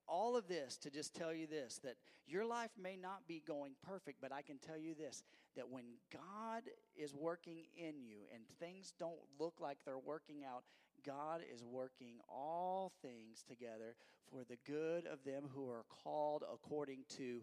all 0.08 0.36
of 0.36 0.48
this 0.48 0.78
to 0.78 0.90
just 0.90 1.16
tell 1.16 1.34
you 1.34 1.48
this 1.48 1.80
that 1.84 1.96
your 2.28 2.46
life 2.46 2.72
may 2.82 2.96
not 2.96 3.28
be 3.28 3.42
going 3.46 3.74
perfect, 3.86 4.20
but 4.22 4.32
I 4.32 4.42
can 4.42 4.58
tell 4.58 4.78
you 4.78 4.94
this 4.94 5.24
that 5.56 5.70
when 5.70 5.84
God 6.12 6.64
is 6.96 7.14
working 7.14 7.66
in 7.78 8.02
you 8.02 8.20
and 8.34 8.44
things 8.60 8.94
don't 8.98 9.20
look 9.40 9.60
like 9.60 9.78
they're 9.86 9.98
working 9.98 10.44
out, 10.44 10.64
God 11.06 11.42
is 11.54 11.64
working 11.64 12.16
all 12.30 12.92
things 13.02 13.44
together 13.48 13.96
for 14.30 14.44
the 14.44 14.58
good 14.66 15.06
of 15.06 15.24
them 15.24 15.44
who 15.54 15.70
are 15.70 15.84
called 16.04 16.44
according 16.52 17.00
to 17.18 17.42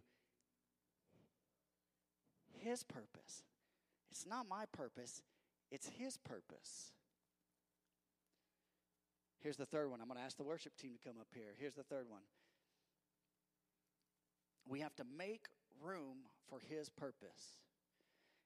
His 2.53 2.83
purpose. 2.83 3.43
It's 4.11 4.27
not 4.27 4.47
my 4.49 4.65
purpose, 4.73 5.23
it's 5.71 5.89
His 5.89 6.17
purpose. 6.17 6.93
Here's 9.41 9.57
the 9.57 9.67
third 9.67 9.91
one. 9.91 10.01
I'm 10.01 10.09
going 10.09 10.19
to 10.19 10.25
ask 10.25 10.37
the 10.37 10.43
worship 10.43 10.77
team 10.77 10.93
to 10.95 11.09
come 11.09 11.21
up 11.21 11.29
here. 11.33 11.55
Here's 11.59 11.75
the 11.75 11.85
third 11.85 12.07
one. 12.09 12.23
We 14.67 14.81
have 14.81 14.97
to 14.97 15.05
make 15.17 15.47
room 15.81 16.19
for 16.49 16.59
His 16.69 16.89
purpose. 16.89 17.59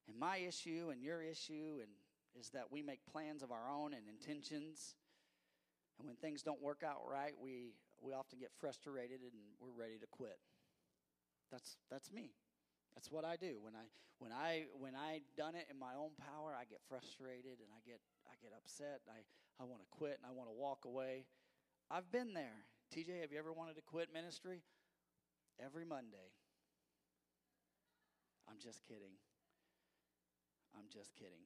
And 0.08 0.18
my 0.18 0.38
issue 0.38 0.88
and 0.90 1.02
your 1.02 1.22
issue 1.22 1.78
and 1.80 1.90
is 2.38 2.50
that 2.50 2.70
we 2.70 2.82
make 2.82 3.00
plans 3.10 3.42
of 3.42 3.52
our 3.52 3.68
own 3.68 3.92
and 3.92 4.02
intentions 4.08 4.94
and 5.98 6.08
when 6.08 6.16
things 6.16 6.42
don't 6.42 6.60
work 6.60 6.82
out 6.82 7.02
right, 7.08 7.32
we, 7.40 7.74
we 8.00 8.12
often 8.12 8.38
get 8.38 8.50
frustrated 8.58 9.20
and 9.22 9.38
we're 9.60 9.70
ready 9.70 9.98
to 9.98 10.06
quit. 10.10 10.38
That's, 11.50 11.76
that's 11.90 12.10
me. 12.10 12.34
That's 12.94 13.10
what 13.10 13.24
I 13.24 13.36
do. 13.36 13.58
When 13.62 13.74
I 13.74 13.86
when 14.18 14.30
I 14.30 14.66
when 14.78 14.94
I 14.94 15.22
done 15.36 15.56
it 15.56 15.66
in 15.70 15.78
my 15.78 15.94
own 15.98 16.10
power, 16.14 16.54
I 16.54 16.62
get 16.64 16.78
frustrated 16.88 17.58
and 17.58 17.70
I 17.74 17.80
get 17.84 17.98
I 18.28 18.34
get 18.40 18.52
upset. 18.54 19.00
I, 19.08 19.24
I 19.58 19.64
want 19.64 19.80
to 19.80 19.88
quit 19.90 20.20
and 20.22 20.26
I 20.28 20.30
want 20.30 20.48
to 20.48 20.54
walk 20.54 20.84
away. 20.84 21.24
I've 21.90 22.12
been 22.12 22.34
there. 22.34 22.62
TJ, 22.94 23.22
have 23.22 23.32
you 23.32 23.38
ever 23.38 23.52
wanted 23.52 23.74
to 23.76 23.82
quit 23.82 24.12
ministry? 24.12 24.62
Every 25.58 25.84
Monday. 25.84 26.30
I'm 28.48 28.58
just 28.58 28.84
kidding. 28.84 29.16
I'm 30.76 30.86
just 30.92 31.14
kidding. 31.14 31.44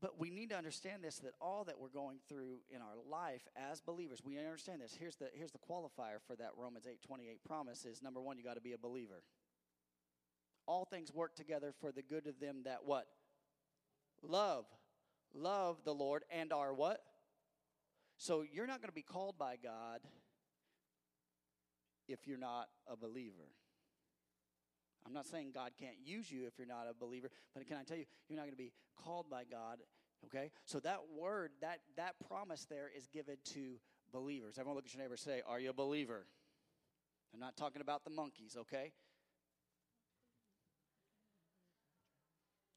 But 0.00 0.18
we 0.18 0.30
need 0.30 0.50
to 0.50 0.56
understand 0.56 1.04
this 1.04 1.18
that 1.18 1.34
all 1.40 1.64
that 1.64 1.78
we're 1.78 1.88
going 1.88 2.18
through 2.28 2.60
in 2.74 2.80
our 2.80 2.96
life 3.08 3.42
as 3.54 3.80
believers, 3.80 4.22
we 4.24 4.38
understand 4.38 4.80
this. 4.80 4.96
Here's 4.98 5.16
the, 5.16 5.28
here's 5.34 5.52
the 5.52 5.58
qualifier 5.58 6.20
for 6.26 6.34
that 6.36 6.52
Romans 6.56 6.86
8 6.90 7.02
28 7.02 7.44
promise 7.44 7.84
is 7.84 8.02
number 8.02 8.20
one, 8.20 8.38
you 8.38 8.44
got 8.44 8.54
to 8.54 8.62
be 8.62 8.72
a 8.72 8.78
believer. 8.78 9.22
All 10.66 10.84
things 10.84 11.12
work 11.12 11.34
together 11.34 11.74
for 11.80 11.92
the 11.92 12.02
good 12.02 12.26
of 12.26 12.40
them 12.40 12.62
that 12.64 12.78
what? 12.84 13.06
Love. 14.22 14.64
Love 15.34 15.78
the 15.84 15.94
Lord 15.94 16.24
and 16.30 16.52
are 16.52 16.72
what? 16.72 17.00
So 18.16 18.44
you're 18.52 18.66
not 18.66 18.80
going 18.80 18.88
to 18.88 18.94
be 18.94 19.02
called 19.02 19.38
by 19.38 19.56
God 19.62 20.00
if 22.08 22.26
you're 22.26 22.38
not 22.38 22.68
a 22.86 22.96
believer. 22.96 23.48
I'm 25.06 25.12
not 25.12 25.26
saying 25.26 25.52
God 25.54 25.72
can't 25.78 25.96
use 26.04 26.30
you 26.30 26.46
if 26.46 26.54
you're 26.58 26.66
not 26.68 26.86
a 26.90 26.94
believer, 26.94 27.30
but 27.54 27.66
can 27.66 27.76
I 27.76 27.84
tell 27.84 27.96
you, 27.96 28.04
you're 28.28 28.36
not 28.36 28.42
going 28.42 28.52
to 28.52 28.56
be 28.56 28.72
called 29.02 29.30
by 29.30 29.44
God. 29.44 29.78
Okay? 30.26 30.50
So 30.64 30.80
that 30.80 31.00
word, 31.16 31.52
that 31.60 31.80
that 31.96 32.14
promise 32.28 32.66
there 32.68 32.90
is 32.94 33.06
given 33.06 33.36
to 33.54 33.76
believers. 34.12 34.56
Everyone 34.58 34.76
look 34.76 34.86
at 34.86 34.94
your 34.94 35.02
neighbor 35.02 35.16
say, 35.16 35.42
Are 35.46 35.58
you 35.58 35.70
a 35.70 35.74
believer? 35.74 36.26
I'm 37.32 37.40
not 37.40 37.56
talking 37.56 37.80
about 37.80 38.04
the 38.04 38.10
monkeys, 38.10 38.56
okay? 38.58 38.92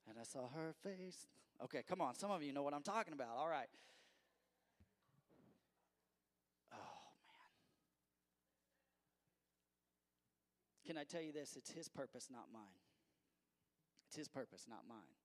And 0.07 0.17
I 0.19 0.23
saw 0.23 0.47
her 0.55 0.73
face. 0.83 1.27
Okay, 1.63 1.83
come 1.87 2.01
on. 2.01 2.15
Some 2.15 2.29
of 2.29 2.43
you 2.43 2.53
know 2.53 2.61
what 2.61 2.73
I'm 2.73 2.83
talking 2.83 3.13
about. 3.13 3.35
All 3.37 3.49
right. 3.49 3.67
Can 10.85 10.97
I 10.97 11.03
tell 11.03 11.21
you 11.21 11.31
this? 11.31 11.55
It's 11.55 11.71
His 11.71 11.87
purpose, 11.87 12.27
not 12.31 12.47
mine. 12.53 12.77
It's 14.07 14.17
His 14.17 14.27
purpose, 14.27 14.65
not 14.69 14.83
mine. 14.87 15.15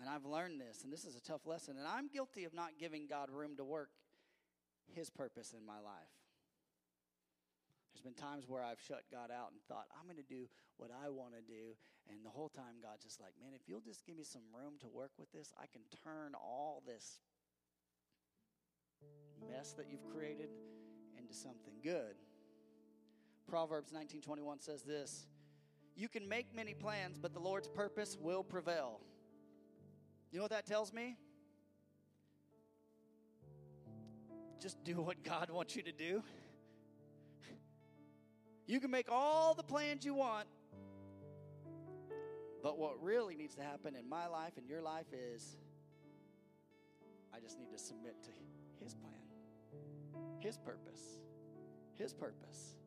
And 0.00 0.08
I've 0.08 0.24
learned 0.24 0.60
this, 0.60 0.84
and 0.84 0.92
this 0.92 1.04
is 1.04 1.16
a 1.16 1.20
tough 1.20 1.46
lesson. 1.46 1.76
And 1.76 1.86
I'm 1.86 2.08
guilty 2.08 2.44
of 2.44 2.54
not 2.54 2.78
giving 2.78 3.06
God 3.06 3.30
room 3.30 3.56
to 3.56 3.64
work 3.64 3.90
His 4.94 5.10
purpose 5.10 5.54
in 5.58 5.66
my 5.66 5.80
life. 5.80 6.14
There's 7.98 8.14
been 8.14 8.14
times 8.14 8.44
where 8.46 8.62
I've 8.62 8.78
shut 8.78 9.02
God 9.10 9.34
out 9.34 9.50
and 9.50 9.58
thought, 9.66 9.90
I'm 9.98 10.06
going 10.06 10.22
to 10.22 10.34
do 10.34 10.46
what 10.76 10.90
I 10.94 11.10
want 11.10 11.34
to 11.34 11.42
do. 11.42 11.74
And 12.08 12.24
the 12.24 12.30
whole 12.30 12.48
time, 12.48 12.78
God's 12.80 13.02
just 13.02 13.20
like, 13.20 13.34
man, 13.42 13.58
if 13.58 13.66
you'll 13.66 13.82
just 13.82 14.06
give 14.06 14.16
me 14.16 14.22
some 14.22 14.46
room 14.54 14.78
to 14.80 14.88
work 14.88 15.10
with 15.18 15.32
this, 15.32 15.52
I 15.58 15.66
can 15.66 15.82
turn 16.04 16.38
all 16.38 16.82
this 16.86 17.18
mess 19.50 19.72
that 19.72 19.86
you've 19.90 20.06
created 20.14 20.50
into 21.18 21.34
something 21.34 21.74
good. 21.82 22.14
Proverbs 23.48 23.92
19:21 23.92 24.60
says 24.60 24.82
this, 24.82 25.26
"You 25.94 26.08
can 26.08 26.28
make 26.28 26.54
many 26.54 26.74
plans, 26.74 27.18
but 27.18 27.32
the 27.32 27.40
Lord's 27.40 27.68
purpose 27.68 28.16
will 28.16 28.44
prevail." 28.44 29.00
You 30.30 30.38
know 30.38 30.44
what 30.44 30.50
that 30.50 30.66
tells 30.66 30.92
me? 30.92 31.16
Just 34.60 34.82
do 34.84 35.00
what 35.00 35.22
God 35.22 35.50
wants 35.50 35.74
you 35.74 35.82
to 35.82 35.92
do. 35.92 36.22
You 38.66 38.80
can 38.80 38.90
make 38.90 39.10
all 39.10 39.54
the 39.54 39.62
plans 39.62 40.04
you 40.04 40.12
want, 40.12 40.46
but 42.62 42.76
what 42.76 43.02
really 43.02 43.34
needs 43.34 43.54
to 43.54 43.62
happen 43.62 43.96
in 43.96 44.06
my 44.06 44.26
life 44.26 44.58
and 44.58 44.68
your 44.68 44.82
life 44.82 45.10
is 45.14 45.56
I 47.32 47.40
just 47.40 47.58
need 47.58 47.70
to 47.70 47.78
submit 47.78 48.22
to 48.24 48.30
His 48.84 48.94
plan, 48.94 49.32
His 50.40 50.58
purpose, 50.58 51.20
His 51.94 52.12
purpose. 52.12 52.77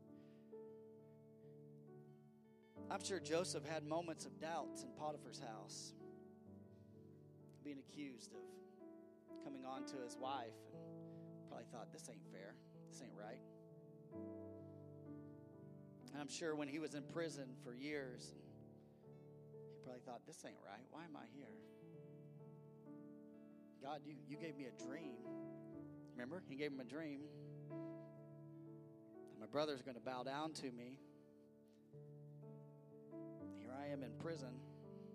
I'm 2.90 3.04
sure 3.04 3.20
Joseph 3.20 3.66
had 3.66 3.86
moments 3.86 4.26
of 4.26 4.40
doubts 4.40 4.84
in 4.84 4.90
Potiphar's 4.98 5.40
house, 5.40 5.94
being 7.64 7.78
accused 7.80 8.34
of 8.34 8.42
coming 9.44 9.66
on 9.66 9.86
to 9.86 9.96
his 10.04 10.18
wife, 10.18 10.58
and 10.74 11.48
probably 11.48 11.66
thought, 11.72 11.92
this 11.94 12.10
ain't 12.10 12.26
fair, 12.32 12.56
this 12.90 13.02
ain't 13.02 13.14
right. 13.18 13.40
And 16.12 16.22
I'm 16.22 16.30
sure 16.30 16.56
when 16.56 16.68
he 16.68 16.80
was 16.80 16.96
in 16.96 17.04
prison 17.04 17.56
for 17.64 17.74
years, 17.74 18.34
he 18.34 19.84
probably 19.84 20.02
thought, 20.06 20.22
this 20.28 20.44
ain't 20.46 20.58
right. 20.66 20.86
Why 20.92 21.06
am 21.06 21.16
I 21.16 21.26
here? 21.34 21.54
God, 23.82 24.02
you, 24.06 24.14
you 24.30 24.38
gave 24.38 24.56
me 24.58 24.66
a 24.66 24.84
dream. 24.84 25.16
Remember? 26.14 26.44
He 26.48 26.56
gave 26.56 26.72
him 26.72 26.80
a 26.80 26.86
dream. 26.86 27.22
And 27.72 29.40
my 29.40 29.48
brother's 29.48 29.82
going 29.82 29.96
to 29.96 30.02
bow 30.02 30.24
down 30.24 30.54
to 30.54 30.72
me. 30.72 31.00
I 33.82 33.92
am 33.92 34.04
in 34.04 34.12
prison. 34.20 34.54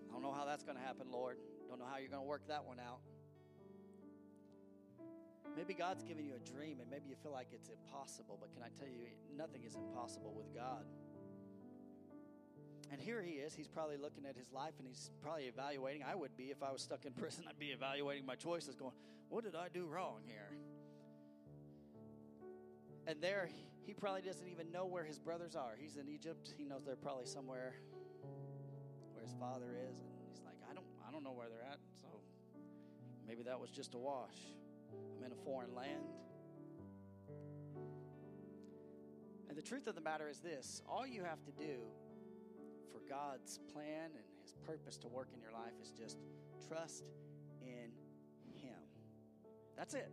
I 0.08 0.12
don't 0.12 0.22
know 0.22 0.32
how 0.32 0.44
that's 0.44 0.64
going 0.64 0.76
to 0.76 0.82
happen, 0.82 1.06
Lord. 1.12 1.36
Don't 1.68 1.78
know 1.78 1.86
how 1.90 1.98
you're 1.98 2.10
going 2.10 2.22
to 2.22 2.28
work 2.28 2.48
that 2.48 2.64
one 2.64 2.78
out. 2.80 3.00
Maybe 5.56 5.72
God's 5.72 6.02
giving 6.02 6.26
you 6.26 6.34
a 6.34 6.50
dream 6.50 6.80
and 6.80 6.90
maybe 6.90 7.08
you 7.08 7.16
feel 7.22 7.32
like 7.32 7.48
it's 7.52 7.70
impossible, 7.70 8.36
but 8.40 8.52
can 8.52 8.62
I 8.62 8.68
tell 8.78 8.88
you, 8.88 9.06
nothing 9.36 9.62
is 9.64 9.74
impossible 9.74 10.34
with 10.36 10.52
God. 10.54 10.84
And 12.90 13.00
here 13.00 13.22
he 13.22 13.32
is. 13.32 13.54
He's 13.54 13.68
probably 13.68 13.96
looking 13.96 14.26
at 14.26 14.36
his 14.36 14.52
life 14.52 14.74
and 14.78 14.86
he's 14.86 15.10
probably 15.22 15.44
evaluating. 15.44 16.02
I 16.02 16.14
would 16.14 16.36
be 16.36 16.44
if 16.44 16.62
I 16.62 16.72
was 16.72 16.82
stuck 16.82 17.04
in 17.04 17.12
prison. 17.20 17.44
I'd 17.48 17.58
be 17.58 17.68
evaluating 17.68 18.26
my 18.26 18.34
choices, 18.34 18.74
going, 18.74 18.92
What 19.28 19.44
did 19.44 19.54
I 19.54 19.68
do 19.72 19.86
wrong 19.86 20.20
here? 20.24 20.58
And 23.06 23.20
there, 23.22 23.48
he 23.86 23.94
probably 23.94 24.22
doesn't 24.22 24.48
even 24.48 24.72
know 24.72 24.86
where 24.86 25.04
his 25.04 25.18
brothers 25.18 25.54
are. 25.54 25.76
He's 25.78 25.96
in 25.96 26.08
Egypt. 26.08 26.52
He 26.58 26.64
knows 26.64 26.84
they're 26.84 26.96
probably 26.96 27.26
somewhere 27.26 27.74
where 27.86 27.95
his 29.26 29.34
father 29.40 29.74
is. 29.90 29.98
And 29.98 30.08
he's 30.30 30.42
like, 30.44 30.58
I 30.70 30.74
don't, 30.74 30.86
I 31.06 31.10
don't 31.10 31.24
know 31.24 31.32
where 31.32 31.48
they're 31.48 31.66
at. 31.68 31.80
So 32.00 32.06
maybe 33.26 33.42
that 33.42 33.58
was 33.58 33.70
just 33.70 33.94
a 33.94 33.98
wash. 33.98 34.38
I'm 35.16 35.24
in 35.24 35.32
a 35.32 35.42
foreign 35.44 35.74
land. 35.74 36.14
And 39.48 39.58
the 39.58 39.62
truth 39.62 39.88
of 39.88 39.94
the 39.94 40.00
matter 40.00 40.28
is 40.28 40.38
this 40.38 40.82
all 40.88 41.06
you 41.06 41.24
have 41.24 41.42
to 41.44 41.52
do 41.52 41.82
for 42.92 43.00
God's 43.08 43.58
plan 43.72 44.10
and 44.14 44.24
His 44.42 44.54
purpose 44.64 44.96
to 44.98 45.08
work 45.08 45.28
in 45.34 45.40
your 45.40 45.52
life 45.52 45.74
is 45.82 45.90
just 45.90 46.18
trust 46.68 47.10
in 47.60 47.90
Him. 48.62 48.78
That's 49.76 49.94
it. 49.94 50.10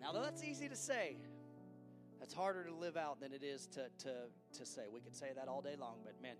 Now, 0.00 0.12
though 0.12 0.22
that's 0.22 0.44
easy 0.44 0.68
to 0.68 0.76
say, 0.76 1.16
that's 2.20 2.34
harder 2.34 2.64
to 2.64 2.74
live 2.74 2.96
out 2.96 3.20
than 3.20 3.32
it 3.32 3.42
is 3.42 3.66
to, 3.68 3.88
to, 4.04 4.12
to 4.58 4.66
say. 4.66 4.82
We 4.92 5.00
could 5.00 5.16
say 5.16 5.30
that 5.34 5.48
all 5.48 5.62
day 5.62 5.74
long, 5.78 5.96
but 6.04 6.20
man, 6.22 6.36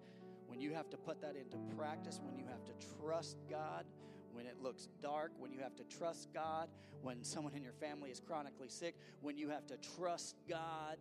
when 0.49 0.61
you 0.61 0.73
have 0.75 0.91
to 0.91 0.97
put 0.97 1.21
that 1.21 1.37
into 1.37 1.57
practice, 1.77 2.21
when 2.25 2.37
you 2.37 2.45
have 2.47 2.65
to 2.65 2.73
trust 3.01 3.37
God, 3.49 3.85
when 4.33 4.47
it 4.47 4.57
looks 4.63 4.89
dark, 5.01 5.33
when 5.39 5.53
you 5.53 5.61
have 5.61 5.77
to 5.77 5.85
trust 5.85 6.29
God, 6.33 6.69
when 7.03 7.23
someone 7.23 7.55
in 7.55 7.63
your 7.63 7.73
family 7.73 8.11
is 8.11 8.21
chronically 8.21 8.69
sick, 8.69 8.97
when 9.21 9.37
you 9.37 9.49
have 9.51 9.67
to 9.67 9.77
trust 9.97 10.37
God 10.49 10.97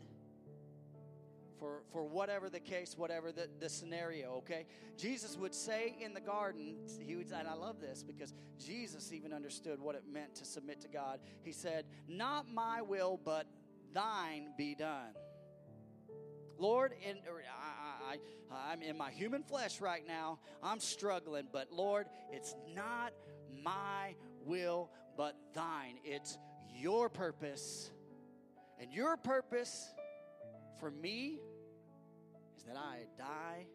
for, 1.59 1.81
for 1.91 2.03
whatever 2.03 2.49
the 2.49 2.59
case, 2.59 2.95
whatever 2.97 3.31
the, 3.31 3.49
the 3.59 3.69
scenario, 3.69 4.33
okay? 4.35 4.65
Jesus 4.97 5.37
would 5.37 5.55
say 5.55 5.95
in 5.99 6.13
the 6.13 6.21
garden, 6.21 6.75
he 6.99 7.15
would, 7.15 7.31
and 7.31 7.47
I 7.47 7.53
love 7.53 7.79
this 7.79 8.03
because 8.03 8.33
Jesus 8.63 9.11
even 9.11 9.33
understood 9.33 9.79
what 9.79 9.95
it 9.95 10.03
meant 10.11 10.35
to 10.35 10.45
submit 10.45 10.81
to 10.81 10.87
God. 10.87 11.19
He 11.43 11.51
said, 11.51 11.85
Not 12.07 12.51
my 12.53 12.81
will, 12.81 13.19
but 13.23 13.47
thine 13.93 14.53
be 14.57 14.75
done. 14.75 15.13
Lord, 16.57 16.93
in, 17.07 17.17
er, 17.27 17.43
I, 18.09 18.13
I, 18.13 18.71
I'm 18.71 18.81
in 18.81 18.97
my 18.97 19.11
human 19.11 19.43
flesh 19.43 19.81
right 19.81 20.05
now. 20.07 20.39
I'm 20.63 20.79
struggling, 20.79 21.47
but 21.51 21.71
Lord, 21.71 22.07
it's 22.31 22.55
not 22.75 23.13
my 23.63 24.15
will, 24.45 24.89
but 25.15 25.35
thine. 25.53 25.97
It's 26.03 26.37
your 26.75 27.09
purpose. 27.09 27.91
And 28.79 28.93
your 28.93 29.17
purpose 29.17 29.93
for 30.79 30.91
me 30.91 31.39
is 32.57 32.63
that 32.63 32.77
I 32.77 33.05
die, 33.17 33.65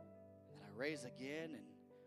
and 0.00 0.60
that 0.60 0.66
I 0.66 0.78
raise 0.78 1.04
again, 1.04 1.50
and 1.54 1.62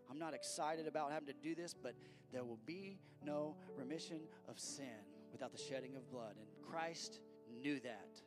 I'm 0.09 0.19
not 0.19 0.33
excited 0.33 0.87
about 0.87 1.11
having 1.11 1.27
to 1.27 1.33
do 1.41 1.55
this, 1.55 1.73
but 1.73 1.93
there 2.31 2.43
will 2.43 2.59
be 2.65 2.99
no 3.23 3.55
remission 3.77 4.21
of 4.49 4.59
sin 4.59 4.85
without 5.31 5.51
the 5.51 5.57
shedding 5.57 5.95
of 5.95 6.09
blood. 6.11 6.35
And 6.37 6.47
Christ 6.69 7.19
knew 7.61 7.79
that. 7.81 8.21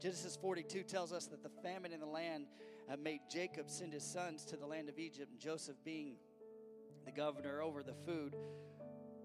Genesis 0.00 0.36
42 0.36 0.82
tells 0.82 1.12
us 1.12 1.26
that 1.26 1.42
the 1.42 1.50
famine 1.62 1.92
in 1.92 2.00
the 2.00 2.06
land 2.06 2.46
uh, 2.90 2.96
made 2.96 3.20
Jacob 3.30 3.70
send 3.70 3.92
his 3.92 4.04
sons 4.04 4.44
to 4.46 4.56
the 4.56 4.66
land 4.66 4.88
of 4.88 4.98
Egypt, 4.98 5.30
and 5.30 5.40
Joseph, 5.40 5.76
being 5.84 6.16
the 7.04 7.12
governor 7.12 7.62
over 7.62 7.82
the 7.82 7.94
food, 8.04 8.36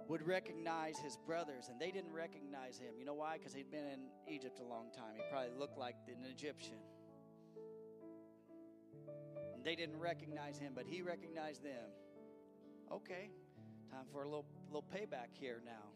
would 0.08 0.26
recognize 0.26 0.98
his 1.00 1.18
brothers, 1.26 1.68
and 1.70 1.80
they 1.80 1.92
didn't 1.92 2.12
recognize 2.12 2.78
him. 2.78 2.96
You 2.98 3.06
know 3.06 3.14
why? 3.14 3.38
Because 3.38 3.54
he'd 3.54 3.72
been 3.72 3.86
in 3.86 4.00
Egypt 4.28 4.60
a 4.60 4.64
long 4.64 4.92
time. 4.92 5.16
He 5.16 5.22
probably 5.30 5.52
looked 5.58 5.78
like 5.78 5.96
an 6.08 6.26
Egyptian. 6.30 6.80
And 9.54 9.64
they 9.64 9.76
didn't 9.76 10.00
recognize 10.00 10.58
him, 10.58 10.74
but 10.74 10.86
he 10.86 11.02
recognized 11.02 11.64
them. 11.64 11.90
Okay, 12.92 13.30
time 13.90 14.06
for 14.12 14.24
a 14.24 14.26
little, 14.26 14.46
little 14.68 14.86
payback 14.94 15.38
here 15.40 15.62
now. 15.66 15.92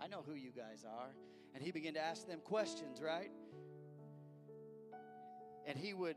I 0.00 0.08
know 0.08 0.22
who 0.26 0.34
you 0.34 0.50
guys 0.50 0.84
are. 0.84 1.14
And 1.54 1.62
he 1.62 1.70
began 1.70 1.94
to 1.94 2.00
ask 2.00 2.26
them 2.26 2.40
questions, 2.40 3.00
right? 3.00 3.30
And 5.66 5.78
he 5.78 5.94
would 5.94 6.16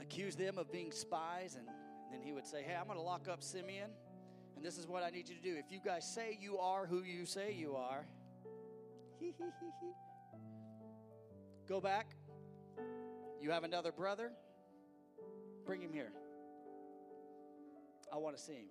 accuse 0.00 0.34
them 0.34 0.58
of 0.58 0.72
being 0.72 0.90
spies, 0.90 1.56
and 1.56 1.68
then 2.10 2.22
he 2.22 2.32
would 2.32 2.46
say, 2.46 2.62
Hey, 2.62 2.74
I'm 2.74 2.86
going 2.86 2.98
to 2.98 3.04
lock 3.04 3.28
up 3.28 3.42
Simeon, 3.42 3.90
and 4.56 4.64
this 4.64 4.78
is 4.78 4.88
what 4.88 5.02
I 5.02 5.10
need 5.10 5.28
you 5.28 5.36
to 5.36 5.42
do. 5.42 5.54
If 5.56 5.70
you 5.70 5.80
guys 5.84 6.10
say 6.10 6.38
you 6.40 6.58
are 6.58 6.86
who 6.86 7.02
you 7.02 7.26
say 7.26 7.52
you 7.52 7.76
are, 7.76 8.06
go 11.68 11.80
back. 11.80 12.16
You 13.40 13.50
have 13.50 13.64
another 13.64 13.92
brother, 13.92 14.32
bring 15.64 15.80
him 15.80 15.92
here. 15.92 16.12
I 18.12 18.16
want 18.16 18.36
to 18.36 18.42
see 18.42 18.54
him. 18.54 18.66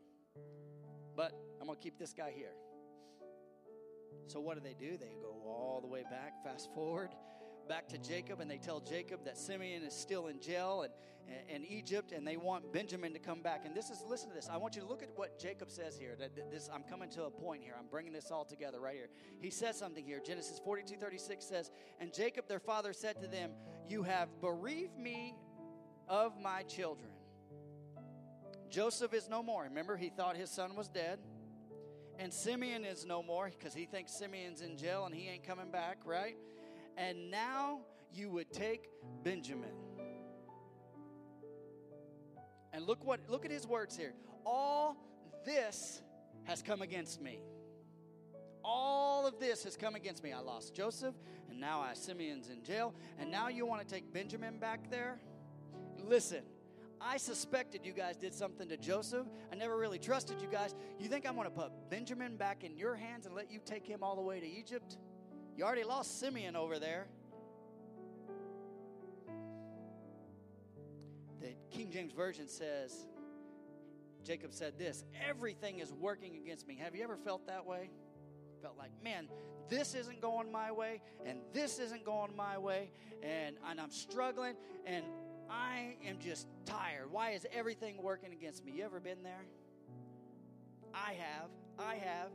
But 1.16 1.34
I'm 1.60 1.66
going 1.66 1.78
to 1.78 1.84
keep 1.84 1.98
this 1.98 2.14
guy 2.14 2.32
here. 2.36 2.52
So 4.28 4.40
what 4.40 4.56
do 4.56 4.62
they 4.62 4.76
do? 4.76 4.98
They 4.98 5.16
go 5.22 5.36
all 5.46 5.80
the 5.82 5.88
way 5.88 6.04
back, 6.04 6.44
fast 6.44 6.70
forward, 6.74 7.10
back 7.68 7.88
to 7.90 7.98
Jacob, 7.98 8.40
and 8.40 8.50
they 8.50 8.58
tell 8.58 8.80
Jacob 8.80 9.26
that 9.26 9.38
Simeon 9.38 9.84
is 9.84 9.94
still 9.94 10.28
in 10.28 10.40
jail 10.40 10.84
and 10.84 10.94
in 11.48 11.66
Egypt, 11.66 12.12
and 12.12 12.28
they 12.28 12.38
want 12.38 12.72
Benjamin 12.74 13.14
to 13.14 13.20
come 13.20 13.42
back. 13.42 13.66
And 13.66 13.76
this 13.76 13.90
is 13.90 14.04
listen 14.08 14.30
to 14.30 14.36
this. 14.36 14.50
I 14.52 14.58
want 14.58 14.76
you 14.76 14.82
to 14.82 14.88
look 14.88 15.04
at 15.04 15.10
what 15.16 15.40
Jacob 15.40 15.70
says 15.70 15.98
here. 15.98 16.16
That 16.18 16.36
this 16.52 16.70
I'm 16.74 16.84
coming 16.84 17.10
to 17.12 17.24
a 17.24 17.32
point 17.32 17.64
here. 17.64 17.76
I'm 17.78 17.88
bringing 17.88 18.14
this 18.14 18.32
all 18.32 18.46
together 18.46 18.80
right 18.80 18.96
here. 18.96 19.10
He 19.40 19.50
says 19.50 19.78
something 19.78 20.04
here. 20.04 20.22
Genesis 20.26 20.60
42, 20.64 20.96
36 20.96 21.46
says, 21.46 21.72
And 22.00 22.14
Jacob 22.14 22.48
their 22.48 22.60
father 22.60 22.94
said 22.94 23.22
to 23.22 23.28
them, 23.28 23.52
You 23.88 24.04
have 24.04 24.30
bereaved 24.42 24.98
me 24.98 25.36
of 26.08 26.34
my 26.40 26.64
children. 26.64 27.10
Joseph 28.70 29.14
is 29.14 29.28
no 29.30 29.42
more. 29.42 29.64
Remember, 29.64 29.98
he 29.98 30.10
thought 30.10 30.38
his 30.38 30.52
son 30.52 30.76
was 30.76 30.88
dead. 30.88 31.20
And 32.20 32.34
Simeon 32.34 32.84
is 32.84 33.06
no 33.06 33.24
more 33.24 33.50
because 33.50 33.74
he 33.74 33.86
thinks 33.86 34.12
Simeon's 34.12 34.60
in 34.60 34.76
jail 34.76 35.06
and 35.06 35.16
he 35.16 35.30
ain't 35.30 35.44
coming 35.44 35.72
back, 35.72 36.00
right? 36.04 36.36
And 36.98 37.32
now 37.32 37.80
you 38.14 38.30
would 38.30 38.52
take 38.52 38.90
Benjamin. 39.24 39.72
And 42.74 42.86
look 42.86 43.06
what 43.06 43.22
look 43.30 43.46
at 43.46 43.52
his 43.52 43.66
words 43.66 43.96
here. 43.96 44.14
All 44.46 44.98
this 45.46 46.02
has 46.44 46.62
come 46.62 46.82
against 46.82 47.22
me. 47.22 47.40
All 48.66 49.26
of 49.26 49.40
this 49.40 49.64
has 49.64 49.78
come 49.78 49.96
against 49.96 50.22
me. 50.22 50.34
I 50.34 50.40
lost 50.40 50.76
Joseph, 50.76 51.16
and 51.50 51.58
now 51.58 51.80
I 51.80 51.94
Simeon's 51.94 52.50
in 52.50 52.64
jail, 52.64 52.94
and 53.18 53.32
now 53.32 53.48
you 53.48 53.66
want 53.66 53.88
to 53.88 53.96
take 53.96 54.12
Benjamin 54.12 54.60
back 54.60 54.92
there? 54.92 55.20
Listen, 56.04 56.44
I 57.02 57.18
suspected 57.18 57.86
you 57.86 57.94
guys 57.94 58.18
did 58.18 58.34
something 58.34 58.68
to 58.70 58.78
Joseph. 58.78 59.26
I 59.52 59.56
never 59.56 59.78
really 59.78 60.00
trusted 60.00 60.42
you 60.42 60.48
guys. 60.48 60.76
You 61.00 61.08
think 61.08 61.28
I'm 61.28 61.36
going 61.36 61.46
to 61.46 61.54
put 61.54 61.72
Benjamin 61.90 62.36
back 62.36 62.64
in 62.64 62.76
your 62.76 62.96
hands 62.96 63.26
and 63.26 63.34
let 63.34 63.50
you 63.52 63.60
take 63.64 63.86
him 63.88 64.04
all 64.04 64.16
the 64.16 64.22
way 64.22 64.40
to 64.40 64.48
Egypt? 64.48 64.98
You 65.56 65.64
already 65.64 65.84
lost 65.84 66.20
Simeon 66.20 66.56
over 66.56 66.80
there. 66.80 67.08
The 71.40 71.56
King 71.72 71.90
James 71.92 72.12
Version 72.12 72.48
says, 72.48 73.08
Jacob 74.26 74.54
said 74.54 74.78
this 74.78 75.06
everything 75.28 75.80
is 75.80 75.94
working 75.94 76.36
against 76.36 76.68
me. 76.68 76.76
Have 76.76 76.96
you 76.96 77.04
ever 77.04 77.16
felt 77.16 77.48
that 77.48 77.66
way? 77.66 77.90
Felt 78.62 78.78
like, 78.78 78.92
man, 79.02 79.30
this 79.70 79.96
isn't 79.96 80.22
going 80.22 80.52
my 80.52 80.72
way, 80.72 81.02
and 81.26 81.40
this 81.54 81.80
isn't 81.80 82.04
going 82.04 82.36
my 82.36 82.58
way, 82.58 82.92
and, 83.24 83.56
and 83.70 83.80
I'm 83.80 83.92
struggling, 83.92 84.56
and 84.86 85.06
I 85.50 85.96
am 86.06 86.20
just 86.20 86.48
tired. 86.66 87.12
Why 87.12 87.32
is 87.32 87.46
everything 87.52 88.02
working 88.02 88.34
against 88.34 88.64
me? 88.64 88.74
You 88.74 88.84
ever 88.84 89.00
been 89.00 89.24
there? 89.24 89.46
I 90.94 91.14
have. 91.14 91.50
I 91.80 91.96
have. 91.96 92.30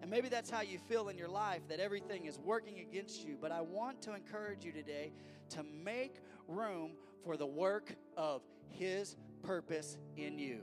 And 0.00 0.10
maybe 0.10 0.28
that's 0.28 0.50
how 0.50 0.62
you 0.62 0.78
feel 0.78 1.08
in 1.08 1.18
your 1.18 1.28
life 1.28 1.62
that 1.68 1.80
everything 1.80 2.26
is 2.26 2.38
working 2.38 2.80
against 2.80 3.24
you. 3.24 3.36
But 3.40 3.52
I 3.52 3.60
want 3.60 4.02
to 4.02 4.14
encourage 4.14 4.64
you 4.64 4.72
today 4.72 5.12
to 5.50 5.62
make 5.62 6.16
room 6.48 6.92
for 7.24 7.36
the 7.36 7.46
work 7.46 7.94
of 8.16 8.42
His 8.68 9.16
purpose 9.42 9.96
in 10.16 10.38
you. 10.38 10.62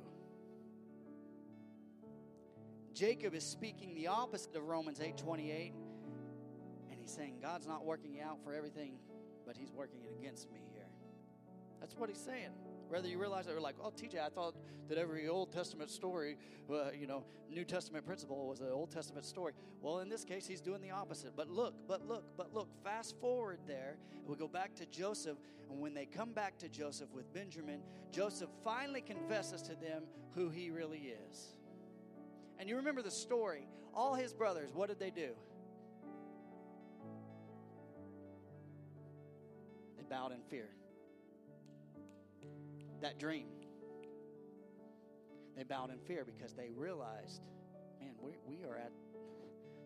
Jacob 2.93 3.33
is 3.33 3.45
speaking 3.45 3.95
the 3.95 4.07
opposite 4.07 4.55
of 4.55 4.63
Romans 4.63 4.99
8:28 4.99 5.73
and 6.91 6.99
he's 6.99 7.11
saying 7.11 7.39
God's 7.41 7.65
not 7.65 7.85
working 7.85 8.19
out 8.19 8.43
for 8.43 8.53
everything 8.53 8.97
but 9.45 9.55
he's 9.55 9.71
working 9.71 10.01
it 10.03 10.13
against 10.19 10.51
me 10.51 10.68
that's 11.79 11.95
what 11.95 12.09
he's 12.09 12.19
saying. 12.19 12.49
Whether 12.89 13.07
you 13.07 13.19
realize 13.19 13.45
that, 13.45 13.53
we're 13.53 13.61
like, 13.61 13.75
oh, 13.83 13.91
TJ, 13.91 14.19
I 14.19 14.29
thought 14.29 14.55
that 14.87 14.97
every 14.97 15.27
Old 15.27 15.51
Testament 15.51 15.91
story, 15.91 16.37
uh, 16.71 16.89
you 16.99 17.05
know, 17.05 17.23
New 17.49 17.63
Testament 17.63 18.03
principle 18.05 18.47
was 18.47 18.61
an 18.61 18.69
Old 18.71 18.89
Testament 18.89 19.25
story. 19.25 19.53
Well, 19.81 19.99
in 19.99 20.09
this 20.09 20.23
case, 20.23 20.47
he's 20.47 20.59
doing 20.59 20.81
the 20.81 20.89
opposite. 20.89 21.33
But 21.35 21.49
look, 21.49 21.75
but 21.87 22.07
look, 22.07 22.25
but 22.35 22.51
look, 22.51 22.67
fast 22.83 23.15
forward 23.21 23.59
there. 23.67 23.97
We 24.25 24.35
go 24.35 24.47
back 24.47 24.73
to 24.75 24.87
Joseph, 24.87 25.37
and 25.69 25.79
when 25.79 25.93
they 25.93 26.07
come 26.07 26.31
back 26.31 26.57
to 26.59 26.69
Joseph 26.69 27.09
with 27.13 27.31
Benjamin, 27.31 27.81
Joseph 28.11 28.49
finally 28.63 29.01
confesses 29.01 29.61
to 29.63 29.75
them 29.75 30.03
who 30.33 30.49
he 30.49 30.71
really 30.71 31.13
is. 31.29 31.55
And 32.57 32.67
you 32.67 32.75
remember 32.75 33.03
the 33.03 33.11
story. 33.11 33.67
All 33.93 34.15
his 34.15 34.33
brothers, 34.33 34.71
what 34.73 34.89
did 34.89 34.99
they 34.99 35.11
do? 35.11 35.29
They 39.97 40.03
bowed 40.09 40.31
in 40.31 40.41
fear. 40.49 40.69
That 43.01 43.17
dream. 43.17 43.47
They 45.55 45.63
bowed 45.63 45.89
in 45.91 45.99
fear 45.99 46.25
because 46.25 46.53
they 46.53 46.69
realized, 46.75 47.41
man, 47.99 48.11
we, 48.21 48.33
we 48.45 48.63
are 48.63 48.77
at 48.77 48.91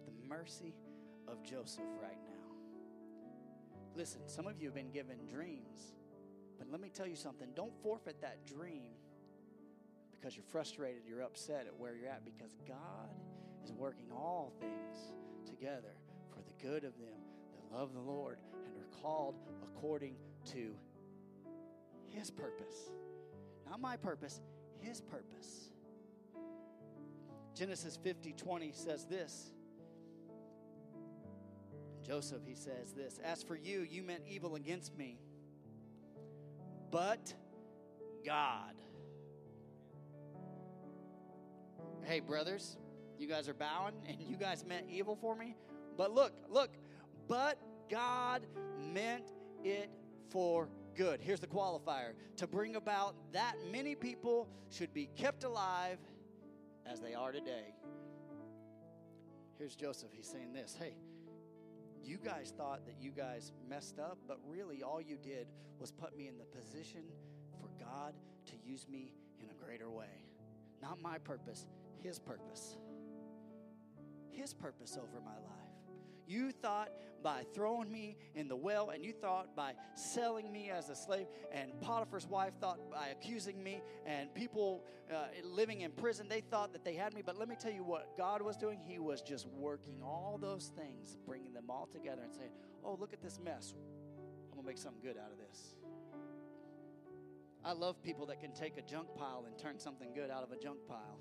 the 0.05 0.27
mercy 0.27 0.73
of 1.27 1.43
Joseph 1.43 1.83
right 2.01 2.17
now. 2.25 2.31
Listen, 3.95 4.21
some 4.27 4.47
of 4.47 4.59
you 4.59 4.67
have 4.67 4.75
been 4.75 4.91
given 4.91 5.17
dreams, 5.27 5.93
but 6.57 6.67
let 6.71 6.81
me 6.81 6.89
tell 6.89 7.07
you 7.07 7.15
something. 7.15 7.49
Don't 7.55 7.73
forfeit 7.81 8.21
that 8.21 8.45
dream 8.45 8.93
because 10.11 10.35
you're 10.35 10.45
frustrated, 10.45 11.03
you're 11.07 11.21
upset 11.21 11.67
at 11.67 11.75
where 11.77 11.95
you're 11.95 12.09
at, 12.09 12.23
because 12.23 12.55
God 12.67 13.09
is 13.63 13.71
working 13.71 14.05
all 14.11 14.53
things 14.59 15.13
together 15.45 15.95
for 16.29 16.41
the 16.41 16.67
good 16.67 16.83
of 16.83 16.97
them 16.97 17.19
that 17.51 17.77
love 17.77 17.93
the 17.93 17.99
Lord 17.99 18.37
and 18.65 18.77
are 18.77 19.01
called 19.01 19.35
according 19.63 20.15
to 20.51 20.73
His 22.07 22.31
purpose. 22.31 22.91
Not 23.73 23.81
my 23.81 23.97
purpose, 23.97 24.39
His 24.81 25.01
purpose. 25.01 25.71
Genesis 27.55 27.97
50 28.03 28.33
20 28.33 28.71
says 28.71 29.05
this 29.05 29.51
Joseph, 32.05 32.43
he 32.45 32.53
says 32.53 32.93
this 32.93 33.19
As 33.23 33.41
for 33.41 33.55
you, 33.55 33.79
you 33.79 34.03
meant 34.03 34.25
evil 34.29 34.53
against 34.53 34.95
me, 34.95 35.17
but 36.91 37.33
God. 38.23 38.75
Hey, 42.03 42.19
brothers, 42.19 42.77
you 43.17 43.27
guys 43.27 43.49
are 43.49 43.55
bowing 43.55 43.95
and 44.07 44.21
you 44.21 44.37
guys 44.37 44.63
meant 44.63 44.85
evil 44.87 45.15
for 45.15 45.35
me. 45.35 45.55
But 45.97 46.11
look, 46.11 46.33
look, 46.47 46.69
but 47.27 47.57
God 47.89 48.45
meant 48.93 49.31
it 49.63 49.89
for 50.29 50.69
good. 50.95 51.19
Here's 51.21 51.39
the 51.39 51.47
qualifier 51.47 52.13
to 52.37 52.47
bring 52.47 52.75
about 52.75 53.15
that 53.33 53.55
many 53.71 53.95
people 53.95 54.47
should 54.69 54.93
be 54.93 55.09
kept 55.15 55.43
alive 55.43 55.99
as 56.85 56.99
they 56.99 57.13
are 57.13 57.31
today. 57.31 57.73
Here's 59.57 59.75
Joseph. 59.75 60.09
He's 60.13 60.27
saying 60.27 60.53
this 60.53 60.75
Hey, 60.79 60.95
you 62.03 62.17
guys 62.17 62.53
thought 62.57 62.85
that 62.85 62.95
you 62.99 63.11
guys 63.11 63.51
messed 63.67 63.99
up, 63.99 64.17
but 64.27 64.39
really 64.47 64.83
all 64.83 65.01
you 65.01 65.17
did 65.17 65.47
was 65.79 65.91
put 65.91 66.17
me 66.17 66.27
in 66.27 66.37
the 66.37 66.45
position 66.45 67.03
for 67.59 67.69
God 67.79 68.13
to 68.47 68.53
use 68.63 68.87
me 68.89 69.13
in 69.39 69.49
a 69.49 69.65
greater 69.65 69.89
way. 69.89 70.25
Not 70.81 71.01
my 71.01 71.17
purpose, 71.17 71.65
His 72.01 72.19
purpose. 72.19 72.77
His 74.29 74.53
purpose 74.53 74.97
over 74.97 75.21
my 75.23 75.35
life. 75.35 75.63
You 76.27 76.51
thought 76.51 76.89
by 77.23 77.43
throwing 77.53 77.91
me 77.91 78.17
in 78.35 78.47
the 78.47 78.55
well, 78.55 78.89
and 78.89 79.03
you 79.03 79.13
thought 79.13 79.55
by 79.55 79.73
selling 79.95 80.51
me 80.51 80.69
as 80.69 80.89
a 80.89 80.95
slave, 80.95 81.27
and 81.51 81.71
Potiphar's 81.81 82.27
wife 82.27 82.53
thought 82.59 82.79
by 82.91 83.07
accusing 83.07 83.63
me, 83.63 83.81
and 84.05 84.33
people 84.33 84.83
uh, 85.11 85.27
living 85.43 85.81
in 85.81 85.91
prison, 85.91 86.27
they 86.27 86.41
thought 86.41 86.73
that 86.73 86.83
they 86.83 86.95
had 86.95 87.13
me. 87.13 87.21
But 87.25 87.37
let 87.37 87.47
me 87.47 87.55
tell 87.59 87.71
you 87.71 87.83
what 87.83 88.17
God 88.17 88.41
was 88.41 88.57
doing. 88.57 88.79
He 88.85 88.99
was 88.99 89.21
just 89.21 89.47
working 89.47 90.01
all 90.03 90.37
those 90.39 90.71
things, 90.77 91.17
bringing 91.25 91.53
them 91.53 91.69
all 91.69 91.87
together, 91.91 92.21
and 92.23 92.33
saying, 92.33 92.51
Oh, 92.83 92.97
look 92.99 93.13
at 93.13 93.21
this 93.21 93.39
mess. 93.43 93.73
I'm 94.51 94.55
going 94.55 94.63
to 94.63 94.67
make 94.67 94.77
something 94.77 95.01
good 95.01 95.17
out 95.17 95.31
of 95.31 95.37
this. 95.37 95.75
I 97.65 97.71
love 97.71 98.01
people 98.03 98.25
that 98.25 98.41
can 98.41 98.51
take 98.51 98.77
a 98.77 98.81
junk 98.81 99.07
pile 99.17 99.45
and 99.47 99.57
turn 99.57 99.79
something 99.79 100.13
good 100.13 100.29
out 100.29 100.43
of 100.43 100.51
a 100.51 100.57
junk 100.57 100.79
pile. 100.87 101.19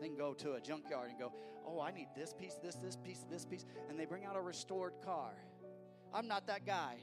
They 0.00 0.08
can 0.08 0.16
go 0.16 0.34
to 0.34 0.54
a 0.54 0.60
junkyard 0.60 1.10
and 1.10 1.18
go, 1.18 1.32
Oh, 1.66 1.80
I 1.80 1.90
need 1.90 2.08
this 2.14 2.34
piece, 2.34 2.56
this, 2.62 2.74
this 2.76 2.96
piece, 2.96 3.24
this 3.30 3.44
piece. 3.44 3.64
And 3.88 3.98
they 3.98 4.04
bring 4.04 4.24
out 4.24 4.36
a 4.36 4.40
restored 4.40 4.92
car. 5.04 5.32
I'm 6.12 6.28
not 6.28 6.46
that 6.46 6.66
guy. 6.66 6.96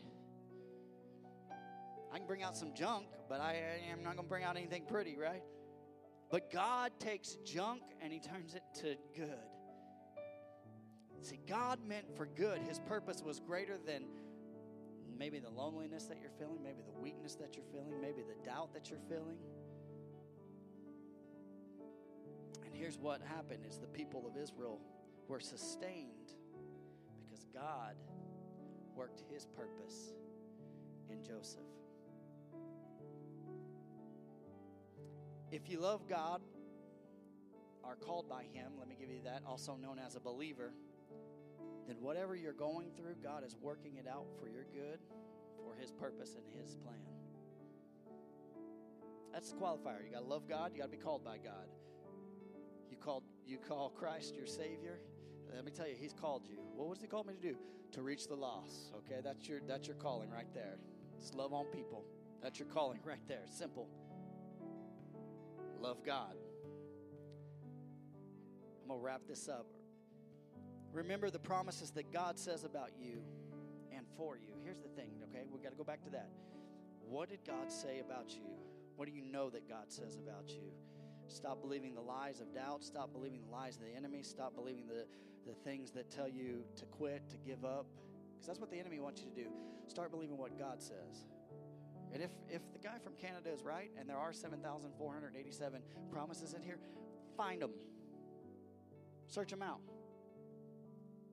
I 2.14 2.18
can 2.18 2.28
bring 2.28 2.44
out 2.44 2.56
some 2.56 2.74
junk, 2.74 3.08
but 3.30 3.40
I 3.42 3.56
am 3.90 4.04
not 4.04 4.16
going 4.16 4.26
to 4.26 4.30
bring 4.30 4.44
out 4.44 4.58
anything 4.58 4.84
pretty, 4.86 5.18
right? 5.18 5.44
But 6.30 6.52
God 6.52 6.92
takes 7.00 7.38
junk 7.46 7.82
and 8.02 8.14
He 8.14 8.20
turns 8.20 8.54
it 8.54 8.64
to 8.82 8.96
good. 9.16 9.40
See, 11.22 11.40
God 11.48 11.80
meant 11.86 12.16
for 12.16 12.26
good. 12.26 12.62
His 12.62 12.80
purpose 12.80 13.22
was 13.24 13.40
greater 13.40 13.78
than 13.86 14.06
maybe 15.18 15.40
the 15.40 15.50
loneliness 15.50 16.06
that 16.06 16.20
you're 16.20 16.32
feeling, 16.40 16.64
maybe 16.64 16.82
the 16.86 17.00
weakness 17.00 17.36
that 17.36 17.56
you're 17.56 17.66
feeling, 17.72 18.02
maybe 18.02 18.22
the 18.22 18.44
doubt 18.44 18.74
that 18.74 18.90
you're 18.90 19.00
feeling. 19.08 19.38
Here's 22.82 22.98
what 22.98 23.22
happened 23.22 23.64
is 23.70 23.78
the 23.78 23.86
people 23.86 24.26
of 24.28 24.36
Israel 24.36 24.82
were 25.28 25.40
sustained 25.40 26.34
because 27.24 27.46
God 27.54 27.96
worked 28.96 29.22
his 29.32 29.46
purpose 29.46 30.14
in 31.08 31.24
Joseph. 31.24 31.62
If 35.52 35.70
you 35.70 35.80
love 35.80 36.10
God, 36.10 36.42
are 37.84 37.96
called 37.96 38.28
by 38.28 38.46
him, 38.52 38.72
let 38.80 38.88
me 38.88 38.96
give 39.00 39.12
you 39.12 39.22
that, 39.26 39.44
also 39.46 39.76
known 39.76 40.00
as 40.00 40.16
a 40.16 40.20
believer, 40.20 40.74
then 41.88 41.98
whatever 42.00 42.36
you're 42.36 42.52
going 42.52 42.90
through, 42.98 43.16
God 43.22 43.44
is 43.46 43.56
working 43.62 43.98
it 43.98 44.08
out 44.08 44.26
for 44.40 44.50
your 44.50 44.66
good, 44.74 45.00
for 45.64 45.76
his 45.80 45.92
purpose 45.92 46.36
and 46.36 46.46
his 46.60 46.78
plan. 46.78 46.98
That's 49.32 49.52
the 49.52 49.58
qualifier. 49.58 50.04
You 50.04 50.14
got 50.14 50.22
to 50.22 50.26
love 50.26 50.48
God, 50.50 50.72
you 50.74 50.80
got 50.80 50.92
to 50.92 50.98
be 50.98 51.04
called 51.04 51.24
by 51.24 51.38
God 51.38 51.68
called 53.04 53.24
you 53.46 53.58
call 53.58 53.90
Christ 53.90 54.36
your 54.36 54.46
Savior, 54.46 55.00
let 55.54 55.66
me 55.66 55.72
tell 55.72 55.88
you, 55.88 55.96
He's 56.00 56.14
called 56.14 56.46
you. 56.48 56.58
What 56.76 56.88
was 56.88 57.02
He 57.02 57.08
called 57.08 57.28
me 57.28 57.34
to 57.34 57.42
do? 57.42 57.56
To 57.94 58.02
reach 58.02 58.28
the 58.28 58.36
lost. 58.36 58.94
Okay, 58.96 59.20
that's 59.24 59.48
your 59.48 59.60
that's 59.68 59.88
your 59.88 59.98
calling 59.98 60.30
right 60.30 60.52
there. 60.54 60.78
It's 61.18 61.34
love 61.34 61.54
on 61.54 61.66
people. 61.66 62.06
That's 62.42 62.58
your 62.60 62.68
calling 62.70 63.00
right 63.04 63.26
there. 63.28 63.44
Simple. 63.46 63.90
Love 65.80 66.04
God. 66.06 66.36
I'm 68.82 68.88
gonna 68.88 69.00
wrap 69.00 69.22
this 69.28 69.50
up. 69.50 69.68
Remember 70.94 71.30
the 71.30 71.40
promises 71.40 71.92
that 71.92 72.12
God 72.12 72.38
says 72.38 72.64
about 72.64 72.92
you 73.00 73.22
and 73.96 74.06
for 74.18 74.38
you. 74.38 74.54
Here's 74.64 74.80
the 74.80 74.90
thing, 74.90 75.12
okay? 75.30 75.46
We 75.52 75.60
got 75.60 75.72
to 75.72 75.78
go 75.78 75.84
back 75.84 76.04
to 76.04 76.10
that. 76.12 76.30
What 77.08 77.30
did 77.30 77.40
God 77.46 77.72
say 77.72 78.00
about 78.00 78.36
you? 78.36 78.44
What 78.96 79.08
do 79.08 79.14
you 79.14 79.22
know 79.22 79.50
that 79.50 79.68
God 79.68 79.86
says 79.88 80.18
about 80.18 80.50
you? 80.50 80.72
Stop 81.32 81.62
believing 81.62 81.96
the 81.96 82.02
lies 82.02 82.42
of 82.42 82.54
doubt. 82.54 82.84
Stop 82.84 83.14
believing 83.14 83.42
the 83.42 83.52
lies 83.52 83.78
of 83.78 83.84
the 83.84 83.96
enemy. 83.96 84.22
Stop 84.22 84.54
believing 84.56 84.86
the, 84.88 85.06
the 85.48 85.54
things 85.64 85.92
that 85.92 86.12
tell 86.12 86.28
you 86.28 86.64
to 86.76 86.86
quit, 86.86 87.30
to 87.30 87.38
give 87.38 87.64
up. 87.64 87.88
Because 88.34 88.48
that's 88.48 88.60
what 88.60 88.70
the 88.70 88.80
enemy 88.80 89.00
wants 89.00 89.22
you 89.22 89.30
to 89.30 89.36
do. 89.36 89.50
Start 89.88 90.12
believing 90.12 90.38
what 90.38 90.58
God 90.60 90.82
says. 90.82 91.26
And 92.14 92.22
if, 92.22 92.32
if 92.50 92.62
the 92.74 92.80
guy 92.80 92.98
from 93.02 93.14
Canada 93.14 93.50
is 93.52 93.64
right, 93.64 93.92
and 93.98 94.10
there 94.10 94.18
are 94.18 94.34
7,487 94.34 95.82
promises 96.12 96.54
in 96.54 96.62
here, 96.62 96.78
find 97.38 97.62
them. 97.62 97.72
Search 99.28 99.52
them 99.52 99.62
out. 99.62 99.80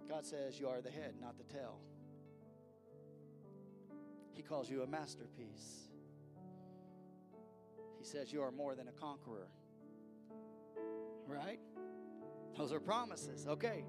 God 0.08 0.24
says 0.24 0.58
you 0.58 0.68
are 0.68 0.80
the 0.80 0.90
head, 0.90 1.14
not 1.20 1.36
the 1.36 1.44
tail. 1.52 1.80
He 4.32 4.42
calls 4.42 4.70
you 4.70 4.82
a 4.82 4.86
masterpiece. 4.86 5.88
He 7.98 8.04
says 8.04 8.32
you 8.32 8.40
are 8.42 8.52
more 8.52 8.76
than 8.76 8.86
a 8.86 8.92
conqueror 8.92 9.48
right? 11.28 11.60
Those 12.56 12.72
are 12.72 12.80
promises. 12.80 13.46
Okay, 13.46 13.84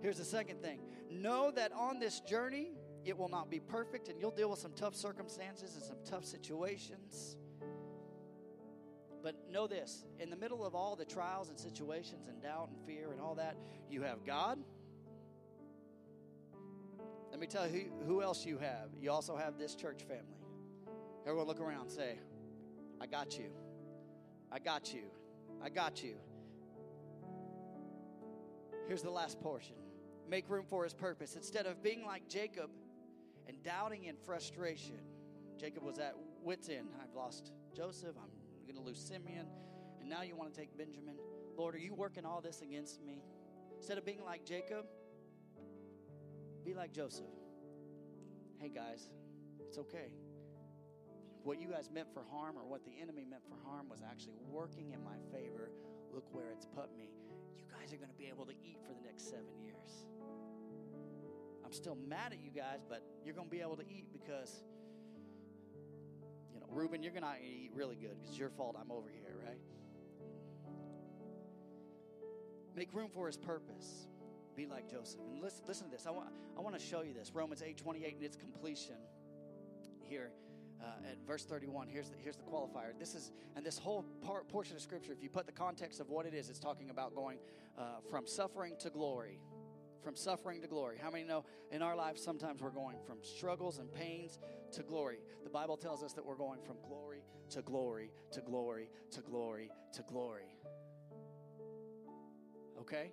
here's 0.00 0.18
the 0.18 0.24
second 0.24 0.62
thing 0.62 0.80
know 1.10 1.50
that 1.50 1.72
on 1.72 1.98
this 1.98 2.20
journey, 2.20 2.72
it 3.04 3.16
will 3.16 3.28
not 3.28 3.50
be 3.50 3.60
perfect, 3.60 4.08
and 4.08 4.20
you'll 4.20 4.30
deal 4.30 4.50
with 4.50 4.58
some 4.58 4.72
tough 4.74 4.94
circumstances 4.94 5.74
and 5.74 5.82
some 5.82 5.96
tough 6.04 6.24
situations. 6.24 7.36
But 9.22 9.36
know 9.50 9.66
this 9.66 10.04
in 10.18 10.30
the 10.30 10.36
middle 10.36 10.64
of 10.64 10.74
all 10.74 10.96
the 10.96 11.04
trials 11.04 11.48
and 11.48 11.58
situations 11.58 12.26
and 12.28 12.42
doubt 12.42 12.70
and 12.70 12.86
fear 12.86 13.12
and 13.12 13.20
all 13.20 13.36
that, 13.36 13.56
you 13.88 14.02
have 14.02 14.24
God. 14.24 14.58
Let 17.30 17.38
me 17.38 17.46
tell 17.46 17.66
you 17.68 17.90
who, 18.00 18.06
who 18.06 18.22
else 18.22 18.44
you 18.44 18.58
have. 18.58 18.90
You 19.00 19.10
also 19.10 19.36
have 19.36 19.58
this 19.58 19.74
church 19.74 20.02
family. 20.02 20.42
Everyone 21.24 21.46
look 21.46 21.60
around 21.60 21.88
say, 21.88 22.18
I 23.00 23.06
got 23.06 23.38
you. 23.38 23.50
I 24.50 24.58
got 24.58 24.92
you. 24.92 25.04
I 25.62 25.68
got 25.68 26.02
you. 26.02 26.16
Here's 28.88 29.02
the 29.02 29.10
last 29.10 29.40
portion 29.40 29.76
make 30.28 30.48
room 30.48 30.64
for 30.66 30.84
his 30.84 30.94
purpose. 30.94 31.36
Instead 31.36 31.66
of 31.66 31.82
being 31.82 32.06
like 32.06 32.26
Jacob 32.28 32.70
and 33.46 33.62
doubting 33.62 34.04
in 34.04 34.16
frustration, 34.16 34.98
Jacob 35.58 35.82
was 35.82 35.98
at 35.98 36.14
wits' 36.42 36.70
end. 36.70 36.88
I've 37.02 37.14
lost 37.14 37.52
Joseph, 37.76 38.16
I'm 38.16 38.30
going 38.64 38.82
to 38.82 38.82
lose 38.82 38.98
Simeon, 38.98 39.46
and 40.00 40.08
now 40.08 40.22
you 40.22 40.34
want 40.34 40.54
to 40.54 40.58
take 40.58 40.76
Benjamin. 40.76 41.16
Lord, 41.56 41.74
are 41.74 41.78
you 41.78 41.94
working 41.94 42.24
all 42.24 42.40
this 42.40 42.62
against 42.62 43.02
me? 43.04 43.22
Instead 43.76 43.98
of 43.98 44.06
being 44.06 44.24
like 44.24 44.44
Jacob, 44.46 44.86
be 46.64 46.72
like 46.72 46.92
Joseph. 46.92 47.26
Hey, 48.58 48.70
guys, 48.70 49.08
it's 49.60 49.76
okay. 49.76 50.12
What 51.42 51.60
you 51.60 51.68
guys 51.68 51.90
meant 51.92 52.08
for 52.14 52.22
harm 52.30 52.56
or 52.56 52.64
what 52.64 52.84
the 52.84 52.92
enemy 53.02 53.26
meant 53.28 53.42
for 53.48 53.56
harm 53.68 53.88
was 53.88 54.00
actually 54.08 54.38
working 54.48 54.92
in 54.92 55.02
my 55.02 55.16
favor. 55.30 55.70
Look 56.14 56.24
where 56.32 56.50
it's 56.52 56.64
put 56.64 56.96
me. 56.96 57.10
Are 57.92 57.96
going 57.96 58.08
to 58.08 58.16
be 58.16 58.28
able 58.28 58.46
to 58.46 58.52
eat 58.52 58.78
for 58.86 58.94
the 58.94 59.02
next 59.06 59.28
seven 59.28 59.52
years. 59.62 60.06
I'm 61.62 61.72
still 61.74 61.94
mad 61.94 62.32
at 62.32 62.40
you 62.42 62.50
guys, 62.50 62.80
but 62.88 63.02
you're 63.22 63.34
going 63.34 63.48
to 63.48 63.50
be 63.50 63.60
able 63.60 63.76
to 63.76 63.82
eat 63.82 64.06
because, 64.14 64.62
you 66.54 66.60
know, 66.60 66.66
Reuben, 66.70 67.02
you're 67.02 67.12
going 67.12 67.22
to 67.22 67.34
eat 67.44 67.70
really 67.74 67.96
good 67.96 68.12
because 68.16 68.30
it's 68.30 68.38
your 68.38 68.48
fault 68.48 68.76
I'm 68.80 68.90
over 68.90 69.10
here, 69.10 69.36
right? 69.44 69.60
Make 72.74 72.94
room 72.94 73.10
for 73.12 73.26
his 73.26 73.36
purpose. 73.36 74.08
Be 74.56 74.64
like 74.64 74.90
Joseph. 74.90 75.20
And 75.20 75.42
listen, 75.42 75.64
listen 75.68 75.90
to 75.90 75.92
this. 75.92 76.06
I 76.06 76.12
want, 76.12 76.28
I 76.56 76.62
want 76.62 76.78
to 76.78 76.82
show 76.82 77.02
you 77.02 77.12
this. 77.12 77.32
Romans 77.34 77.62
8 77.62 77.76
28 77.76 78.14
and 78.14 78.24
its 78.24 78.36
completion 78.36 78.96
here 80.08 80.30
uh, 80.82 81.10
at 81.10 81.18
verse 81.26 81.44
31. 81.44 81.88
Here's 81.88 82.08
the, 82.08 82.16
here's 82.22 82.36
the 82.36 82.42
qualifier. 82.42 82.98
This 82.98 83.14
is, 83.14 83.32
and 83.56 83.64
this 83.64 83.78
whole 83.78 84.04
part, 84.20 84.48
portion 84.48 84.76
of 84.76 84.82
scripture, 84.82 85.12
if 85.12 85.22
you 85.22 85.30
put 85.30 85.46
the 85.46 85.52
context 85.52 86.00
of 86.00 86.08
what 86.08 86.26
it 86.26 86.34
is, 86.34 86.48
it's 86.48 86.58
talking 86.58 86.90
about 86.90 87.14
going 87.14 87.38
uh, 87.78 88.00
from 88.10 88.26
suffering 88.26 88.74
to 88.80 88.90
glory. 88.90 89.40
From 90.02 90.16
suffering 90.16 90.60
to 90.62 90.66
glory. 90.66 90.98
How 91.00 91.10
many 91.10 91.24
know 91.24 91.44
in 91.70 91.80
our 91.80 91.94
lives 91.94 92.22
sometimes 92.22 92.60
we're 92.60 92.70
going 92.70 92.96
from 93.06 93.18
struggles 93.22 93.78
and 93.78 93.92
pains 93.92 94.40
to 94.72 94.82
glory? 94.82 95.18
The 95.44 95.50
Bible 95.50 95.76
tells 95.76 96.02
us 96.02 96.12
that 96.14 96.26
we're 96.26 96.34
going 96.34 96.60
from 96.66 96.76
glory 96.86 97.22
to 97.50 97.62
glory 97.62 98.10
to 98.32 98.40
glory 98.40 98.88
to 99.12 99.20
glory 99.20 99.70
to 99.92 100.02
glory. 100.02 100.56
Okay? 102.80 103.12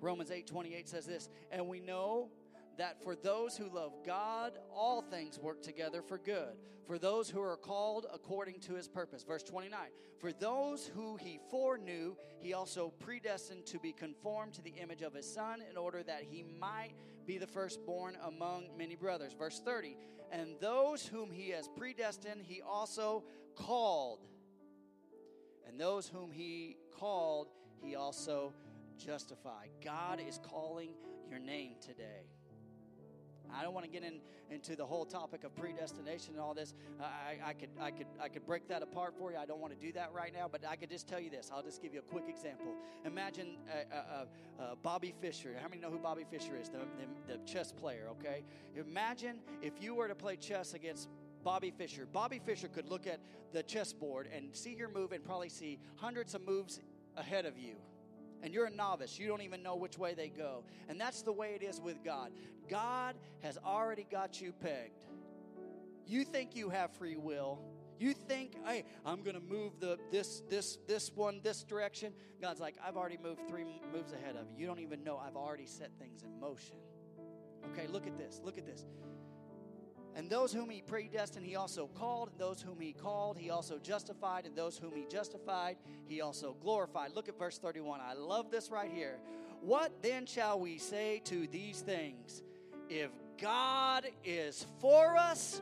Romans 0.00 0.30
8 0.30 0.46
28 0.46 0.88
says 0.88 1.06
this, 1.06 1.28
and 1.50 1.66
we 1.66 1.80
know 1.80 2.28
that 2.78 3.02
for 3.02 3.14
those 3.14 3.56
who 3.56 3.68
love 3.68 3.92
God, 4.04 4.58
all 4.74 5.02
things 5.02 5.38
work 5.38 5.62
together 5.62 6.02
for 6.02 6.18
good. 6.18 6.56
For 6.86 6.98
those 6.98 7.30
who 7.30 7.40
are 7.40 7.56
called 7.56 8.06
according 8.12 8.60
to 8.60 8.74
his 8.74 8.88
purpose. 8.88 9.22
Verse 9.22 9.42
29 9.42 9.78
For 10.18 10.32
those 10.32 10.86
who 10.86 11.16
he 11.16 11.40
foreknew, 11.50 12.16
he 12.40 12.52
also 12.52 12.92
predestined 12.98 13.66
to 13.66 13.78
be 13.78 13.92
conformed 13.92 14.54
to 14.54 14.62
the 14.62 14.74
image 14.80 15.02
of 15.02 15.14
his 15.14 15.30
son, 15.32 15.62
in 15.68 15.76
order 15.76 16.02
that 16.02 16.24
he 16.28 16.42
might 16.42 16.92
be 17.26 17.38
the 17.38 17.46
firstborn 17.46 18.18
among 18.24 18.76
many 18.76 18.96
brothers. 18.96 19.32
Verse 19.32 19.60
30 19.64 19.96
And 20.30 20.56
those 20.60 21.06
whom 21.06 21.30
he 21.30 21.50
has 21.50 21.68
predestined, 21.76 22.42
he 22.44 22.60
also 22.60 23.24
called. 23.56 24.26
And 25.66 25.80
those 25.80 26.06
whom 26.06 26.30
he 26.30 26.76
called, 26.98 27.48
he 27.80 27.94
also 27.96 28.52
justified. 28.98 29.70
God 29.82 30.20
is 30.20 30.38
calling 30.38 30.90
your 31.28 31.38
name 31.38 31.74
today. 31.80 32.28
I 33.56 33.62
don't 33.62 33.74
want 33.74 33.86
to 33.86 33.90
get 33.90 34.02
in, 34.02 34.20
into 34.50 34.76
the 34.76 34.84
whole 34.84 35.04
topic 35.04 35.44
of 35.44 35.54
predestination 35.56 36.34
and 36.34 36.40
all 36.40 36.54
this. 36.54 36.74
I, 37.00 37.50
I, 37.50 37.52
could, 37.52 37.70
I, 37.80 37.90
could, 37.90 38.06
I 38.20 38.28
could 38.28 38.46
break 38.46 38.68
that 38.68 38.82
apart 38.82 39.14
for 39.18 39.32
you. 39.32 39.38
I 39.38 39.46
don't 39.46 39.60
want 39.60 39.78
to 39.78 39.86
do 39.86 39.92
that 39.92 40.12
right 40.12 40.32
now, 40.32 40.48
but 40.50 40.62
I 40.68 40.76
could 40.76 40.90
just 40.90 41.08
tell 41.08 41.20
you 41.20 41.30
this. 41.30 41.50
I'll 41.54 41.62
just 41.62 41.82
give 41.82 41.94
you 41.94 42.00
a 42.00 42.02
quick 42.02 42.24
example. 42.28 42.74
Imagine 43.04 43.56
uh, 43.68 43.94
uh, 43.94 44.62
uh, 44.62 44.74
Bobby 44.82 45.14
Fischer. 45.20 45.54
How 45.60 45.68
many 45.68 45.80
know 45.80 45.90
who 45.90 45.98
Bobby 45.98 46.24
Fischer 46.30 46.56
is? 46.60 46.68
The, 46.68 46.78
the, 46.78 47.36
the 47.36 47.44
chess 47.44 47.72
player, 47.72 48.08
okay? 48.10 48.44
Imagine 48.76 49.38
if 49.62 49.74
you 49.80 49.94
were 49.94 50.08
to 50.08 50.14
play 50.14 50.36
chess 50.36 50.74
against 50.74 51.08
Bobby 51.42 51.70
Fischer. 51.70 52.06
Bobby 52.10 52.40
Fischer 52.44 52.68
could 52.68 52.88
look 52.88 53.06
at 53.06 53.20
the 53.52 53.62
chessboard 53.62 54.28
and 54.34 54.54
see 54.54 54.74
your 54.74 54.88
move 54.88 55.12
and 55.12 55.24
probably 55.24 55.48
see 55.48 55.78
hundreds 55.96 56.34
of 56.34 56.42
moves 56.42 56.80
ahead 57.16 57.46
of 57.46 57.58
you 57.58 57.74
and 58.44 58.52
you're 58.52 58.66
a 58.66 58.70
novice. 58.70 59.18
You 59.18 59.26
don't 59.26 59.40
even 59.40 59.62
know 59.62 59.74
which 59.74 59.98
way 59.98 60.12
they 60.12 60.28
go. 60.28 60.64
And 60.88 61.00
that's 61.00 61.22
the 61.22 61.32
way 61.32 61.58
it 61.60 61.62
is 61.64 61.80
with 61.80 62.04
God. 62.04 62.30
God 62.68 63.16
has 63.42 63.58
already 63.64 64.06
got 64.08 64.40
you 64.40 64.52
pegged. 64.52 65.06
You 66.06 66.24
think 66.24 66.54
you 66.54 66.68
have 66.68 66.92
free 66.92 67.16
will. 67.16 67.58
You 67.98 68.12
think, 68.12 68.52
hey, 68.66 68.84
I'm 69.06 69.22
going 69.22 69.34
to 69.34 69.40
move 69.40 69.80
the 69.80 69.98
this 70.12 70.42
this 70.50 70.78
this 70.86 71.10
one 71.14 71.40
this 71.42 71.62
direction. 71.64 72.12
God's 72.40 72.60
like, 72.60 72.76
I've 72.84 72.96
already 72.96 73.18
moved 73.22 73.48
three 73.48 73.64
moves 73.92 74.12
ahead 74.12 74.36
of 74.36 74.50
you. 74.50 74.58
You 74.58 74.66
don't 74.66 74.80
even 74.80 75.02
know 75.02 75.16
I've 75.16 75.36
already 75.36 75.66
set 75.66 75.90
things 75.98 76.22
in 76.22 76.38
motion. 76.38 76.76
Okay, 77.72 77.86
look 77.86 78.06
at 78.06 78.18
this. 78.18 78.40
Look 78.44 78.58
at 78.58 78.66
this. 78.66 78.84
And 80.16 80.30
those 80.30 80.52
whom 80.52 80.70
he 80.70 80.80
predestined, 80.80 81.44
he 81.44 81.56
also 81.56 81.88
called. 81.98 82.30
And 82.30 82.38
those 82.38 82.62
whom 82.62 82.80
he 82.80 82.92
called, 82.92 83.36
he 83.36 83.50
also 83.50 83.78
justified. 83.78 84.46
And 84.46 84.54
those 84.54 84.78
whom 84.78 84.92
he 84.94 85.06
justified, 85.10 85.76
he 86.06 86.20
also 86.20 86.56
glorified. 86.62 87.12
Look 87.14 87.28
at 87.28 87.38
verse 87.38 87.58
31. 87.58 88.00
I 88.00 88.14
love 88.14 88.50
this 88.50 88.70
right 88.70 88.90
here. 88.92 89.18
What 89.60 90.02
then 90.02 90.26
shall 90.26 90.60
we 90.60 90.78
say 90.78 91.20
to 91.24 91.46
these 91.48 91.80
things? 91.80 92.42
If 92.88 93.10
God 93.40 94.06
is 94.24 94.66
for 94.78 95.16
us, 95.16 95.60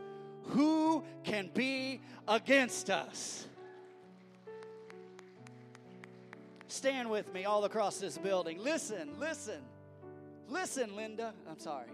who 0.48 1.04
can 1.24 1.50
be 1.54 2.00
against 2.28 2.90
us? 2.90 3.46
Stand 6.66 7.10
with 7.10 7.32
me 7.32 7.44
all 7.44 7.64
across 7.64 7.98
this 7.98 8.18
building. 8.18 8.58
Listen, 8.58 9.10
listen, 9.20 9.60
listen, 10.48 10.96
Linda. 10.96 11.32
I'm 11.48 11.58
sorry. 11.58 11.86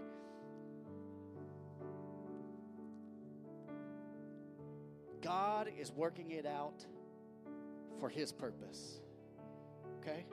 God 5.21 5.69
is 5.79 5.91
working 5.91 6.31
it 6.31 6.45
out 6.45 6.85
for 7.99 8.09
His 8.09 8.31
purpose. 8.31 8.99
Okay? 10.01 10.25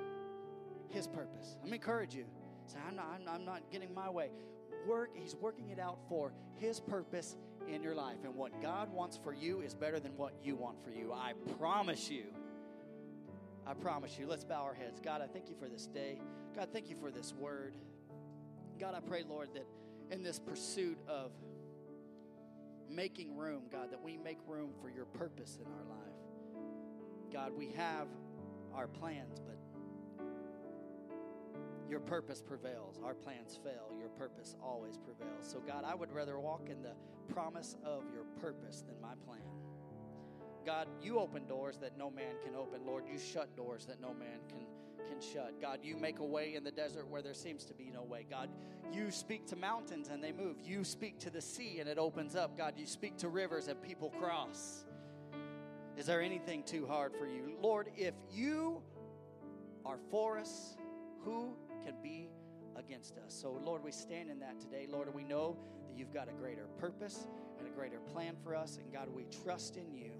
His 0.88 1.06
purpose. 1.06 1.56
Me 1.64 1.74
encourage 1.74 2.14
you. 2.14 2.24
Say, 2.66 2.78
I'm 2.86 2.96
not, 2.96 3.06
I'm, 3.14 3.28
I'm 3.28 3.44
not 3.44 3.62
getting 3.70 3.92
my 3.94 4.10
way. 4.10 4.30
Work, 4.86 5.10
He's 5.14 5.34
working 5.34 5.70
it 5.70 5.78
out 5.78 5.98
for 6.08 6.32
His 6.54 6.80
purpose 6.80 7.36
in 7.68 7.82
your 7.82 7.94
life. 7.94 8.18
And 8.24 8.34
what 8.34 8.60
God 8.62 8.92
wants 8.92 9.18
for 9.22 9.34
you 9.34 9.60
is 9.60 9.74
better 9.74 9.98
than 9.98 10.16
what 10.16 10.32
you 10.42 10.56
want 10.56 10.82
for 10.84 10.90
you. 10.90 11.12
I 11.12 11.32
promise 11.58 12.10
you. 12.10 12.24
I 13.66 13.74
promise 13.74 14.16
you. 14.18 14.26
Let's 14.26 14.44
bow 14.44 14.62
our 14.62 14.74
heads. 14.74 15.00
God, 15.00 15.20
I 15.20 15.26
thank 15.26 15.48
you 15.48 15.56
for 15.58 15.68
this 15.68 15.86
day. 15.86 16.18
God, 16.54 16.68
thank 16.72 16.88
you 16.88 16.96
for 16.96 17.10
this 17.10 17.34
word. 17.34 17.74
God, 18.78 18.94
I 18.94 19.00
pray, 19.00 19.24
Lord, 19.28 19.48
that 19.54 19.66
in 20.10 20.22
this 20.22 20.38
pursuit 20.38 20.98
of 21.08 21.32
making 22.90 23.36
room, 23.36 23.62
God, 23.70 23.90
that 23.90 24.02
we 24.02 24.16
make 24.16 24.38
room 24.46 24.70
for 24.80 24.88
your 24.88 25.04
purpose 25.04 25.58
in 25.60 25.66
our 25.66 25.96
life. 25.96 26.14
God, 27.32 27.52
we 27.56 27.70
have 27.76 28.08
our 28.74 28.86
plans, 28.86 29.40
but 29.40 29.56
your 31.88 32.00
purpose 32.00 32.42
prevails. 32.42 32.98
Our 33.04 33.14
plans 33.14 33.58
fail. 33.62 33.96
Your 33.98 34.08
purpose 34.08 34.56
always 34.62 34.96
prevails. 34.96 35.48
So, 35.48 35.60
God, 35.60 35.84
I 35.84 35.94
would 35.94 36.12
rather 36.12 36.38
walk 36.38 36.68
in 36.68 36.82
the 36.82 36.94
promise 37.32 37.76
of 37.84 38.02
your 38.12 38.24
purpose 38.40 38.82
than 38.86 39.00
my 39.00 39.14
plan. 39.24 39.40
God, 40.64 40.88
you 41.00 41.20
open 41.20 41.46
doors 41.46 41.76
that 41.78 41.96
no 41.96 42.10
man 42.10 42.34
can 42.44 42.56
open. 42.56 42.84
Lord, 42.84 43.04
you 43.10 43.18
shut 43.18 43.54
doors 43.56 43.86
that 43.86 44.00
no 44.00 44.12
man 44.12 44.40
can 44.48 44.66
can 45.08 45.20
shut. 45.20 45.60
God, 45.60 45.80
you 45.82 45.96
make 45.96 46.18
a 46.18 46.24
way 46.24 46.54
in 46.54 46.64
the 46.64 46.70
desert 46.70 47.08
where 47.08 47.22
there 47.22 47.34
seems 47.34 47.64
to 47.64 47.74
be 47.74 47.90
no 47.92 48.02
way. 48.02 48.26
God, 48.28 48.48
you 48.92 49.10
speak 49.10 49.46
to 49.48 49.56
mountains 49.56 50.08
and 50.08 50.22
they 50.22 50.32
move. 50.32 50.56
You 50.64 50.84
speak 50.84 51.18
to 51.20 51.30
the 51.30 51.40
sea 51.40 51.78
and 51.80 51.88
it 51.88 51.98
opens 51.98 52.36
up. 52.36 52.56
God, 52.56 52.74
you 52.76 52.86
speak 52.86 53.16
to 53.18 53.28
rivers 53.28 53.68
and 53.68 53.80
people 53.82 54.10
cross. 54.10 54.84
Is 55.96 56.06
there 56.06 56.20
anything 56.20 56.62
too 56.62 56.86
hard 56.86 57.12
for 57.18 57.26
you? 57.26 57.56
Lord, 57.60 57.88
if 57.96 58.14
you 58.30 58.82
are 59.84 59.98
for 60.10 60.38
us, 60.38 60.76
who 61.24 61.56
can 61.84 61.94
be 62.02 62.28
against 62.76 63.16
us? 63.18 63.34
So, 63.34 63.58
Lord, 63.64 63.82
we 63.82 63.92
stand 63.92 64.30
in 64.30 64.38
that 64.40 64.60
today. 64.60 64.86
Lord, 64.90 65.12
we 65.14 65.24
know 65.24 65.56
that 65.88 65.98
you've 65.98 66.12
got 66.12 66.28
a 66.28 66.32
greater 66.32 66.66
purpose 66.78 67.26
and 67.58 67.66
a 67.66 67.70
greater 67.70 67.98
plan 67.98 68.36
for 68.42 68.54
us. 68.54 68.76
And 68.76 68.92
God, 68.92 69.08
we 69.14 69.26
trust 69.42 69.76
in 69.76 69.90
you 69.90 70.12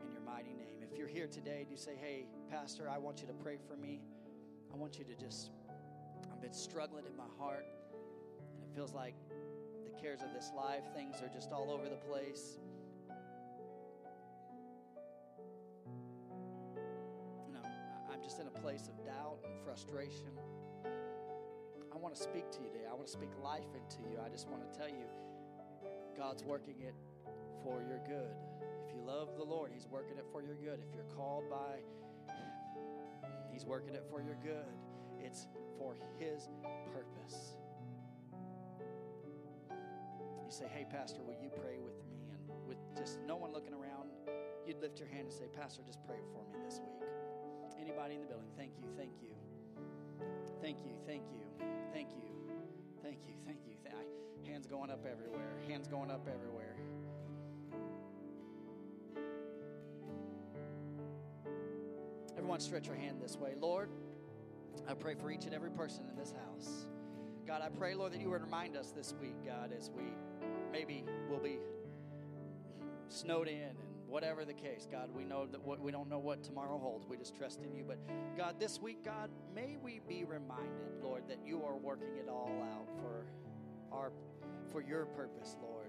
in 0.00 0.10
your 0.12 0.22
mighty 0.22 0.54
name 0.54 0.79
if 0.90 0.98
you're 0.98 1.08
here 1.08 1.26
today 1.26 1.60
and 1.60 1.70
you 1.70 1.76
say, 1.76 1.92
hey, 2.00 2.26
Pastor, 2.50 2.88
I 2.88 2.98
want 2.98 3.20
you 3.20 3.26
to 3.28 3.32
pray 3.32 3.58
for 3.68 3.76
me, 3.76 4.00
I 4.72 4.76
want 4.76 4.98
you 4.98 5.04
to 5.04 5.14
just, 5.14 5.50
I've 6.32 6.40
been 6.40 6.52
struggling 6.52 7.04
in 7.06 7.16
my 7.16 7.28
heart, 7.38 7.64
and 8.54 8.62
it 8.62 8.74
feels 8.74 8.92
like 8.92 9.14
the 9.84 10.00
cares 10.00 10.20
of 10.22 10.32
this 10.34 10.50
life, 10.56 10.82
things 10.94 11.16
are 11.22 11.28
just 11.28 11.52
all 11.52 11.70
over 11.70 11.88
the 11.88 11.96
place. 11.96 12.58
You 17.46 17.52
know, 17.52 17.68
I'm 18.12 18.22
just 18.22 18.40
in 18.40 18.46
a 18.46 18.60
place 18.60 18.88
of 18.88 19.04
doubt 19.04 19.38
and 19.44 19.52
frustration. 19.64 20.30
I 21.92 21.96
want 21.98 22.14
to 22.14 22.22
speak 22.22 22.50
to 22.52 22.58
you 22.62 22.68
today. 22.68 22.86
I 22.90 22.94
want 22.94 23.06
to 23.06 23.12
speak 23.12 23.30
life 23.42 23.68
into 23.74 24.08
you. 24.10 24.18
I 24.24 24.28
just 24.28 24.48
want 24.48 24.62
to 24.70 24.78
tell 24.78 24.88
you, 24.88 25.06
God's 26.16 26.42
working 26.42 26.80
it 26.80 26.94
for 27.62 27.82
your 27.88 28.00
good 28.06 28.34
love 29.10 29.36
the 29.36 29.44
Lord, 29.44 29.72
He's 29.74 29.88
working 29.88 30.16
it 30.18 30.26
for 30.30 30.42
your 30.42 30.54
good. 30.54 30.78
If 30.78 30.94
you're 30.94 31.10
called 31.16 31.50
by 31.50 31.82
He's 33.52 33.66
working 33.66 33.94
it 33.94 34.04
for 34.08 34.22
your 34.22 34.36
good. 34.42 34.72
It's 35.18 35.46
for 35.76 35.94
His 36.18 36.48
purpose. 36.94 37.58
You 39.70 40.50
say, 40.50 40.64
Hey, 40.72 40.86
Pastor, 40.88 41.22
will 41.22 41.36
you 41.42 41.50
pray 41.50 41.76
with 41.78 41.98
me? 42.08 42.30
And 42.32 42.40
with 42.66 42.78
just 42.96 43.18
no 43.26 43.36
one 43.36 43.52
looking 43.52 43.74
around, 43.74 44.08
you'd 44.66 44.80
lift 44.80 44.98
your 44.98 45.08
hand 45.08 45.24
and 45.24 45.32
say, 45.32 45.44
Pastor, 45.54 45.82
just 45.84 46.02
pray 46.06 46.16
for 46.32 46.40
me 46.48 46.64
this 46.64 46.80
week. 46.80 47.04
Anybody 47.78 48.14
in 48.14 48.20
the 48.20 48.26
building, 48.26 48.48
thank 48.56 48.72
you, 48.78 48.84
thank 48.96 49.12
you. 49.20 49.34
Thank 50.62 50.78
you, 50.78 50.92
thank 51.06 51.24
you, 51.32 51.44
thank 51.92 52.08
you, 52.16 52.32
thank 53.02 53.18
you, 53.26 53.34
thank 53.44 53.58
you. 53.66 53.76
Hands 54.50 54.66
going 54.66 54.90
up 54.90 55.04
everywhere, 55.04 55.60
hands 55.68 55.86
going 55.86 56.10
up 56.10 56.26
everywhere. 56.26 56.76
Everyone, 62.50 62.66
stretch 62.66 62.86
your 62.88 62.96
hand 62.96 63.22
this 63.22 63.36
way. 63.36 63.54
Lord, 63.60 63.90
I 64.88 64.94
pray 64.94 65.14
for 65.14 65.30
each 65.30 65.44
and 65.44 65.54
every 65.54 65.70
person 65.70 66.06
in 66.10 66.16
this 66.16 66.32
house. 66.32 66.88
God, 67.46 67.62
I 67.62 67.68
pray, 67.68 67.94
Lord, 67.94 68.12
that 68.12 68.20
you 68.20 68.28
would 68.30 68.42
remind 68.42 68.76
us 68.76 68.90
this 68.90 69.14
week, 69.20 69.36
God, 69.46 69.70
as 69.72 69.88
we 69.96 70.02
maybe 70.72 71.04
will 71.30 71.38
be 71.38 71.60
snowed 73.08 73.46
in 73.46 73.54
and 73.60 73.78
whatever 74.08 74.44
the 74.44 74.52
case, 74.52 74.88
God, 74.90 75.10
we 75.14 75.22
know 75.22 75.46
that 75.46 75.62
what, 75.62 75.78
we 75.78 75.92
don't 75.92 76.08
know 76.08 76.18
what 76.18 76.42
tomorrow 76.42 76.76
holds. 76.76 77.06
We 77.06 77.16
just 77.16 77.36
trust 77.36 77.60
in 77.62 77.72
you. 77.72 77.84
But 77.86 77.98
God, 78.36 78.56
this 78.58 78.80
week, 78.80 79.04
God, 79.04 79.30
may 79.54 79.76
we 79.80 80.00
be 80.08 80.24
reminded, 80.24 81.04
Lord, 81.04 81.28
that 81.28 81.38
you 81.46 81.62
are 81.62 81.76
working 81.76 82.16
it 82.18 82.28
all 82.28 82.50
out 82.72 82.88
for 83.00 83.26
our 83.96 84.10
for 84.72 84.82
your 84.82 85.04
purpose, 85.04 85.56
Lord. 85.62 85.86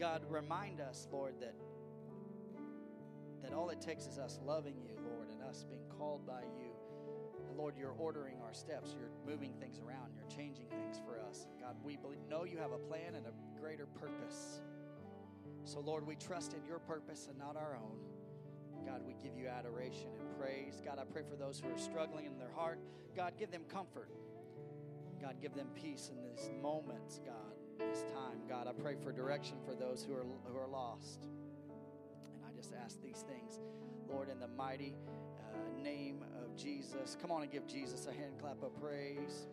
God, 0.00 0.22
remind 0.30 0.80
us, 0.80 1.06
Lord, 1.12 1.34
that 1.42 1.54
that 3.42 3.52
all 3.52 3.70
it 3.70 3.80
takes 3.80 4.06
is 4.06 4.18
us 4.18 4.38
loving 4.44 4.76
you, 4.82 4.94
Lord, 5.10 5.28
and 5.30 5.42
us 5.42 5.64
being 5.68 5.86
called 5.98 6.26
by 6.26 6.42
you. 6.58 6.70
And 7.48 7.56
Lord, 7.56 7.74
you're 7.78 7.94
ordering 7.98 8.36
our 8.44 8.54
steps. 8.54 8.94
You're 8.98 9.10
moving 9.26 9.52
things 9.60 9.78
around. 9.78 10.12
You're 10.14 10.28
changing 10.28 10.66
things 10.66 11.00
for 11.04 11.18
us. 11.20 11.46
God, 11.60 11.76
we 11.82 11.96
believe, 11.96 12.18
know 12.28 12.44
you 12.44 12.58
have 12.58 12.72
a 12.72 12.78
plan 12.78 13.14
and 13.14 13.26
a 13.26 13.60
greater 13.60 13.86
purpose. 13.86 14.60
So, 15.64 15.80
Lord, 15.80 16.06
we 16.06 16.16
trust 16.16 16.54
in 16.54 16.64
your 16.66 16.78
purpose 16.78 17.26
and 17.28 17.38
not 17.38 17.56
our 17.56 17.76
own. 17.76 17.98
God, 18.86 19.02
we 19.06 19.14
give 19.22 19.36
you 19.36 19.48
adoration 19.48 20.08
and 20.18 20.38
praise. 20.40 20.80
God, 20.84 20.98
I 20.98 21.04
pray 21.04 21.22
for 21.28 21.36
those 21.36 21.60
who 21.60 21.72
are 21.72 21.78
struggling 21.78 22.24
in 22.24 22.38
their 22.38 22.52
heart. 22.54 22.78
God, 23.14 23.34
give 23.38 23.50
them 23.50 23.64
comfort. 23.68 24.08
God, 25.20 25.36
give 25.42 25.54
them 25.54 25.66
peace 25.74 26.10
in 26.10 26.22
these 26.22 26.48
moments, 26.62 27.20
God, 27.24 27.52
this 27.78 28.02
time. 28.02 28.38
God, 28.48 28.66
I 28.66 28.72
pray 28.72 28.94
for 29.02 29.12
direction 29.12 29.56
for 29.66 29.74
those 29.74 30.04
who 30.04 30.14
are, 30.14 30.24
who 30.46 30.58
are 30.58 30.68
lost. 30.68 31.26
Ask 32.84 33.02
these 33.02 33.24
things, 33.28 33.60
Lord, 34.08 34.28
in 34.28 34.38
the 34.38 34.48
mighty 34.48 34.94
uh, 35.38 35.82
name 35.82 36.24
of 36.42 36.56
Jesus. 36.56 37.16
Come 37.20 37.30
on 37.30 37.42
and 37.42 37.50
give 37.50 37.66
Jesus 37.66 38.06
a 38.06 38.12
hand 38.12 38.38
clap 38.40 38.62
of 38.62 38.74
praise. 38.80 39.46